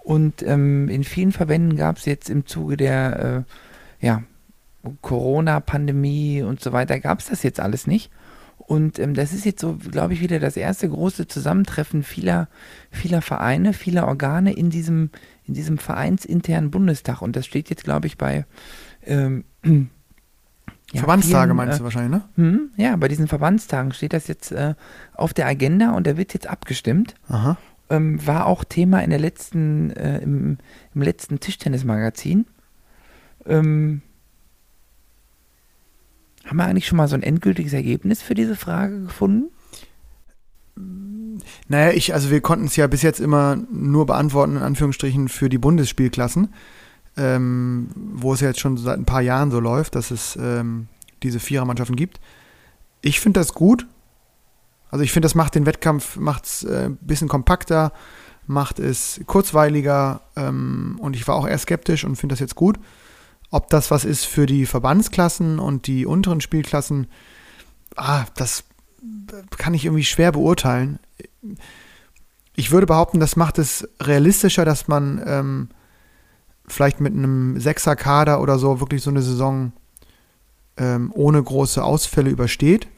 Und 0.00 0.42
ähm, 0.42 0.90
in 0.90 1.02
vielen 1.02 1.32
Verbänden 1.32 1.78
gab 1.78 1.96
es 1.96 2.04
jetzt 2.04 2.28
im 2.28 2.44
Zuge 2.44 2.76
der 2.76 3.44
äh, 4.02 4.06
ja, 4.06 4.22
Corona-Pandemie 5.00 6.42
und 6.42 6.60
so 6.60 6.74
weiter, 6.74 7.00
gab 7.00 7.20
es 7.20 7.26
das 7.28 7.42
jetzt 7.42 7.60
alles 7.60 7.86
nicht. 7.86 8.10
Und 8.56 8.98
ähm, 8.98 9.14
das 9.14 9.32
ist 9.32 9.44
jetzt 9.44 9.60
so, 9.60 9.76
glaube 9.76 10.14
ich, 10.14 10.20
wieder 10.20 10.40
das 10.40 10.56
erste 10.56 10.88
große 10.88 11.28
Zusammentreffen 11.28 12.02
vieler, 12.02 12.48
vieler 12.90 13.22
Vereine, 13.22 13.72
vieler 13.72 14.08
Organe 14.08 14.52
in 14.52 14.70
diesem, 14.70 15.10
in 15.44 15.54
diesem 15.54 15.78
vereinsinternen 15.78 16.70
Bundestag. 16.70 17.22
Und 17.22 17.36
das 17.36 17.46
steht 17.46 17.70
jetzt, 17.70 17.84
glaube 17.84 18.08
ich, 18.08 18.18
bei 18.18 18.44
ähm, 19.04 19.44
ja, 20.92 21.00
Verbandstage 21.00 21.48
vielen, 21.48 21.56
meinst 21.56 21.76
äh, 21.76 21.78
du 21.78 21.84
wahrscheinlich, 21.84 22.10
ne? 22.10 22.24
hm, 22.34 22.70
ja, 22.76 22.96
bei 22.96 23.08
diesen 23.08 23.28
Verbandstagen 23.28 23.92
steht 23.92 24.12
das 24.12 24.26
jetzt 24.26 24.50
äh, 24.50 24.74
auf 25.14 25.32
der 25.32 25.46
Agenda 25.46 25.92
und 25.92 26.06
da 26.06 26.16
wird 26.16 26.34
jetzt 26.34 26.48
abgestimmt. 26.48 27.14
Aha. 27.28 27.56
Ähm, 27.88 28.26
war 28.26 28.46
auch 28.46 28.64
Thema 28.64 29.04
in 29.04 29.10
der 29.10 29.20
letzten, 29.20 29.90
äh, 29.92 30.18
im, 30.18 30.58
im 30.92 31.02
letzten 31.02 31.38
Tischtennismagazin. 31.38 32.46
Ähm, 33.46 34.02
haben 36.46 36.56
wir 36.56 36.64
eigentlich 36.64 36.86
schon 36.86 36.96
mal 36.96 37.08
so 37.08 37.14
ein 37.14 37.22
endgültiges 37.22 37.72
Ergebnis 37.72 38.22
für 38.22 38.34
diese 38.34 38.56
Frage 38.56 39.02
gefunden? 39.02 39.50
Naja, 41.68 41.92
ich, 41.92 42.14
also 42.14 42.30
wir 42.30 42.40
konnten 42.40 42.66
es 42.66 42.76
ja 42.76 42.86
bis 42.86 43.02
jetzt 43.02 43.20
immer 43.20 43.56
nur 43.70 44.06
beantworten, 44.06 44.56
in 44.56 44.62
Anführungsstrichen, 44.62 45.28
für 45.28 45.48
die 45.48 45.58
Bundesspielklassen, 45.58 46.52
ähm, 47.16 47.88
wo 47.94 48.34
es 48.34 48.40
ja 48.40 48.48
jetzt 48.48 48.60
schon 48.60 48.76
seit 48.76 48.98
ein 48.98 49.04
paar 49.04 49.22
Jahren 49.22 49.50
so 49.50 49.60
läuft, 49.60 49.94
dass 49.94 50.10
es 50.10 50.36
ähm, 50.40 50.88
diese 51.22 51.40
Vierermannschaften 51.40 51.96
gibt. 51.96 52.20
Ich 53.00 53.20
finde 53.20 53.40
das 53.40 53.52
gut. 53.52 53.86
Also 54.90 55.02
ich 55.02 55.12
finde, 55.12 55.26
das 55.26 55.34
macht 55.34 55.54
den 55.54 55.66
Wettkampf 55.66 56.16
macht's, 56.16 56.62
äh, 56.62 56.86
ein 56.86 56.96
bisschen 57.00 57.28
kompakter, 57.28 57.92
macht 58.46 58.78
es 58.78 59.20
kurzweiliger 59.26 60.20
ähm, 60.36 60.96
und 61.00 61.16
ich 61.16 61.26
war 61.26 61.34
auch 61.34 61.48
eher 61.48 61.58
skeptisch 61.58 62.04
und 62.04 62.16
finde 62.16 62.34
das 62.34 62.40
jetzt 62.40 62.54
gut. 62.54 62.78
Ob 63.50 63.70
das 63.70 63.90
was 63.90 64.04
ist 64.04 64.24
für 64.24 64.46
die 64.46 64.66
Verbandsklassen 64.66 65.58
und 65.58 65.86
die 65.86 66.06
unteren 66.06 66.40
Spielklassen, 66.40 67.06
ah, 67.96 68.24
das 68.36 68.64
kann 69.56 69.74
ich 69.74 69.84
irgendwie 69.84 70.04
schwer 70.04 70.32
beurteilen. 70.32 70.98
Ich 72.54 72.70
würde 72.70 72.86
behaupten, 72.86 73.20
das 73.20 73.36
macht 73.36 73.58
es 73.58 73.88
realistischer, 74.00 74.64
dass 74.64 74.88
man 74.88 75.22
ähm, 75.24 75.68
vielleicht 76.66 77.00
mit 77.00 77.12
einem 77.12 77.60
Sechser-Kader 77.60 78.40
oder 78.40 78.58
so 78.58 78.80
wirklich 78.80 79.02
so 79.02 79.10
eine 79.10 79.22
Saison 79.22 79.72
ähm, 80.76 81.12
ohne 81.14 81.42
große 81.42 81.82
Ausfälle 81.82 82.30
übersteht 82.30 82.88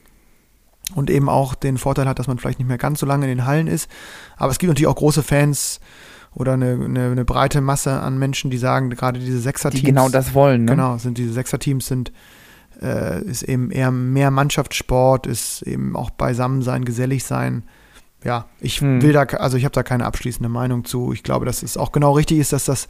und 0.94 1.10
eben 1.10 1.28
auch 1.28 1.54
den 1.54 1.78
Vorteil 1.78 2.08
hat, 2.08 2.18
dass 2.18 2.26
man 2.26 2.38
vielleicht 2.38 2.58
nicht 2.58 2.68
mehr 2.68 2.78
ganz 2.78 3.00
so 3.00 3.06
lange 3.06 3.30
in 3.30 3.36
den 3.36 3.46
Hallen 3.46 3.66
ist. 3.66 3.90
Aber 4.36 4.50
es 4.50 4.58
gibt 4.58 4.68
natürlich 4.68 4.86
auch 4.86 4.96
große 4.96 5.22
Fans 5.22 5.80
oder 6.38 6.52
eine, 6.52 6.72
eine, 6.72 7.10
eine 7.10 7.24
breite 7.24 7.60
Masse 7.60 8.00
an 8.00 8.18
Menschen, 8.18 8.50
die 8.50 8.58
sagen, 8.58 8.90
gerade 8.90 9.18
diese 9.18 9.40
Sechser-Teams. 9.40 9.80
Die 9.80 9.86
genau 9.86 10.08
das 10.08 10.34
wollen, 10.34 10.64
ne? 10.64 10.72
Genau, 10.72 10.96
sind 10.98 11.18
diese 11.18 11.32
Sechser-Teams 11.32 11.86
sind, 11.86 12.12
äh, 12.80 13.22
ist 13.24 13.42
eben 13.42 13.70
eher 13.70 13.90
mehr 13.90 14.30
Mannschaftssport, 14.30 15.26
ist 15.26 15.62
eben 15.62 15.96
auch 15.96 16.10
beisammen 16.10 16.62
sein, 16.62 16.84
gesellig 16.84 17.24
sein. 17.24 17.64
Ja, 18.24 18.46
ich 18.60 18.80
Hm. 18.80 19.02
will 19.02 19.12
da, 19.12 19.22
also 19.22 19.56
ich 19.56 19.64
habe 19.64 19.72
da 19.72 19.82
keine 19.82 20.04
abschließende 20.04 20.48
Meinung 20.48 20.84
zu. 20.84 21.12
Ich 21.12 21.22
glaube, 21.24 21.44
dass 21.44 21.62
es 21.62 21.76
auch 21.76 21.90
genau 21.92 22.12
richtig 22.12 22.38
ist, 22.38 22.52
dass 22.52 22.64
das 22.64 22.88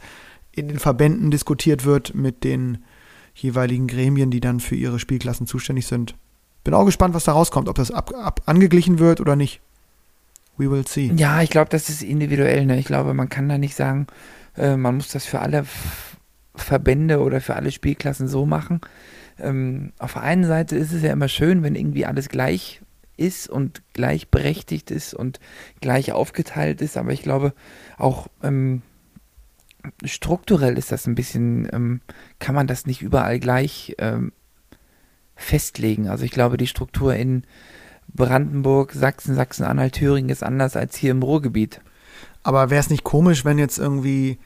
in 0.51 0.67
den 0.67 0.79
Verbänden 0.79 1.31
diskutiert 1.31 1.85
wird 1.85 2.13
mit 2.13 2.43
den 2.43 2.79
jeweiligen 3.33 3.87
Gremien, 3.87 4.31
die 4.31 4.39
dann 4.41 4.59
für 4.59 4.75
ihre 4.75 4.99
Spielklassen 4.99 5.47
zuständig 5.47 5.87
sind. 5.87 6.15
Bin 6.63 6.73
auch 6.73 6.85
gespannt, 6.85 7.13
was 7.15 7.23
da 7.23 7.31
rauskommt, 7.31 7.69
ob 7.69 7.75
das 7.77 7.89
ab, 7.89 8.11
ab, 8.15 8.41
angeglichen 8.45 8.99
wird 8.99 9.21
oder 9.21 9.35
nicht. 9.35 9.61
We 10.59 10.69
will 10.69 10.85
see. 10.85 11.11
Ja, 11.15 11.41
ich 11.41 11.49
glaube, 11.49 11.69
das 11.69 11.89
ist 11.89 12.03
individuell. 12.03 12.65
Ne? 12.65 12.77
Ich 12.77 12.85
glaube, 12.85 13.13
man 13.13 13.29
kann 13.29 13.47
da 13.47 13.57
nicht 13.57 13.75
sagen, 13.75 14.07
äh, 14.57 14.75
man 14.75 14.95
muss 14.95 15.07
das 15.07 15.25
für 15.25 15.39
alle 15.39 15.65
Verbände 16.53 17.21
oder 17.21 17.39
für 17.39 17.55
alle 17.55 17.71
Spielklassen 17.71 18.27
so 18.27 18.45
machen. 18.45 18.81
Ähm, 19.39 19.93
auf 19.99 20.13
der 20.13 20.23
einen 20.23 20.43
Seite 20.43 20.75
ist 20.75 20.91
es 20.91 21.01
ja 21.01 21.13
immer 21.13 21.29
schön, 21.29 21.63
wenn 21.63 21.75
irgendwie 21.75 22.05
alles 22.05 22.27
gleich 22.27 22.81
ist 23.15 23.47
und 23.47 23.81
gleichberechtigt 23.93 24.91
ist 24.91 25.13
und 25.13 25.39
gleich 25.79 26.11
aufgeteilt 26.11 26.81
ist, 26.81 26.97
aber 26.97 27.11
ich 27.11 27.21
glaube 27.21 27.53
auch 27.97 28.27
ähm, 28.43 28.81
strukturell 30.03 30.77
ist 30.77 30.91
das 30.91 31.07
ein 31.07 31.15
bisschen, 31.15 31.69
ähm, 31.71 32.01
kann 32.39 32.55
man 32.55 32.67
das 32.67 32.85
nicht 32.85 33.01
überall 33.01 33.39
gleich 33.39 33.95
ähm, 33.97 34.33
festlegen. 35.35 36.09
Also 36.09 36.25
ich 36.25 36.31
glaube, 36.31 36.57
die 36.57 36.67
Struktur 36.67 37.15
in 37.15 37.43
Brandenburg, 38.13 38.93
Sachsen, 38.93 39.35
Sachsen-Anhalt, 39.35 39.93
Thüringen 39.93 40.29
ist 40.29 40.43
anders 40.43 40.75
als 40.75 40.95
hier 40.95 41.11
im 41.11 41.23
Ruhrgebiet. 41.23 41.81
Aber 42.43 42.69
wäre 42.69 42.79
es 42.79 42.89
nicht 42.89 43.03
komisch, 43.03 43.45
wenn 43.45 43.57
jetzt 43.59 43.77
irgendwie, 43.77 44.39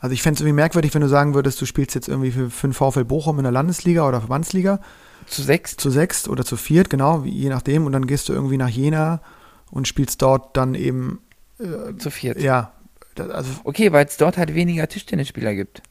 also 0.00 0.12
ich 0.14 0.22
fände 0.22 0.36
es 0.36 0.40
irgendwie 0.40 0.54
merkwürdig, 0.54 0.94
wenn 0.94 1.02
du 1.02 1.08
sagen 1.08 1.34
würdest, 1.34 1.60
du 1.60 1.66
spielst 1.66 1.94
jetzt 1.94 2.08
irgendwie 2.08 2.30
für, 2.30 2.50
für 2.50 2.68
den 2.68 2.72
VfL 2.74 3.04
Bochum 3.04 3.38
in 3.38 3.42
der 3.44 3.52
Landesliga 3.52 4.06
oder 4.08 4.20
Verbandsliga 4.20 4.80
Zu 5.26 5.42
sechs? 5.42 5.76
zu 5.76 5.90
sechst 5.90 6.28
oder 6.28 6.44
zu 6.44 6.56
viert, 6.56 6.88
genau, 6.90 7.22
je 7.24 7.48
nachdem, 7.48 7.86
und 7.86 7.92
dann 7.92 8.06
gehst 8.06 8.28
du 8.28 8.32
irgendwie 8.32 8.56
nach 8.56 8.68
Jena 8.68 9.20
und 9.70 9.88
spielst 9.88 10.22
dort 10.22 10.56
dann 10.56 10.74
eben, 10.74 11.20
äh, 11.58 11.96
Zu 11.98 12.10
viert. 12.10 12.40
ja, 12.40 12.72
also 13.18 13.50
Okay, 13.64 13.92
weil 13.92 14.06
es 14.06 14.16
dort 14.16 14.38
halt 14.38 14.54
weniger 14.54 14.88
Tischtennisspieler 14.88 15.54
gibt. 15.54 15.82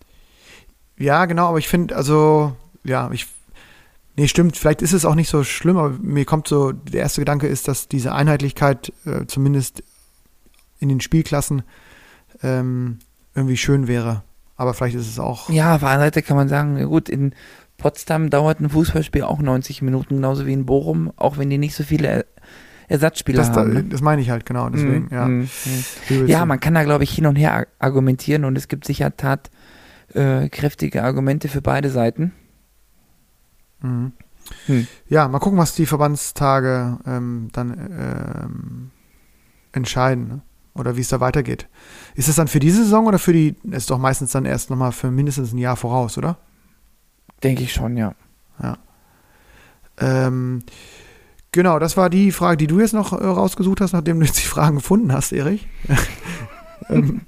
Ja, 0.97 1.25
genau, 1.25 1.47
aber 1.49 1.57
ich 1.59 1.67
finde, 1.67 1.95
also, 1.95 2.55
ja, 2.83 3.09
ich. 3.11 3.27
Nee, 4.17 4.27
stimmt, 4.27 4.57
vielleicht 4.57 4.81
ist 4.81 4.93
es 4.93 5.05
auch 5.05 5.15
nicht 5.15 5.29
so 5.29 5.43
schlimm, 5.43 5.77
aber 5.77 5.89
mir 6.01 6.25
kommt 6.25 6.47
so, 6.47 6.71
der 6.73 7.01
erste 7.01 7.21
Gedanke 7.21 7.47
ist, 7.47 7.67
dass 7.67 7.87
diese 7.87 8.13
Einheitlichkeit 8.13 8.91
äh, 9.05 9.25
zumindest 9.25 9.83
in 10.79 10.89
den 10.89 10.99
Spielklassen 10.99 11.63
ähm, 12.43 12.99
irgendwie 13.35 13.57
schön 13.57 13.87
wäre. 13.87 14.23
Aber 14.57 14.73
vielleicht 14.73 14.95
ist 14.95 15.07
es 15.07 15.17
auch. 15.17 15.49
Ja, 15.49 15.75
auf 15.75 15.79
der 15.81 15.89
anderen 15.89 16.07
Seite 16.07 16.21
kann 16.21 16.35
man 16.37 16.49
sagen, 16.49 16.83
gut, 16.87 17.07
in 17.09 17.33
Potsdam 17.77 18.29
dauert 18.29 18.59
ein 18.59 18.69
Fußballspiel 18.69 19.23
auch 19.23 19.39
90 19.39 19.81
Minuten, 19.81 20.15
genauso 20.15 20.45
wie 20.45 20.53
in 20.53 20.65
Bochum, 20.65 21.11
auch 21.15 21.37
wenn 21.37 21.49
die 21.49 21.57
nicht 21.57 21.73
so 21.75 21.83
viele 21.83 22.07
Er- 22.07 22.25
Ersatzspieler 22.89 23.37
Das, 23.37 23.51
haben. 23.51 23.73
Ne? 23.73 23.83
das 23.85 24.01
meine 24.01 24.21
ich 24.21 24.29
halt, 24.29 24.45
genau. 24.45 24.69
Deswegen, 24.69 25.05
Mhm, 25.05 25.07
ja. 25.11 25.25
mhm, 25.25 25.39
mhm. 25.43 25.49
We 26.09 26.19
will 26.21 26.29
Ja, 26.29 26.45
man 26.45 26.59
kann 26.59 26.73
da, 26.73 26.83
glaube 26.83 27.05
ich, 27.05 27.11
hin 27.11 27.25
und 27.25 27.37
her 27.37 27.53
ar- 27.53 27.67
argumentieren 27.79 28.43
und 28.43 28.57
es 28.57 28.67
gibt 28.67 28.85
sicher 28.85 29.15
tatkräftige 30.13 30.99
äh, 30.99 31.01
Argumente 31.01 31.47
für 31.47 31.61
beide 31.61 31.89
Seiten. 31.89 32.33
Mhm. 33.81 34.13
Hm. 34.65 34.87
Ja, 35.07 35.27
mal 35.27 35.39
gucken, 35.39 35.59
was 35.59 35.75
die 35.75 35.85
Verbandstage 35.85 36.97
ähm, 37.05 37.49
dann 37.53 37.71
ähm, 37.71 38.91
entscheiden. 39.71 40.27
Ne? 40.27 40.41
Oder 40.73 40.97
wie 40.97 41.01
es 41.01 41.09
da 41.09 41.19
weitergeht. 41.19 41.67
Ist 42.15 42.27
es 42.29 42.35
dann 42.35 42.47
für 42.47 42.59
diese 42.59 42.83
Saison 42.83 43.05
oder 43.05 43.19
für 43.19 43.33
die, 43.33 43.55
ist 43.71 43.89
doch 43.89 43.97
meistens 43.97 44.31
dann 44.31 44.45
erst 44.45 44.69
nochmal 44.69 44.91
für 44.91 45.11
mindestens 45.11 45.53
ein 45.53 45.57
Jahr 45.57 45.75
voraus, 45.75 46.17
oder? 46.17 46.37
Denke 47.43 47.63
ich 47.63 47.73
schon, 47.73 47.97
ja. 47.97 48.15
Ähm, 49.97 50.63
Genau, 51.53 51.79
das 51.79 51.97
war 51.97 52.09
die 52.09 52.31
Frage, 52.31 52.55
die 52.55 52.67
du 52.67 52.79
jetzt 52.79 52.93
noch 52.93 53.11
äh, 53.11 53.25
rausgesucht 53.25 53.81
hast, 53.81 53.91
nachdem 53.91 54.19
du 54.19 54.25
jetzt 54.25 54.41
die 54.41 54.47
Fragen 54.47 54.77
gefunden 54.77 55.11
hast, 55.11 55.33
Erich. 55.33 55.67
ähm, 56.89 57.21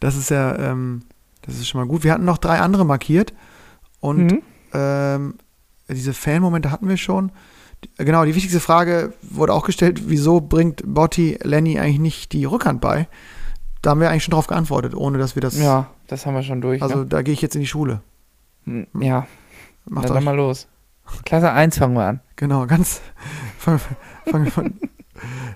das 0.00 0.16
ist 0.16 0.30
ja, 0.30 0.58
ähm, 0.58 1.02
das 1.42 1.54
ist 1.54 1.68
schon 1.68 1.80
mal 1.80 1.86
gut. 1.86 2.02
Wir 2.02 2.12
hatten 2.12 2.24
noch 2.24 2.38
drei 2.38 2.58
andere 2.58 2.84
markiert 2.84 3.32
und 4.00 4.26
Mhm. 4.32 4.42
Ähm, 4.74 5.34
diese 5.88 6.12
Fan-Momente 6.12 6.70
hatten 6.70 6.88
wir 6.88 6.96
schon. 6.96 7.30
Die- 7.84 8.04
Genau, 8.04 8.24
die 8.24 8.34
wichtigste 8.34 8.60
Frage 8.60 9.12
wurde 9.22 9.52
auch 9.52 9.64
gestellt, 9.64 10.02
wieso 10.08 10.40
bringt 10.40 10.82
Botti 10.86 11.38
Lenny 11.42 11.78
eigentlich 11.78 11.98
nicht 12.00 12.32
die 12.32 12.44
Rückhand 12.46 12.80
bei? 12.80 13.06
Da 13.82 13.90
haben 13.90 14.00
wir 14.00 14.08
eigentlich 14.10 14.24
schon 14.24 14.32
drauf 14.32 14.46
geantwortet, 14.46 14.94
ohne 14.94 15.18
dass 15.18 15.34
wir 15.36 15.42
das. 15.42 15.58
Ja, 15.58 15.90
das 16.06 16.24
haben 16.24 16.34
wir 16.34 16.42
schon 16.42 16.60
durch. 16.62 16.82
Also 16.82 17.00
ne? 17.00 17.06
da 17.06 17.20
gehe 17.22 17.34
ich 17.34 17.42
jetzt 17.42 17.54
in 17.54 17.60
die 17.60 17.66
Schule. 17.66 18.00
Hm, 18.64 18.86
Ja, 18.98 19.26
Macht 19.86 20.08
dann 20.08 20.16
euch, 20.16 20.24
mal 20.24 20.34
los. 20.36 20.66
Klasse 21.26 21.52
1 21.52 21.76
fangen 21.76 21.94
wir 21.94 22.04
an. 22.06 22.20
genau, 22.36 22.66
ganz. 22.66 23.02
Fangen 23.58 23.80
fang 24.26 24.44
wir 24.44 24.50
von. 24.50 24.74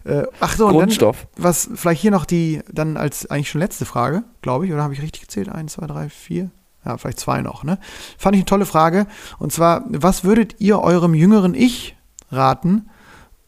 Äh, 0.05 0.25
ach 0.41 0.55
so, 0.57 0.67
und 0.67 0.73
dann, 0.75 0.81
Grundstoff. 0.81 1.27
was 1.37 1.71
vielleicht 1.75 2.03
hier 2.03 2.11
noch 2.11 2.27
die, 2.27 2.61
dann 2.71 2.99
als 2.99 3.31
eigentlich 3.31 3.49
schon 3.51 3.61
letzte 3.63 3.87
Frage, 3.87 4.25
glaube 4.43 4.67
ich, 4.67 4.73
oder 4.75 4.83
habe 4.83 4.93
ich 4.93 5.01
richtig 5.03 5.23
gezählt? 5.23 5.49
Eins, 5.49 5.73
zwei, 5.73 5.87
drei, 5.87 6.09
vier? 6.11 6.51
Ja, 6.85 6.97
vielleicht 6.97 7.21
zwei 7.21 7.43
noch, 7.43 7.65
ne? 7.65 7.79
Fand 8.17 8.37
ich 8.37 8.41
eine 8.41 8.47
tolle 8.47 8.67
Frage. 8.67 9.07
Und 9.39 9.53
zwar, 9.53 9.85
was 9.89 10.25
würdet 10.25 10.57
ihr 10.59 10.81
eurem 10.81 11.15
jüngeren 11.15 11.55
Ich 11.55 11.97
raten, 12.31 12.89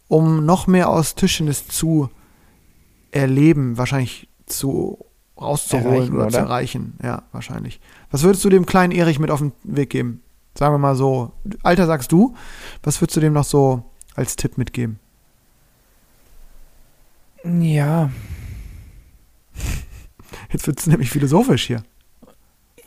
um 0.08 0.44
noch 0.44 0.66
mehr 0.66 0.88
aus 0.88 1.14
Tischtennis 1.14 1.68
zu 1.68 2.10
erleben, 3.12 3.78
wahrscheinlich 3.78 4.28
zu 4.46 4.98
rauszuholen 5.40 5.86
Erreichen, 5.94 6.14
oder, 6.16 6.28
zu 6.28 6.36
oder? 6.36 6.46
erreichen? 6.46 6.98
Ja, 7.02 7.22
wahrscheinlich. 7.32 7.80
Was 8.10 8.22
würdest 8.22 8.44
du 8.44 8.48
dem 8.48 8.66
kleinen 8.66 8.92
Erich 8.92 9.18
mit 9.18 9.30
auf 9.30 9.38
den 9.38 9.52
Weg 9.62 9.90
geben? 9.90 10.22
Sagen 10.54 10.74
wir 10.74 10.78
mal 10.78 10.96
so, 10.96 11.32
Alter 11.62 11.86
sagst 11.86 12.10
du, 12.12 12.34
was 12.82 13.00
würdest 13.00 13.16
du 13.16 13.20
dem 13.20 13.32
noch 13.32 13.44
so 13.44 13.84
als 14.16 14.36
Tipp 14.36 14.58
mitgeben? 14.58 14.98
Ja, 17.44 18.10
Jetzt 20.52 20.66
wird 20.66 20.80
es 20.80 20.86
nämlich 20.86 21.10
philosophisch 21.10 21.66
hier. 21.66 21.82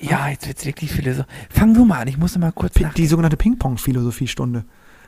Ja, 0.04 0.30
jetzt 0.30 0.48
wird's 0.48 0.66
wirklich 0.66 0.92
viele 0.92 1.14
so. 1.14 1.24
Fang 1.50 1.74
du 1.74 1.86
mal 1.86 2.02
an, 2.02 2.08
ich 2.08 2.18
muss 2.18 2.36
noch 2.36 2.42
mal 2.42 2.52
kurz 2.52 2.76
nachdenken. 2.76 2.96
Die 2.96 3.08
sogenannte 3.08 3.38
Ping-Pong-Philosophiestunde. 3.38 4.66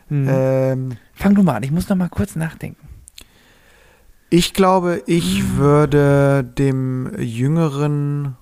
Hm. 0.07 0.27
Ähm, 0.29 0.97
Fang 1.13 1.35
du 1.35 1.43
mal 1.43 1.55
an, 1.55 1.63
ich 1.63 1.71
muss 1.71 1.89
noch 1.89 1.97
mal 1.97 2.09
kurz 2.09 2.35
nachdenken. 2.35 2.87
ich 4.29 4.53
glaube, 4.53 5.03
ich 5.05 5.55
würde 5.55 6.43
dem 6.43 7.11
jüngeren 7.19 8.35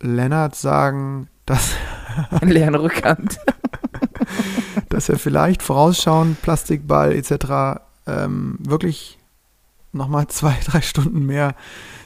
Lennart 0.00 0.54
sagen, 0.54 1.28
dass, 1.46 1.74
Leeren 2.42 2.74
Rückhand. 2.74 3.38
dass 4.88 5.08
er 5.08 5.18
vielleicht 5.18 5.62
vorausschauend, 5.62 6.40
Plastikball 6.42 7.12
etc. 7.12 7.80
Ähm, 8.06 8.58
wirklich 8.60 9.18
nochmal 9.92 10.28
zwei, 10.28 10.56
drei 10.64 10.80
Stunden 10.80 11.26
mehr 11.26 11.54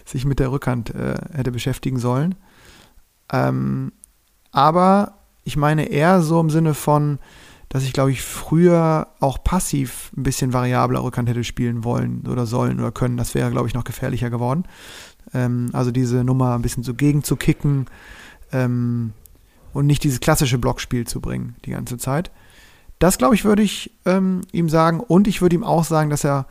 sich 0.04 0.24
mit 0.24 0.38
der 0.38 0.50
Rückhand 0.50 0.94
äh, 0.94 1.14
hätte 1.32 1.52
beschäftigen 1.52 1.98
sollen. 1.98 2.34
Ähm, 3.32 3.92
aber 4.50 5.14
ich 5.44 5.56
meine 5.56 5.86
eher 5.86 6.22
so 6.22 6.40
im 6.40 6.50
Sinne 6.50 6.74
von, 6.74 7.18
dass 7.68 7.84
ich 7.84 7.92
glaube 7.92 8.10
ich 8.10 8.22
früher 8.22 9.08
auch 9.20 9.42
passiv 9.42 10.12
ein 10.16 10.22
bisschen 10.22 10.52
variabler 10.52 11.02
Rückhand 11.02 11.28
hätte 11.28 11.44
spielen 11.44 11.84
wollen 11.84 12.26
oder 12.28 12.46
sollen 12.46 12.78
oder 12.78 12.92
können. 12.92 13.16
Das 13.16 13.34
wäre 13.34 13.50
glaube 13.50 13.68
ich 13.68 13.74
noch 13.74 13.84
gefährlicher 13.84 14.30
geworden. 14.30 14.64
Ähm, 15.32 15.70
also 15.72 15.90
diese 15.90 16.22
Nummer 16.24 16.54
ein 16.54 16.62
bisschen 16.62 16.82
so 16.82 16.94
gegen 16.94 17.24
zu 17.24 17.36
kicken 17.36 17.86
ähm, 18.52 19.12
und 19.72 19.86
nicht 19.86 20.04
dieses 20.04 20.20
klassische 20.20 20.58
Blockspiel 20.58 21.06
zu 21.06 21.20
bringen 21.20 21.56
die 21.64 21.70
ganze 21.70 21.96
Zeit. 21.96 22.30
Das 22.98 23.18
glaube 23.18 23.34
ich 23.34 23.44
würde 23.44 23.62
ich 23.62 23.90
ähm, 24.04 24.42
ihm 24.52 24.68
sagen 24.68 25.00
und 25.00 25.26
ich 25.26 25.40
würde 25.40 25.56
ihm 25.56 25.64
auch 25.64 25.84
sagen, 25.84 26.10
dass 26.10 26.24
er 26.24 26.46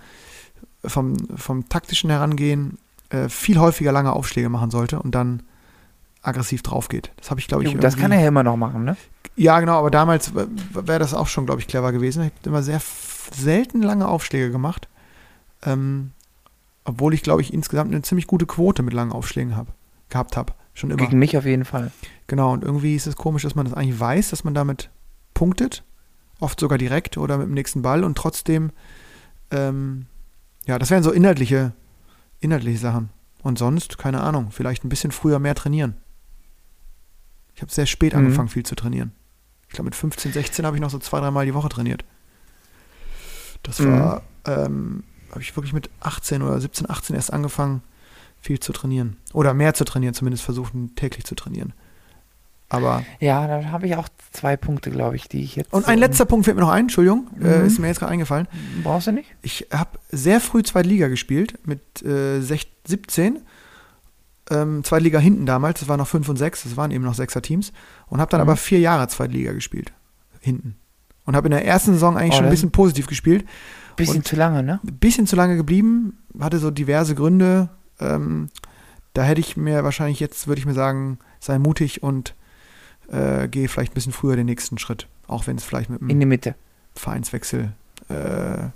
vom, 0.84 1.16
vom 1.36 1.70
taktischen 1.70 2.10
Herangehen 2.10 2.80
äh, 3.12 3.30
viel 3.30 3.60
häufiger 3.60 3.92
lange 3.92 4.14
Aufschläge 4.14 4.50
machen 4.50 4.72
sollte 4.72 5.00
und 5.00 5.14
dann 5.14 5.44
aggressiv 6.24 6.64
drauf 6.64 6.90
geht. 6.90 7.12
Das 7.18 7.32
habe 7.32 7.40
ich 7.40 7.48
glaube 7.48 7.64
ich 7.64 7.78
das 7.78 7.98
kann 7.98 8.12
er 8.12 8.22
ja 8.22 8.28
immer 8.28 8.44
noch 8.44 8.58
machen, 8.58 8.84
ne? 8.84 8.96
ja, 9.36 9.60
genau, 9.60 9.80
aber 9.80 9.92
damals 9.92 10.34
wäre 10.36 11.00
das 11.00 11.14
auch 11.14 11.28
schon, 11.28 11.46
glaube 11.46 11.62
ich, 11.62 11.68
clever 11.68 11.92
gewesen. 11.92 12.24
Ich 12.24 12.32
habe 12.32 12.50
immer 12.50 12.64
sehr 12.64 12.82
selten 13.34 13.82
lange 13.82 14.08
Aufschläge 14.08 14.52
gemacht. 14.52 14.88
Ähm, 15.64 16.12
obwohl 16.84 17.14
ich, 17.14 17.24
glaube 17.24 17.42
ich, 17.42 17.54
insgesamt 17.54 17.92
eine 17.92 18.02
ziemlich 18.02 18.28
gute 18.28 18.46
Quote 18.46 18.84
mit 18.84 18.94
langen 18.94 19.12
Aufschlägen 19.12 19.56
hab, 19.56 19.68
gehabt 20.10 20.36
habe. 20.36 20.54
Schon 20.74 20.90
immer. 20.90 20.98
Gegen 20.98 21.20
mich 21.20 21.38
auf 21.38 21.46
jeden 21.46 21.66
Fall. 21.66 21.92
Genau, 22.28 22.54
und 22.54 22.64
irgendwie 22.64 22.96
ist 22.96 23.08
es 23.08 23.16
komisch, 23.16 23.44
dass 23.44 23.56
man 23.56 23.66
das 23.66 23.74
eigentlich 23.74 24.00
weiß, 24.00 24.30
dass 24.30 24.44
man 24.44 24.54
damit 24.54 24.90
punktet. 25.34 25.84
Oft 26.40 26.60
sogar 26.60 26.78
direkt 26.78 27.18
oder 27.18 27.38
mit 27.38 27.48
dem 27.48 27.54
nächsten 27.54 27.82
Ball 27.82 28.04
und 28.04 28.18
trotzdem, 28.18 28.72
ähm, 29.52 30.08
ja, 30.66 30.80
das 30.80 30.90
wären 30.90 31.04
so 31.04 31.12
inhaltliche, 31.12 31.74
inhaltliche 32.42 32.78
Sachen. 32.80 33.10
Und 33.44 33.58
sonst, 33.58 33.98
keine 33.98 34.22
Ahnung, 34.22 34.52
vielleicht 34.52 34.84
ein 34.84 34.90
bisschen 34.90 35.12
früher 35.12 35.40
mehr 35.40 35.56
trainieren. 35.56 35.96
Ich 37.56 37.62
habe 37.62 37.72
sehr 37.72 37.86
spät 37.86 38.14
Mhm. 38.14 38.20
angefangen, 38.20 38.50
viel 38.50 38.66
zu 38.66 38.76
trainieren. 38.76 39.12
Ich 39.68 39.74
glaube, 39.76 39.86
mit 39.86 39.96
15, 39.96 40.34
16 40.34 40.66
habe 40.66 40.76
ich 40.76 40.82
noch 40.82 40.90
so 40.90 41.00
zwei, 41.00 41.20
dreimal 41.22 41.46
die 41.46 41.54
Woche 41.54 41.70
trainiert. 41.70 42.04
Das 43.64 43.80
Mhm. 43.80 43.92
war, 43.92 44.24
ähm, 44.46 45.04
habe 45.32 45.42
ich 45.42 45.56
wirklich 45.56 45.74
mit 45.74 45.90
18 46.02 46.42
oder 46.42 46.60
17, 46.60 46.90
18 46.90 47.16
erst 47.16 47.32
angefangen, 47.32 47.82
viel 48.42 48.60
zu 48.60 48.74
trainieren. 48.74 49.18
Oder 49.34 49.54
mehr 49.54 49.74
zu 49.74 49.86
trainieren, 49.86 50.14
zumindest 50.14 50.44
versuchen, 50.44 50.96
täglich 50.96 51.26
zu 51.26 51.36
trainieren. 51.36 51.74
Aber. 52.74 53.04
Ja, 53.20 53.48
da 53.48 53.66
habe 53.72 53.86
ich 53.88 53.96
auch 53.98 54.08
zwei 54.32 54.56
Punkte, 54.56 54.92
glaube 54.92 55.18
ich, 55.18 55.28
die 55.28 55.44
ich 55.44 55.58
jetzt. 55.58 55.74
Und 55.74 55.88
ein 55.88 55.98
so- 55.98 56.06
letzter 56.06 56.26
Punkt 56.26 56.46
fällt 56.46 56.56
mir 56.56 56.62
noch 56.64 56.70
ein, 56.72 56.86
Entschuldigung, 56.86 57.28
äh, 57.42 57.60
Mhm. 57.60 57.66
ist 57.66 57.80
mir 57.80 57.88
jetzt 57.88 58.00
gerade 58.00 58.14
eingefallen. 58.14 58.48
Brauchst 58.84 59.08
du 59.08 59.12
nicht? 59.12 59.30
Ich 59.42 59.68
habe 59.74 60.00
sehr 60.10 60.40
früh 60.40 60.64
Zweitliga 60.64 61.10
gespielt, 61.10 61.60
mit 61.68 61.82
äh, 62.02 62.40
sech- 62.40 62.68
17. 62.88 63.40
Ähm, 64.50 64.84
Zweitliga 64.84 65.20
hinten 65.20 65.46
damals, 65.46 65.80
das 65.82 65.90
waren 65.90 65.98
noch 66.00 66.08
5 66.08 66.28
und 66.30 66.38
6, 66.38 66.64
das 66.64 66.76
waren 66.78 66.92
eben 66.92 67.04
noch 67.04 67.14
6er 67.16 67.42
Teams. 67.42 67.72
Und 68.08 68.20
habe 68.20 68.32
dann 68.32 68.40
Mhm. 68.40 68.48
aber 68.50 68.56
vier 68.58 68.80
Jahre 68.80 69.08
Zweitliga 69.08 69.52
gespielt, 69.54 69.92
hinten. 70.40 70.76
Und 71.26 71.36
habe 71.36 71.48
in 71.48 71.52
der 71.52 71.66
ersten 71.66 71.94
Saison 71.94 72.18
eigentlich 72.18 72.34
Oh, 72.34 72.38
schon 72.38 72.46
ein 72.46 72.52
bisschen 72.52 72.72
positiv 72.72 73.08
gespielt. 73.08 73.46
Bisschen 73.96 74.18
Und- 74.18 74.28
zu 74.28 74.36
lange, 74.36 74.64
ne? 74.64 74.80
Ein 74.86 74.98
bisschen 74.98 75.28
zu 75.28 75.36
lange 75.36 75.56
geblieben, 75.58 76.18
hatte 76.40 76.58
so 76.60 76.72
diverse 76.72 77.16
Gründe. 77.16 77.70
Ähm, 78.00 78.50
da 79.14 79.24
hätte 79.24 79.42
ich 79.42 79.56
mir 79.58 79.84
wahrscheinlich 79.84 80.20
jetzt, 80.22 80.48
würde 80.48 80.60
ich 80.60 80.66
mir 80.66 80.74
sagen, 80.74 81.20
sei 81.40 81.60
mutig 81.60 82.02
und 82.02 82.34
äh, 83.12 83.48
gehe 83.48 83.68
vielleicht 83.68 83.92
ein 83.92 83.96
bisschen 83.96 84.14
früher 84.14 84.36
den 84.36 84.46
nächsten 84.48 84.78
Schritt. 84.78 85.08
Auch 85.28 85.48
wenn 85.48 85.58
es 85.58 85.64
vielleicht 85.64 85.90
mit 85.90 86.02
In 86.02 86.10
einem 86.10 86.20
die 86.22 86.26
Mitte. 86.26 86.56
Vereinswechsel 86.96 87.72
äh, 88.10 88.70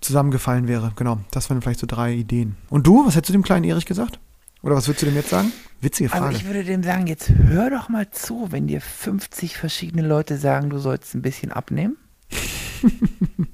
zusammengefallen 0.00 0.66
wäre. 0.68 0.92
Genau, 0.96 1.20
das 1.30 1.50
wären 1.50 1.60
vielleicht 1.62 1.80
so 1.80 1.86
drei 1.86 2.12
Ideen. 2.14 2.56
Und 2.68 2.86
du, 2.86 3.06
was 3.06 3.14
hättest 3.16 3.30
du 3.30 3.32
dem 3.32 3.42
kleinen 3.42 3.64
Erich 3.64 3.86
gesagt? 3.86 4.18
Oder 4.62 4.74
was 4.76 4.86
würdest 4.88 5.02
du 5.02 5.06
dem 5.06 5.14
jetzt 5.14 5.30
sagen? 5.30 5.52
Witzige 5.80 6.12
Also 6.12 6.24
Frage. 6.24 6.36
ich 6.36 6.44
würde 6.46 6.64
dem 6.64 6.82
sagen, 6.82 7.06
jetzt 7.06 7.30
hör 7.30 7.70
doch 7.70 7.88
mal 7.88 8.10
zu, 8.10 8.48
wenn 8.50 8.66
dir 8.66 8.80
50 8.80 9.56
verschiedene 9.56 10.06
Leute 10.06 10.36
sagen, 10.36 10.68
du 10.70 10.78
sollst 10.78 11.14
ein 11.14 11.22
bisschen 11.22 11.52
abnehmen. 11.52 11.96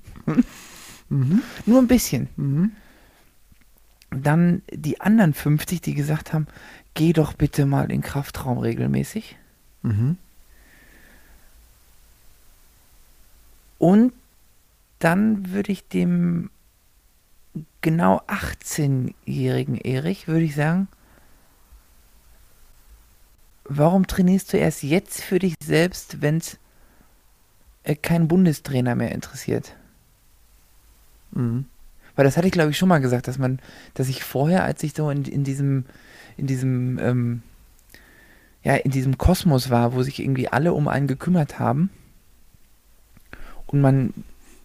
mhm. 1.09 1.43
Nur 1.67 1.79
ein 1.81 1.87
bisschen. 1.87 2.29
Mhm. 2.37 2.73
Dann 4.11 4.63
die 4.73 5.01
anderen 5.01 5.35
50, 5.35 5.81
die 5.81 5.95
gesagt 5.95 6.33
haben, 6.33 6.47
geh 6.95 7.13
doch 7.13 7.35
bitte 7.35 7.67
mal 7.67 7.83
in 7.85 7.89
den 7.91 8.03
Kraftraum 8.03 8.59
regelmäßig. 8.59 9.37
Mhm. 9.83 10.19
Und 13.79 14.13
dann 14.99 15.51
würde 15.51 15.73
ich 15.73 15.87
dem 15.89 16.51
genau 17.81 18.21
18-jährigen 18.27 19.77
Erich, 19.77 20.29
würde 20.29 20.45
ich 20.45 20.55
sagen, 20.55 20.89
warum 23.65 24.07
trainierst 24.07 24.53
du 24.53 24.57
erst 24.57 24.83
jetzt 24.83 25.23
für 25.23 25.39
dich 25.39 25.55
selbst, 25.63 26.23
wenn 26.23 26.39
es 26.39 26.59
äh, 27.85 27.95
keinen 27.95 28.29
Bundestrainer 28.29 28.95
mehr 28.95 29.13
interessiert? 29.13 29.77
Mhm. 31.33 31.67
Weil 32.15 32.25
das 32.25 32.37
hatte 32.37 32.47
ich, 32.47 32.53
glaube 32.53 32.71
ich, 32.71 32.79
schon 32.79 32.89
mal 32.89 33.01
gesagt, 33.01 33.29
dass 33.29 33.39
man, 33.39 33.61
dass 33.95 34.09
ich 34.09 34.25
vorher, 34.25 34.65
als 34.65 34.83
ich 34.83 34.95
so 34.95 35.11
in, 35.11 35.25
in 35.25 35.45
diesem, 35.45 35.85
in 36.37 36.47
diesem, 36.47 36.99
ähm, 36.99 37.43
ja, 38.67 38.75
in 38.75 38.91
diesem 38.91 39.17
Kosmos 39.17 39.71
war, 39.71 39.95
wo 39.95 40.03
sich 40.03 40.19
irgendwie 40.19 40.49
alle 40.49 40.73
um 40.73 40.89
einen 40.89 41.07
gekümmert 41.07 41.61
haben 41.61 41.89
und 43.69 43.81
man 43.81 44.13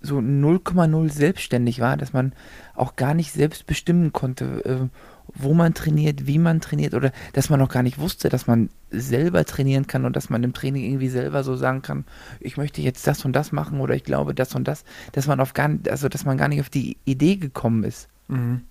so 0.02 0.18
0,0 0.18 1.12
selbstständig 1.12 1.80
war, 1.80 1.98
dass 1.98 2.12
man 2.12 2.34
auch 2.74 2.96
gar 2.96 3.14
nicht 3.14 3.32
selbst 3.32 3.68
bestimmen 3.68 4.12
konnte, 4.12 4.66
äh, 4.66 4.98
wo 5.36 5.54
man 5.54 5.76
trainiert, 5.76 6.26
wie 6.26 6.40
man 6.40 6.62
trainiert 6.62 6.96
oder 6.96 7.12
dass 7.34 7.52
man 7.52 7.60
noch 7.60 7.70
gar 7.70 7.84
nicht 7.84 8.00
wusste, 8.00 8.30
dass 8.30 8.48
man 8.48 8.72
selber 8.90 9.46
trainieren 9.46 9.86
kann 9.86 10.04
und 10.06 10.16
dass 10.16 10.32
man 10.32 10.44
im 10.44 10.54
Training 10.54 10.84
irgendwie 10.84 11.10
selber 11.10 11.44
so 11.44 11.56
sagen 11.56 11.84
kann, 11.84 12.06
ich 12.40 12.58
möchte 12.58 12.82
jetzt 12.82 13.06
das 13.06 13.24
und 13.24 13.34
das 13.34 13.52
machen 13.52 13.82
oder 13.82 13.94
ich 13.94 14.04
glaube 14.04 14.34
das 14.34 14.56
und 14.56 14.68
das, 14.68 14.84
dass 15.12 15.28
man 15.28 15.40
auf 15.40 15.54
gar 15.54 15.70
also 15.88 16.10
dass 16.10 16.26
man 16.26 16.40
gar 16.40 16.48
nicht 16.48 16.62
auf 16.62 16.72
die 16.72 16.98
Idee 17.06 17.36
gekommen 17.36 17.84
ist, 17.84 18.10
Mhm. 18.28 18.62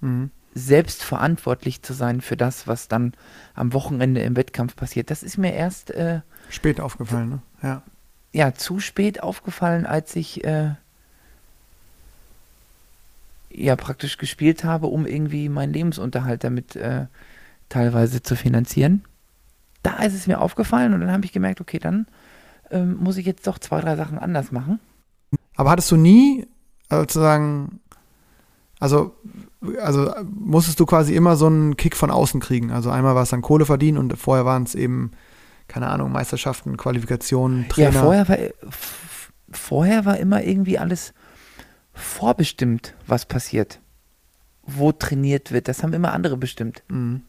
Mhm. 0.00 0.30
Selbst 0.54 1.02
verantwortlich 1.02 1.82
zu 1.82 1.92
sein 1.92 2.20
für 2.20 2.36
das, 2.36 2.66
was 2.66 2.88
dann 2.88 3.12
am 3.54 3.72
Wochenende 3.72 4.22
im 4.22 4.36
Wettkampf 4.36 4.76
passiert. 4.76 5.10
Das 5.10 5.22
ist 5.22 5.36
mir 5.36 5.52
erst 5.52 5.90
äh, 5.90 6.20
Spät 6.48 6.80
aufgefallen, 6.80 7.28
ne? 7.28 7.42
Ja. 7.62 7.82
ja 8.32 8.54
zu 8.54 8.78
spät 8.78 9.22
aufgefallen, 9.22 9.84
als 9.84 10.14
ich 10.14 10.44
äh, 10.44 10.74
ja 13.50 13.76
praktisch 13.76 14.18
gespielt 14.18 14.64
habe, 14.64 14.86
um 14.86 15.06
irgendwie 15.06 15.48
meinen 15.48 15.72
Lebensunterhalt 15.72 16.44
damit 16.44 16.76
äh, 16.76 17.06
teilweise 17.68 18.22
zu 18.22 18.36
finanzieren. 18.36 19.04
Da 19.82 20.02
ist 20.02 20.14
es 20.14 20.26
mir 20.26 20.40
aufgefallen 20.40 20.94
und 20.94 21.00
dann 21.00 21.10
habe 21.10 21.24
ich 21.24 21.32
gemerkt, 21.32 21.60
okay, 21.60 21.78
dann 21.78 22.06
ähm, 22.70 22.96
muss 22.96 23.16
ich 23.16 23.26
jetzt 23.26 23.46
doch 23.46 23.58
zwei, 23.58 23.80
drei 23.80 23.96
Sachen 23.96 24.18
anders 24.18 24.52
machen. 24.52 24.80
Aber 25.56 25.70
hattest 25.70 25.90
du 25.90 25.96
nie 25.96 26.46
äh, 26.88 26.96
sozusagen, 26.96 27.80
also, 28.84 29.14
also 29.80 30.12
musstest 30.30 30.78
du 30.78 30.84
quasi 30.84 31.14
immer 31.14 31.36
so 31.36 31.46
einen 31.46 31.78
Kick 31.78 31.96
von 31.96 32.10
außen 32.10 32.38
kriegen? 32.38 32.70
Also 32.70 32.90
einmal 32.90 33.14
war 33.14 33.22
es 33.22 33.30
dann 33.30 33.40
Kohle 33.40 33.64
verdienen 33.64 33.96
und 33.96 34.18
vorher 34.18 34.44
waren 34.44 34.64
es 34.64 34.74
eben, 34.74 35.12
keine 35.68 35.86
Ahnung, 35.86 36.12
Meisterschaften, 36.12 36.76
Qualifikationen, 36.76 37.66
Trainer. 37.70 37.94
Ja, 37.94 38.02
vorher 38.02 38.28
war, 38.28 38.36
vorher 39.50 40.04
war 40.04 40.18
immer 40.18 40.44
irgendwie 40.44 40.78
alles 40.78 41.14
vorbestimmt, 41.94 42.94
was 43.06 43.24
passiert. 43.24 43.80
Wo 44.66 44.92
trainiert 44.92 45.50
wird, 45.50 45.68
das 45.68 45.82
haben 45.82 45.94
immer 45.94 46.12
andere 46.12 46.36
bestimmt. 46.36 46.82
Mhm. 46.88 47.22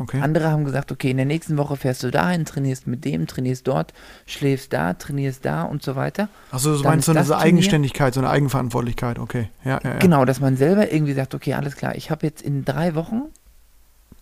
Okay. 0.00 0.18
Andere 0.22 0.50
haben 0.50 0.64
gesagt, 0.64 0.90
okay, 0.92 1.10
in 1.10 1.18
der 1.18 1.26
nächsten 1.26 1.58
Woche 1.58 1.76
fährst 1.76 2.02
du 2.02 2.10
dahin, 2.10 2.46
trainierst 2.46 2.86
mit 2.86 3.04
dem, 3.04 3.26
trainierst 3.26 3.68
dort, 3.68 3.92
schläfst 4.24 4.72
da, 4.72 4.94
trainierst 4.94 5.44
da 5.44 5.64
und 5.64 5.82
so 5.82 5.94
weiter. 5.94 6.30
Achso, 6.50 6.74
du 6.74 6.82
meinst 6.84 7.04
so 7.04 7.12
eine 7.12 7.36
Eigenständigkeit, 7.36 8.14
so 8.14 8.20
eine 8.20 8.30
Eigenverantwortlichkeit, 8.30 9.18
okay. 9.18 9.50
Ja, 9.62 9.78
ja, 9.84 9.90
ja. 9.90 9.98
Genau, 9.98 10.24
dass 10.24 10.40
man 10.40 10.56
selber 10.56 10.90
irgendwie 10.90 11.12
sagt, 11.12 11.34
okay, 11.34 11.52
alles 11.52 11.76
klar, 11.76 11.96
ich 11.96 12.10
habe 12.10 12.26
jetzt 12.26 12.40
in 12.40 12.64
drei 12.64 12.94
Wochen, 12.94 13.24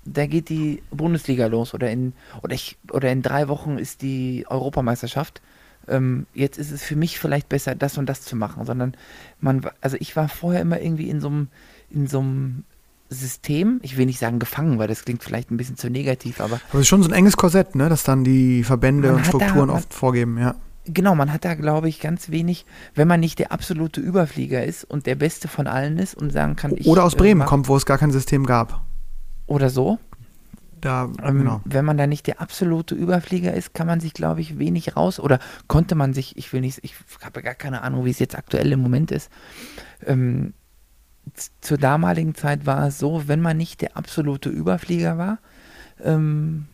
da 0.05 0.27
geht 0.27 0.49
die 0.49 0.83
Bundesliga 0.91 1.47
los 1.47 1.75
oder 1.75 1.89
in 1.93 2.13
oder 2.43 2.55
ich 2.55 2.77
oder 2.91 3.13
in 3.13 3.23
drei 3.23 3.47
Wochen 3.47 3.79
ist 3.79 4.03
die 4.03 4.47
Europameisterschaft. 4.49 5.41
Ähm, 5.87 6.27
jetzt 6.35 6.59
ist 6.59 6.73
es 6.73 6.83
für 6.83 6.97
mich 6.97 7.21
vielleicht 7.21 7.49
besser, 7.49 7.77
das 7.77 7.99
und 7.99 8.07
das 8.07 8.23
zu 8.23 8.35
machen, 8.35 8.65
sondern 8.65 8.95
man, 9.41 9.65
also 9.81 9.97
ich 10.01 10.17
war 10.17 10.29
vorher 10.29 10.61
immer 10.61 10.81
irgendwie 10.81 11.09
in 11.09 11.21
so 11.21 11.29
einem 11.29 11.49
in 11.91 12.09
so 12.09 12.19
einem 12.19 12.65
System, 13.11 13.81
ich 13.83 13.97
will 13.97 14.07
nicht 14.07 14.19
sagen 14.19 14.39
gefangen, 14.39 14.79
weil 14.79 14.89
das 14.89 15.05
klingt 15.05 15.23
vielleicht 15.23 15.51
ein 15.51 15.57
bisschen 15.57 15.77
zu 15.77 15.89
negativ, 15.91 16.41
aber 16.41 16.55
Aber 16.71 16.75
es 16.75 16.81
ist 16.83 16.89
schon 16.89 17.03
so 17.03 17.09
ein 17.09 17.15
enges 17.15 17.37
Korsett, 17.37 17.75
ne, 17.75 17.89
das 17.89 18.05
dann 18.05 18.25
die 18.25 18.63
Verbände 18.65 19.11
und 19.13 19.19
hat 19.21 19.25
da- 19.27 19.29
Strukturen 19.39 19.67
man- 19.69 19.77
oft 19.77 19.95
vorgeben, 19.95 20.39
ja. 20.39 20.55
Genau, 20.91 21.15
man 21.15 21.31
hat 21.33 21.45
da, 21.45 21.55
glaube 21.55 21.89
ich, 21.91 22.01
ganz 22.01 22.31
wenig, 22.31 22.65
wenn 22.95 23.07
man 23.09 23.21
nicht 23.21 23.39
der 23.39 23.53
absolute 23.53 24.01
Überflieger 24.01 24.65
ist 24.65 24.85
und 24.85 25.05
der 25.07 25.17
Beste 25.17 25.47
von 25.47 25.67
allen 25.67 25.99
ist 25.99 26.15
und 26.15 26.33
sagen 26.33 26.57
kann, 26.57 26.73
ich. 26.75 26.87
Oder 26.87 27.05
aus 27.05 27.13
äh, 27.15 27.19
Bremen 27.19 27.41
mach- 27.41 27.47
kommt, 27.47 27.69
wo 27.69 27.77
es 27.77 27.85
gar 27.85 27.99
kein 27.99 28.11
System 28.11 28.47
gab. 28.47 28.87
Oder 29.47 29.69
so. 29.69 29.99
Da, 30.81 31.11
Ähm, 31.23 31.39
genau. 31.39 31.61
Wenn 31.65 31.85
man 31.85 31.99
da 31.99 32.07
nicht 32.07 32.27
der 32.27 32.41
absolute 32.41 32.95
Überflieger 32.95 33.53
ist, 33.53 33.75
kann 33.75 33.87
man 33.87 34.01
sich, 34.01 34.15
glaube 34.15 34.41
ich, 34.41 34.59
wenig 34.59 34.97
raus. 34.97 35.19
Oder 35.21 35.41
konnte 35.67 35.95
man 35.95 36.15
sich, 36.15 36.37
ich 36.39 36.53
will 36.53 36.61
nicht, 36.61 36.79
ich 36.83 36.95
habe 37.23 37.43
gar 37.43 37.55
keine 37.55 37.83
Ahnung, 37.83 38.05
wie 38.05 38.11
es 38.11 38.19
jetzt 38.21 38.39
aktuell 38.39 38.71
im 38.73 38.81
Moment 38.81 39.11
ist. 39.11 39.29
Ähm, 40.07 40.55
zur 41.61 41.79
damaligen 41.79 42.35
Zeit 42.35 42.67
war 42.67 42.87
es 42.89 42.99
so, 42.99 43.25
wenn 43.27 43.41
man 43.41 43.57
nicht 43.57 43.81
der 43.81 43.97
absolute 43.97 44.49
Überflieger 44.49 45.19
war, 45.19 45.39
ähm, 46.03 46.67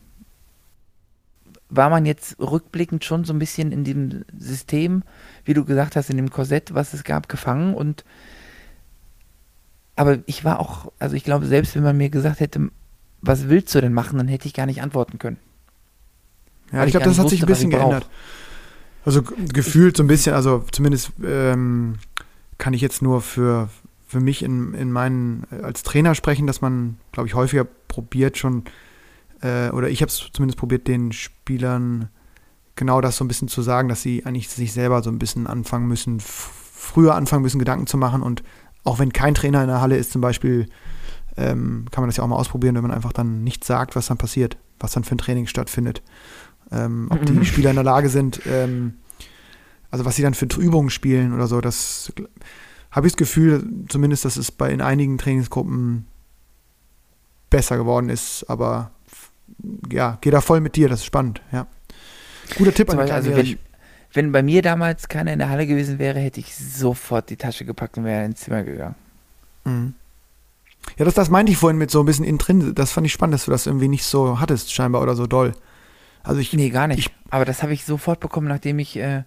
war 1.68 1.90
man 1.90 2.06
jetzt 2.06 2.38
rückblickend 2.38 3.04
schon 3.04 3.24
so 3.24 3.32
ein 3.32 3.38
bisschen 3.38 3.72
in 3.72 3.84
dem 3.84 4.24
System, 4.38 5.02
wie 5.44 5.54
du 5.54 5.64
gesagt 5.64 5.96
hast, 5.96 6.10
in 6.10 6.16
dem 6.16 6.30
Korsett, 6.30 6.74
was 6.74 6.94
es 6.94 7.04
gab, 7.04 7.28
gefangen 7.28 7.74
und 7.74 8.04
aber 9.96 10.18
ich 10.26 10.44
war 10.44 10.58
auch, 10.58 10.92
also 10.98 11.14
ich 11.14 11.22
glaube, 11.24 11.46
selbst 11.46 11.76
wenn 11.76 11.84
man 11.84 11.96
mir 11.96 12.10
gesagt 12.10 12.40
hätte, 12.40 12.68
was 13.20 13.48
willst 13.48 13.74
du 13.74 13.80
denn 13.80 13.92
machen, 13.92 14.18
dann 14.18 14.28
hätte 14.28 14.46
ich 14.46 14.54
gar 14.54 14.66
nicht 14.66 14.82
antworten 14.82 15.18
können. 15.18 15.38
Ja, 16.72 16.80
ich 16.80 16.86
ich 16.86 16.90
glaube, 16.92 17.06
das 17.06 17.18
hat 17.18 17.28
sich 17.28 17.42
ein 17.42 17.48
wusste, 17.48 17.66
bisschen 17.66 17.70
ich 17.70 17.76
geändert. 17.76 18.08
Also 19.04 19.22
gefühlt 19.22 19.96
so 19.96 20.02
ein 20.02 20.06
bisschen, 20.06 20.34
also 20.34 20.64
zumindest 20.72 21.12
ähm, 21.24 21.96
kann 22.58 22.74
ich 22.74 22.80
jetzt 22.80 23.02
nur 23.02 23.20
für, 23.20 23.68
für 24.06 24.20
mich 24.20 24.42
in, 24.42 24.74
in 24.74 24.92
meinen, 24.92 25.46
äh, 25.50 25.62
als 25.62 25.82
Trainer 25.82 26.14
sprechen, 26.14 26.46
dass 26.46 26.60
man, 26.60 26.98
glaube 27.12 27.28
ich, 27.28 27.34
häufiger 27.34 27.64
probiert 27.64 28.36
schon, 28.38 28.64
äh, 29.40 29.70
oder 29.70 29.88
ich 29.88 30.02
habe 30.02 30.10
es 30.10 30.28
zumindest 30.32 30.58
probiert, 30.58 30.88
den 30.88 31.12
Spielern 31.12 32.08
genau 32.76 33.00
das 33.00 33.16
so 33.16 33.24
ein 33.24 33.28
bisschen 33.28 33.48
zu 33.48 33.62
sagen, 33.62 33.88
dass 33.88 34.02
sie 34.02 34.26
eigentlich 34.26 34.48
sich 34.48 34.72
selber 34.72 35.02
so 35.02 35.10
ein 35.10 35.18
bisschen 35.18 35.46
anfangen 35.46 35.86
müssen, 35.86 36.20
früher 36.20 37.14
anfangen 37.14 37.42
müssen, 37.42 37.58
Gedanken 37.58 37.86
zu 37.86 37.96
machen 37.96 38.22
und 38.22 38.42
auch 38.84 38.98
wenn 38.98 39.12
kein 39.12 39.34
Trainer 39.34 39.62
in 39.62 39.68
der 39.68 39.80
Halle 39.80 39.96
ist, 39.96 40.12
zum 40.12 40.20
Beispiel, 40.20 40.68
ähm, 41.36 41.86
kann 41.90 42.02
man 42.02 42.08
das 42.08 42.16
ja 42.18 42.24
auch 42.24 42.28
mal 42.28 42.36
ausprobieren, 42.36 42.74
wenn 42.74 42.82
man 42.82 42.90
einfach 42.90 43.12
dann 43.12 43.42
nicht 43.42 43.64
sagt, 43.64 43.96
was 43.96 44.06
dann 44.06 44.18
passiert, 44.18 44.56
was 44.78 44.92
dann 44.92 45.04
für 45.04 45.14
ein 45.14 45.18
Training 45.18 45.46
stattfindet. 45.46 46.02
Ähm, 46.70 47.08
ob 47.10 47.20
Mhm. 47.22 47.40
die 47.40 47.44
Spieler 47.46 47.70
in 47.70 47.76
der 47.76 47.84
Lage 47.84 48.08
sind, 48.08 48.40
ähm, 48.46 48.94
also 49.90 50.04
was 50.04 50.16
sie 50.16 50.22
dann 50.22 50.34
für 50.34 50.46
Übungen 50.46 50.90
spielen 50.90 51.32
oder 51.32 51.46
so, 51.46 51.60
das 51.60 52.12
habe 52.94 53.06
ich 53.06 53.12
das 53.14 53.16
Gefühl, 53.18 53.64
zumindest, 53.88 54.24
dass 54.24 54.36
es 54.36 54.50
bei 54.52 54.70
in 54.70 54.80
einigen 54.80 55.18
Trainingsgruppen 55.18 56.06
besser 57.50 57.76
geworden 57.76 58.08
ist, 58.08 58.44
aber 58.48 58.90
ja, 59.90 60.18
geh 60.20 60.30
da 60.30 60.40
voll 60.40 60.60
mit 60.60 60.76
dir, 60.76 60.88
das 60.88 61.00
ist 61.00 61.06
spannend, 61.06 61.40
ja. 61.52 61.66
Guter 62.56 62.74
Tipp 62.74 62.90
Zum 62.90 62.98
an 62.98 63.10
also 63.10 63.34
wenn, 63.34 63.58
wenn 64.12 64.32
bei 64.32 64.42
mir 64.42 64.60
damals 64.62 65.08
keiner 65.08 65.32
in 65.32 65.38
der 65.38 65.48
Halle 65.48 65.66
gewesen 65.66 65.98
wäre, 65.98 66.18
hätte 66.20 66.40
ich 66.40 66.54
sofort 66.54 67.30
die 67.30 67.36
Tasche 67.36 67.64
gepackt 67.64 67.96
und 67.96 68.04
wäre 68.04 68.24
ins 68.24 68.40
Zimmer 68.40 68.62
gegangen. 68.62 68.94
Mhm. 69.64 69.94
Ja, 70.98 71.04
das, 71.06 71.14
das 71.14 71.30
meinte 71.30 71.50
ich 71.52 71.58
vorhin 71.58 71.78
mit 71.78 71.90
so 71.90 72.00
ein 72.00 72.06
bisschen 72.06 72.36
drin. 72.36 72.74
Das 72.74 72.92
fand 72.92 73.06
ich 73.06 73.12
spannend, 73.12 73.34
dass 73.34 73.46
du 73.46 73.50
das 73.50 73.66
irgendwie 73.66 73.88
nicht 73.88 74.04
so 74.04 74.38
hattest, 74.40 74.72
scheinbar, 74.72 75.00
oder 75.00 75.16
so 75.16 75.26
doll. 75.26 75.54
Also 76.22 76.40
ich, 76.40 76.52
Nee, 76.52 76.68
gar 76.70 76.86
nicht. 76.86 76.98
ich- 76.98 77.10
Aber 77.30 77.44
das 77.46 77.62
habe 77.62 77.72
ich 77.72 77.84
sofort 77.86 78.20
bekommen, 78.20 78.48
nachdem 78.48 78.78
ich 78.78 78.96
äh, 78.96 79.22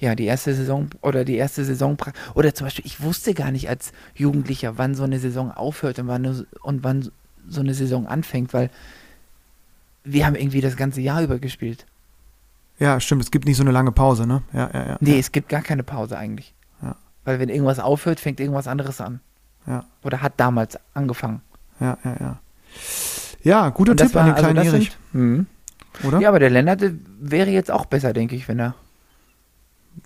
ja 0.00 0.14
die 0.14 0.24
erste 0.24 0.54
Saison 0.54 0.88
oder 1.00 1.24
die 1.24 1.36
erste 1.36 1.64
Saison 1.64 1.96
oder 2.34 2.54
zum 2.54 2.66
Beispiel, 2.66 2.84
ich 2.86 3.02
wusste 3.02 3.34
gar 3.34 3.50
nicht 3.50 3.68
als 3.68 3.92
Jugendlicher, 4.14 4.78
wann 4.78 4.94
so 4.94 5.04
eine 5.04 5.18
Saison 5.18 5.50
aufhört 5.52 5.98
und 5.98 6.08
wann, 6.08 6.46
und 6.62 6.84
wann 6.84 7.10
so 7.48 7.60
eine 7.60 7.74
Saison 7.74 8.06
anfängt, 8.06 8.52
weil 8.54 8.70
wir 10.04 10.26
haben 10.26 10.34
irgendwie 10.34 10.60
das 10.60 10.76
ganze 10.76 11.00
Jahr 11.00 11.22
über 11.22 11.38
gespielt. 11.38 11.86
ja, 12.78 12.98
stimmt, 13.00 13.22
es 13.22 13.30
gibt 13.30 13.46
nicht 13.46 13.56
so 13.56 13.62
eine 13.62 13.70
lange 13.72 13.92
Pause, 13.92 14.26
ne? 14.26 14.42
Ja, 14.52 14.70
ja, 14.72 14.86
ja. 14.88 14.96
Nee, 15.00 15.12
ja. 15.14 15.18
es 15.18 15.32
gibt 15.32 15.48
gar 15.48 15.62
keine 15.62 15.82
Pause 15.82 16.18
eigentlich. 16.18 16.52
Ja. 16.82 16.96
Weil 17.24 17.38
wenn 17.38 17.48
irgendwas 17.48 17.78
aufhört, 17.78 18.20
fängt 18.20 18.40
irgendwas 18.40 18.66
anderes 18.66 19.00
an. 19.00 19.20
Ja. 19.66 19.84
Oder 20.02 20.20
hat 20.20 20.34
damals 20.36 20.78
angefangen. 20.92 21.40
Ja, 21.80 21.96
ja, 22.04 22.16
ja. 22.20 22.38
Ja, 23.42 23.68
guter 23.70 23.92
Und 23.92 24.00
das 24.00 24.08
Tipp 24.08 24.16
an 24.16 24.26
den 24.26 24.30
war- 24.30 24.36
also 24.36 24.44
kleinen 24.50 24.56
das 24.56 24.74
Erich, 24.74 24.96
sind- 25.12 25.20
Mhm. 25.22 25.46
oder? 26.02 26.20
Ja, 26.20 26.28
aber 26.28 26.38
der 26.38 26.50
Lennart 26.50 26.82
äh, 26.82 26.92
wäre 27.20 27.50
jetzt 27.50 27.70
auch 27.70 27.86
besser, 27.86 28.12
denke 28.12 28.34
ich, 28.36 28.48
wenn 28.48 28.58
er. 28.58 28.74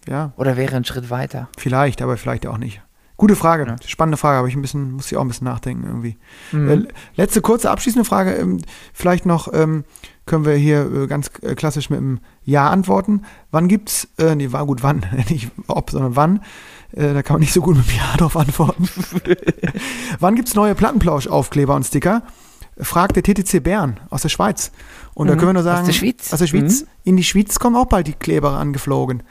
Ja, 0.08 0.32
Oder 0.36 0.56
wäre 0.56 0.76
ein 0.76 0.84
Schritt 0.84 1.10
weiter. 1.10 1.48
vielleicht, 1.58 2.02
aber 2.02 2.16
vielleicht 2.16 2.46
auch 2.46 2.58
nicht. 2.58 2.80
Gute 3.16 3.34
Frage, 3.34 3.66
Ja. 3.66 3.74
spannende 3.84 4.16
Frage, 4.16 4.38
aber 4.38 4.46
ich 4.48 4.54
ein 4.54 4.62
bisschen, 4.62 4.92
muss 4.92 5.10
ich 5.10 5.16
auch 5.16 5.22
ein 5.22 5.28
bisschen 5.28 5.46
nachdenken 5.46 5.84
irgendwie. 5.84 6.16
Mhm. 6.52 6.68
Äh, 6.70 6.88
letzte 7.16 7.40
kurze 7.40 7.68
abschließende 7.70 8.04
Frage, 8.04 8.32
ähm, 8.34 8.60
vielleicht 8.92 9.26
noch 9.26 9.52
ähm, 9.52 9.84
können 10.24 10.44
wir 10.44 10.54
hier 10.54 10.88
äh, 10.92 11.06
ganz 11.08 11.28
äh, 11.42 11.54
klassisch 11.56 11.90
mit 11.90 11.98
einem 11.98 12.20
Ja 12.44 12.70
antworten. 12.70 13.22
Wann 13.50 13.66
gibt's, 13.66 14.06
äh, 14.18 14.36
nee, 14.36 14.52
war 14.52 14.66
gut, 14.66 14.84
wann, 14.84 15.04
nicht 15.30 15.50
ob, 15.66 15.90
sondern 15.90 16.14
wann, 16.14 16.42
äh, 16.92 17.12
da 17.12 17.22
kann 17.24 17.34
man 17.34 17.40
nicht 17.40 17.52
so 17.52 17.60
gut 17.60 17.76
mit 17.76 17.86
Ja 17.96 18.14
drauf 18.16 18.36
antworten. 18.36 18.88
wann 20.20 20.34
gibt's 20.36 20.54
neue 20.54 20.74
Plattenplausch-Aufkleber 20.76 21.74
und 21.74 21.84
Sticker? 21.84 22.22
Fragt 22.80 23.16
der 23.16 23.24
TTC 23.24 23.60
Bern 23.60 23.98
aus 24.10 24.22
der 24.22 24.28
Schweiz. 24.28 24.70
Und 25.14 25.26
da 25.26 25.34
Mhm. 25.34 25.38
können 25.38 25.48
wir 25.48 25.52
nur 25.54 25.62
Aus 25.62 25.76
sagen, 25.76 25.86
der 25.86 25.92
Schweiz? 25.92 26.32
aus 26.32 26.38
der 26.38 26.46
Schweiz, 26.46 26.82
Mhm. 26.82 26.86
in 27.02 27.16
die 27.16 27.24
Schweiz 27.24 27.58
kommen 27.58 27.74
auch 27.74 27.86
bald 27.86 28.06
die 28.06 28.12
Kleber 28.12 28.52
angeflogen. 28.52 29.24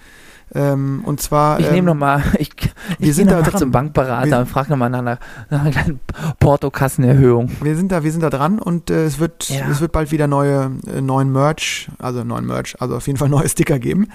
Ähm, 0.56 1.02
und 1.06 1.20
zwar, 1.22 1.60
Ich 1.60 1.68
ähm, 1.68 1.74
nehme 1.74 1.88
nochmal, 1.88 2.24
ich, 2.40 2.52
wir 3.00 3.10
ich 3.10 3.16
sind 3.16 3.28
gehe 3.28 3.36
da 3.38 3.42
dran. 3.44 3.60
zum 3.60 3.72
Bankberater 3.72 4.30
Wir- 4.30 4.40
und 4.40 4.48
frage 4.48 4.70
nochmal 4.70 4.90
nach 4.90 5.00
einer, 5.00 5.20
nach 5.50 5.62
einer 5.62 5.72
kleinen 5.72 6.00
Portokassenerhöhung. 6.40 7.52
Wir 7.62 7.76
sind 7.76 7.92
da, 7.92 8.04
wir 8.04 8.12
sind 8.12 8.22
da 8.22 8.30
dran 8.30 8.60
und 8.60 8.90
äh, 8.90 9.06
es 9.06 9.20
wird, 9.20 9.50
Ja. 9.50 9.68
es 9.70 9.82
wird 9.82 9.92
bald 9.92 10.12
wieder 10.12 10.28
neue, 10.28 10.72
äh, 10.88 11.02
neuen 11.02 11.32
Merch, 11.32 11.90
also 12.00 12.24
neuen 12.24 12.46
Merch, 12.46 12.82
also 12.82 12.96
auf 12.96 13.08
jeden 13.08 13.20
Fall 13.20 13.30
neue 13.38 13.48
Sticker 13.50 13.78
geben. 13.80 14.08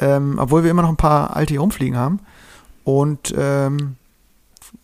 Ähm, 0.00 0.36
obwohl 0.38 0.62
wir 0.64 0.70
immer 0.70 0.82
noch 0.82 0.88
ein 0.90 0.96
paar 0.96 1.34
alte 1.36 1.54
hier 1.54 1.60
rumfliegen 1.60 1.96
haben. 1.96 2.20
Und 2.84 3.34
ähm, 3.36 3.96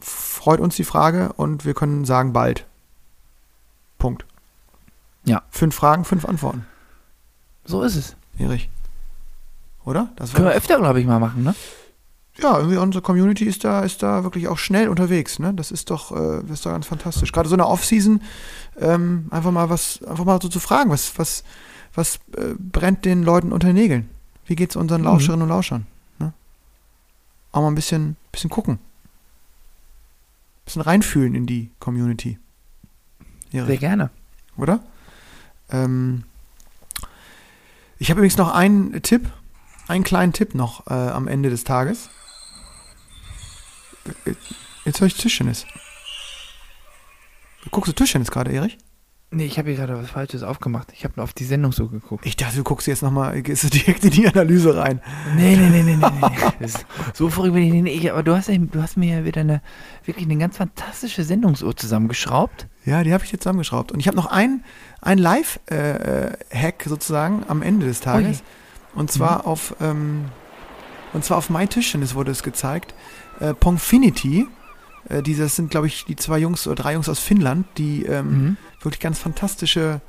freut 0.01 0.61
uns 0.61 0.77
die 0.77 0.85
Frage 0.85 1.33
und 1.37 1.65
wir 1.65 1.75
können 1.75 2.05
sagen 2.05 2.33
bald. 2.33 2.67
Punkt. 3.99 4.27
Ja. 5.25 5.43
Fünf 5.51 5.75
Fragen, 5.75 6.05
fünf 6.05 6.25
Antworten. 6.25 6.67
So 7.65 7.83
ist 7.83 7.97
es. 7.97 8.17
Erich. 8.39 8.69
Oder? 9.85 10.11
Das 10.17 10.33
Können 10.33 10.47
wir 10.47 10.55
öfter, 10.55 10.79
glaube 10.79 11.01
ich, 11.01 11.07
mal 11.07 11.19
machen, 11.21 11.43
ne? 11.45 11.55
ja, 12.39 12.59
irgendwie 12.59 12.79
unsere 12.79 13.01
Community 13.01 13.45
ist 13.45 13.63
da, 13.63 13.83
ist 13.83 14.03
da 14.03 14.25
wirklich 14.25 14.49
auch 14.49 14.59
schnell 14.59 14.89
unterwegs. 14.89 15.39
Ne? 15.39 15.55
Das 15.55 15.71
ist 15.71 15.91
doch, 15.91 16.11
äh, 16.11 16.41
das 16.43 16.51
ist 16.59 16.67
doch 16.67 16.73
ganz 16.73 16.85
fantastisch. 16.87 17.31
Gerade 17.31 17.49
so 17.49 17.55
eine 17.55 17.67
Off-Season, 17.67 18.21
ähm, 18.81 19.29
einfach 19.31 19.53
mal 19.53 19.71
was, 19.71 20.03
einfach 20.03 20.25
mal 20.25 20.41
so 20.43 20.49
zu 20.49 20.59
fragen, 20.59 20.91
was, 20.91 21.17
was, 21.17 21.45
was 21.95 22.17
äh, 22.37 22.55
brennt 22.59 23.05
den 23.05 23.23
Leuten 23.23 23.53
unter 23.53 23.69
den 23.69 23.77
Nägeln? 23.77 24.11
Wie 24.47 24.57
geht's 24.57 24.75
unseren 24.75 25.03
Mhm. 25.03 25.07
Lauscherinnen 25.07 25.43
und 25.43 25.49
Lauschern? 25.49 25.87
Ne? 26.19 26.33
Auch 27.53 27.61
mal 27.63 27.69
ein 27.69 27.77
bisschen, 27.77 28.17
bisschen 28.33 28.51
gucken. 28.51 28.75
Ein 28.75 30.65
bisschen 30.65 30.83
reinfühlen 30.83 31.37
in 31.37 31.47
die 31.47 31.71
Community. 31.79 32.39
Sehr 33.53 33.63
Erich, 33.63 33.79
gerne. 33.79 34.11
oder? 34.57 34.81
Ähm, 35.71 36.25
ich 38.01 38.11
habe 38.11 38.19
übrigens 38.19 38.39
noch 38.39 38.53
einen 38.53 39.01
Tipp. 39.03 39.31
Einen 39.89 40.05
kleinen 40.05 40.33
Tipp 40.33 40.55
noch 40.55 40.87
äh, 40.87 40.95
am 40.95 41.29
Ende 41.29 41.51
des 41.51 41.65
Tages. 41.65 42.09
Äh, 44.27 44.33
Jetzt 44.85 45.01
höre 45.01 45.07
ich 45.07 45.15
Tischtennis. 45.17 45.65
Guckst 47.71 47.89
du 47.89 47.95
Tischtennis 47.95 48.31
gerade, 48.31 48.53
Erich? 48.53 48.77
Nee, 49.31 49.47
ich 49.47 49.59
habe 49.59 49.71
hier 49.71 49.79
gerade 49.79 49.97
was 50.01 50.11
Falsches 50.11 50.43
aufgemacht. 50.45 50.93
Ich 50.93 51.05
habe 51.05 51.21
auf 51.23 51.33
die 51.33 51.45
Sendung 51.45 51.73
so 51.73 51.89
geguckt. 51.89 52.25
Ich 52.27 52.37
dachte, 52.37 52.57
du 52.59 52.63
guckst 52.63 52.87
jetzt 52.87 53.03
nochmal, 53.03 53.41
gehst 53.43 53.65
du 53.65 53.69
direkt 53.69 54.05
in 54.05 54.11
die 54.11 54.29
Analyse 54.29 54.77
rein. 54.77 55.01
Nee, 55.35 55.57
nee, 55.57 55.71
nee, 55.71 55.83
nee, 55.83 55.97
nee. 55.97 56.07
nee. 56.61 56.69
So 57.15 57.31
verrückt 57.31 57.55
bin 57.55 57.65
ich 57.65 57.73
nicht. 57.83 58.13
Aber 58.13 58.23
du 58.23 58.37
hast, 58.37 58.49
ja- 58.49 58.59
du 58.59 58.81
hast 58.83 58.97
mir 58.99 59.19
ja 59.21 59.25
wieder 59.25 59.41
eine, 59.41 59.63
wirklich 60.05 60.27
eine 60.27 60.37
ganz 60.37 60.59
fantastische 60.59 61.25
Sendungsuhr 61.25 61.75
zusammengeschraubt. 61.77 62.69
Ja, 62.85 63.03
die 63.03 63.13
habe 63.15 63.25
ich 63.25 63.33
jetzt 63.33 63.43
zusammengeschraubt. 63.43 63.91
Und 63.91 63.99
ich 64.01 64.07
habe 64.07 64.17
noch 64.19 64.27
ein, 64.27 64.63
ein 65.01 65.19
Live-Hack 65.19 66.85
sozusagen 66.87 67.45
am 67.49 67.63
Ende 67.63 67.87
des 67.87 68.01
Tages. 68.01 68.43
Und 68.95 69.11
zwar 69.11 69.47
auf 69.47 69.75
ähm, 69.81 70.27
und 71.13 71.25
zwar 71.25 71.39
auf 71.39 71.51
My 71.51 71.67
Tischtennis 71.67 72.15
wurde 72.15 72.33
es 72.33 72.43
gezeigt. 72.43 72.95
Äh, 73.41 73.55
Pongfinity. 73.55 74.47
Äh, 75.09 75.23
die, 75.23 75.37
das 75.37 75.57
sind, 75.57 75.71
glaube 75.71 75.87
ich, 75.87 76.05
die 76.07 76.17
zwei 76.17 76.39
Jungs 76.39 76.67
oder 76.67 76.77
drei 76.83 76.95
Jungs 76.95 77.09
aus 77.09 77.19
Finnland, 77.21 77.67
die 77.79 78.05
ähm, 78.05 78.27
Mhm. 78.31 78.57
wirklich 78.83 79.01
ganz 79.01 79.19
fantastische 79.19 80.01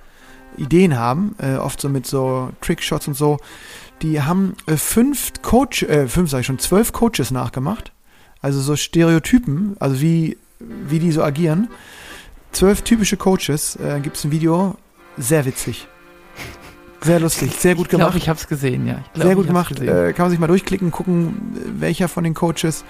Ideen 0.57 0.97
haben, 0.97 1.35
äh, 1.37 1.55
oft 1.57 1.81
so 1.81 1.89
mit 1.89 2.05
so 2.07 2.49
Trickshots 2.61 3.07
und 3.07 3.13
so. 3.15 3.39
Die 4.01 4.21
haben 4.21 4.53
äh, 4.67 4.77
fünf 4.77 5.33
Coach, 5.41 5.83
äh, 5.83 6.07
fünf 6.07 6.29
sag 6.29 6.39
ich 6.41 6.45
schon, 6.45 6.59
zwölf 6.59 6.91
Coaches 6.93 7.31
nachgemacht. 7.31 7.91
Also 8.41 8.61
so 8.61 8.75
Stereotypen, 8.75 9.75
also 9.79 10.01
wie, 10.01 10.37
wie 10.59 10.99
die 10.99 11.11
so 11.11 11.23
agieren. 11.23 11.69
Zwölf 12.51 12.83
typische 12.83 13.17
Coaches, 13.17 13.75
äh, 13.75 13.99
gibt 14.01 14.17
es 14.17 14.23
ein 14.23 14.31
Video, 14.31 14.75
sehr 15.17 15.45
witzig. 15.45 15.87
Sehr 17.05 17.19
lustig, 17.19 17.51
sehr 17.53 17.75
gut 17.75 17.85
Ich 17.85 17.89
glaube, 17.89 18.03
gemacht. 18.05 18.17
ich 18.17 18.27
habe 18.29 18.39
es 18.39 18.47
gesehen, 18.47 18.87
ja. 18.87 18.99
Glaub, 19.13 19.27
Sehr 19.27 19.35
gut 19.35 19.47
gemacht. 19.47 19.79
Äh, 19.79 20.11
kann 20.13 20.23
man 20.25 20.29
sich 20.31 20.39
mal 20.39 20.47
durchklicken, 20.47 20.89
gucken, 20.89 21.53
welcher 21.79 22.07
von 22.07 22.23
den 22.23 22.33
Coaches, 22.33 22.83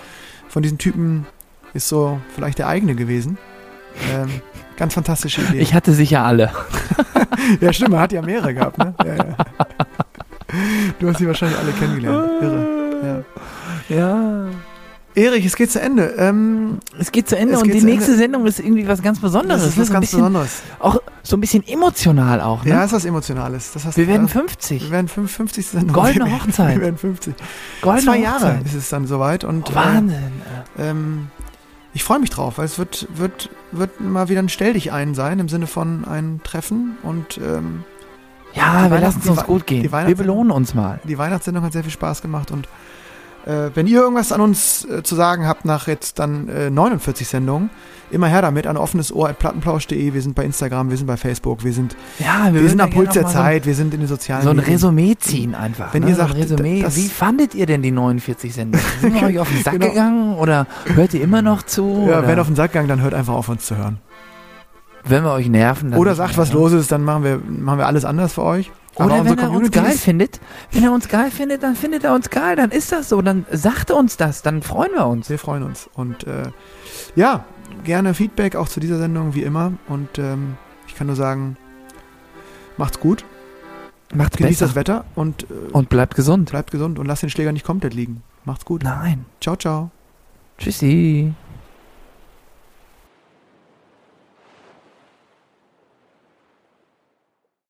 von 0.47 0.63
diesen 0.63 0.77
Typen 0.77 1.25
ist 1.73 1.89
so 1.89 2.19
vielleicht 2.33 2.57
der 2.59 2.67
eigene 2.67 2.95
gewesen. 2.95 3.37
Ähm, 4.13 4.29
ganz 4.77 4.93
fantastische 4.93 5.41
Idee. 5.41 5.59
Ich 5.59 5.73
hatte 5.73 5.91
sicher 5.93 6.23
alle. 6.23 6.51
ja, 7.61 7.73
stimmt, 7.73 7.91
man 7.91 7.99
hat 7.99 8.13
ja 8.13 8.21
mehrere 8.21 8.53
gehabt, 8.53 8.77
ne? 8.77 8.93
Ja, 9.05 9.15
ja. 9.15 9.35
Du 10.99 11.09
hast 11.09 11.17
sie 11.17 11.27
wahrscheinlich 11.27 11.57
alle 11.59 11.71
kennengelernt. 11.73 12.31
Irre. 12.41 13.25
Ja. 13.89 13.95
Ja. 13.97 14.45
Erich, 15.15 15.45
es 15.45 15.55
geht 15.55 15.71
zu 15.71 15.79
Ende. 15.81 16.13
Ähm, 16.17 16.79
Es 16.99 17.11
geht 17.11 17.29
zu 17.29 17.37
Ende 17.37 17.57
und 17.57 17.65
die 17.67 17.81
nächste 17.81 18.11
Ende. 18.11 18.17
Sendung 18.17 18.45
ist 18.45 18.59
irgendwie 18.59 18.87
was 18.87 19.01
ganz 19.01 19.19
Besonderes. 19.19 19.61
das 19.63 19.71
ist 19.71 19.77
was 19.79 19.89
ein 19.89 19.93
ganz 19.93 20.01
bisschen, 20.07 20.19
Besonderes. 20.19 20.61
Auch 20.79 21.01
so 21.23 21.37
ein 21.37 21.39
bisschen 21.41 21.65
emotional 21.67 22.41
auch, 22.41 22.63
ne? 22.65 22.71
Ja, 22.71 22.83
ist 22.83 22.91
was 22.93 23.05
Emotionales. 23.05 23.71
Das 23.73 23.85
hast, 23.85 23.97
wir 23.97 24.07
werden 24.07 24.23
ja, 24.27 24.33
50. 24.33 24.83
wir 24.83 24.91
werden 24.91 25.07
fünf- 25.07 25.31
50. 25.31 25.65
Sendung. 25.67 25.93
Goldene 25.93 26.31
Hochzeit. 26.37 26.75
Wir 26.75 26.81
werden 26.81 26.97
50. 26.97 27.33
Goldene 27.81 28.03
Zwei 28.05 28.17
Jahre 28.19 28.35
Hochzeit. 28.57 28.65
ist 28.65 28.73
es 28.73 28.89
dann 28.89 29.07
soweit. 29.07 29.43
Und, 29.43 29.69
Oh, 29.71 29.75
Wahnsinn. 29.75 30.17
Äh, 30.77 30.89
ähm, 30.89 31.27
ich 31.93 32.03
freue 32.03 32.19
mich 32.19 32.29
drauf, 32.29 32.57
weil 32.57 32.65
es 32.65 32.77
wird, 32.77 33.07
wird, 33.15 33.49
wird 33.71 34.01
mal 34.01 34.27
wieder 34.27 34.41
ein 34.41 34.49
Stell 34.49 34.73
dich 34.73 34.91
ein 34.91 35.15
sein, 35.15 35.39
im 35.39 35.47
Sinne 35.47 35.67
von 35.67 36.03
ein 36.05 36.41
Treffen. 36.43 36.97
Und 37.03 37.37
ähm, 37.37 37.83
Ja, 38.53 38.91
wir 38.91 38.99
lassen 38.99 39.21
es 39.23 39.29
uns 39.29 39.43
gut 39.45 39.65
gehen. 39.65 39.89
Wir 39.91 40.15
belohnen 40.17 40.51
uns 40.51 40.73
mal. 40.73 40.99
die 41.05 41.17
Weihnachtssendung 41.17 41.63
hat 41.63 41.71
sehr 41.71 41.83
viel 41.83 41.93
Spaß 41.93 42.21
gemacht. 42.21 42.51
Und 42.51 42.67
äh, 43.45 43.69
wenn 43.75 43.87
ihr 43.87 43.99
irgendwas 44.01 44.31
an 44.31 44.41
uns 44.41 44.85
äh, 44.85 45.03
zu 45.03 45.15
sagen 45.15 45.47
habt 45.47 45.65
nach 45.65 45.87
jetzt 45.87 46.19
dann 46.19 46.49
äh, 46.49 46.69
49 46.69 47.27
Sendungen, 47.27 47.69
immer 48.11 48.27
her 48.27 48.41
damit 48.43 48.67
an 48.67 48.77
offenes 48.77 49.11
Ohr 49.13 49.29
at 49.29 49.39
plattenplausch.de. 49.39 50.13
Wir 50.13 50.21
sind 50.21 50.35
bei 50.35 50.45
Instagram, 50.45 50.89
wir 50.91 50.97
sind 50.97 51.07
bei 51.07 51.17
Facebook, 51.17 51.63
wir 51.63 51.73
sind, 51.73 51.95
Ja, 52.19 52.45
wir, 52.45 52.53
würden 52.53 52.69
sind 52.69 52.81
am 52.81 52.89
Puls 52.91 53.13
der 53.13 53.23
mal 53.23 53.29
so 53.31 53.37
ein- 53.37 53.43
Zeit, 53.43 53.65
wir 53.65 53.73
sind 53.75 53.93
in 53.93 53.99
den 54.01 54.07
sozialen 54.07 54.43
So 54.43 54.49
ein 54.51 54.57
Medien. 54.57 54.73
Resümee 54.73 55.15
ziehen 55.19 55.55
einfach. 55.55 55.93
Wenn 55.93 56.03
ne? 56.03 56.09
ihr 56.09 56.15
so 56.15 56.21
sagt, 56.21 56.35
Resümee. 56.35 56.81
das- 56.83 56.95
Wie 56.95 57.07
fandet 57.09 57.55
ihr 57.55 57.65
denn 57.65 57.81
die 57.81 57.91
49 57.91 58.53
Sendungen? 58.53 58.85
Sind 59.01 59.15
wir 59.19 59.23
euch 59.27 59.39
auf 59.39 59.49
den 59.49 59.63
Sack 59.63 59.73
Genau. 59.73 59.87
gegangen 59.89 60.35
oder 60.35 60.67
hört 60.93 61.13
ihr 61.13 61.21
immer 61.21 61.41
noch 61.41 61.63
zu? 61.63 62.05
Ja, 62.07 62.19
oder 62.19 62.27
wenn 62.27 62.39
auf 62.39 62.47
den 62.47 62.55
Sack 62.55 62.71
gegangen, 62.73 62.89
dann 62.89 63.01
hört 63.01 63.13
einfach 63.15 63.33
auf 63.33 63.49
uns 63.49 63.65
zu 63.65 63.75
hören. 63.75 63.97
wenn 65.03 65.23
wir 65.23 65.31
euch 65.33 65.49
nerven, 65.49 65.91
dann 65.91 65.99
Oder 65.99 66.15
sagt, 66.15 66.37
was 66.37 66.49
ne? 66.49 66.55
los 66.55 66.71
ist, 66.73 66.91
dann 66.91 67.03
machen 67.03 67.23
wir, 67.23 67.39
machen 67.47 67.77
wir 67.79 67.85
alles 67.87 68.05
anders 68.05 68.33
für 68.33 68.43
euch. 68.43 68.71
Oder 68.95 69.25
wenn 69.25 69.37
er 69.37 69.51
uns 69.51 69.71
geil 69.71 69.91
findet, 69.91 70.39
wenn 70.71 70.83
er 70.83 70.93
uns 70.93 71.07
geil 71.07 71.29
findet, 71.31 71.63
dann 71.63 71.75
findet 71.75 72.03
er 72.03 72.13
uns 72.13 72.29
geil, 72.29 72.55
dann 72.55 72.71
ist 72.71 72.91
das 72.91 73.09
so, 73.09 73.21
dann 73.21 73.45
sagt 73.51 73.89
er 73.89 73.97
uns 73.97 74.17
das, 74.17 74.41
dann 74.41 74.61
freuen 74.61 74.91
wir 74.93 75.07
uns. 75.07 75.29
Wir 75.29 75.39
freuen 75.39 75.63
uns. 75.63 75.89
Und 75.93 76.25
äh, 76.25 76.49
ja, 77.15 77.45
gerne 77.83 78.13
Feedback 78.13 78.55
auch 78.55 78.69
zu 78.69 78.79
dieser 78.79 78.97
Sendung, 78.97 79.35
wie 79.35 79.43
immer. 79.43 79.73
Und 79.87 80.17
ähm, 80.17 80.55
ich 80.87 80.95
kann 80.95 81.07
nur 81.07 81.15
sagen, 81.15 81.57
macht's 82.77 82.99
gut, 82.99 83.25
Macht's 84.13 84.37
genießt 84.37 84.59
besser 84.59 84.67
das 84.67 84.75
Wetter 84.75 85.05
und, 85.15 85.43
äh, 85.43 85.71
und 85.71 85.89
bleibt 85.89 86.15
gesund. 86.15 86.49
bleibt 86.51 86.71
gesund 86.71 86.99
und 86.99 87.05
lasst 87.05 87.23
den 87.23 87.29
Schläger 87.29 87.51
nicht 87.51 87.65
komplett 87.65 87.93
liegen. 87.93 88.23
Macht's 88.43 88.65
gut. 88.65 88.83
Nein. 88.83 89.25
Ciao, 89.41 89.55
ciao. 89.55 89.91
Tschüssi. 90.57 91.33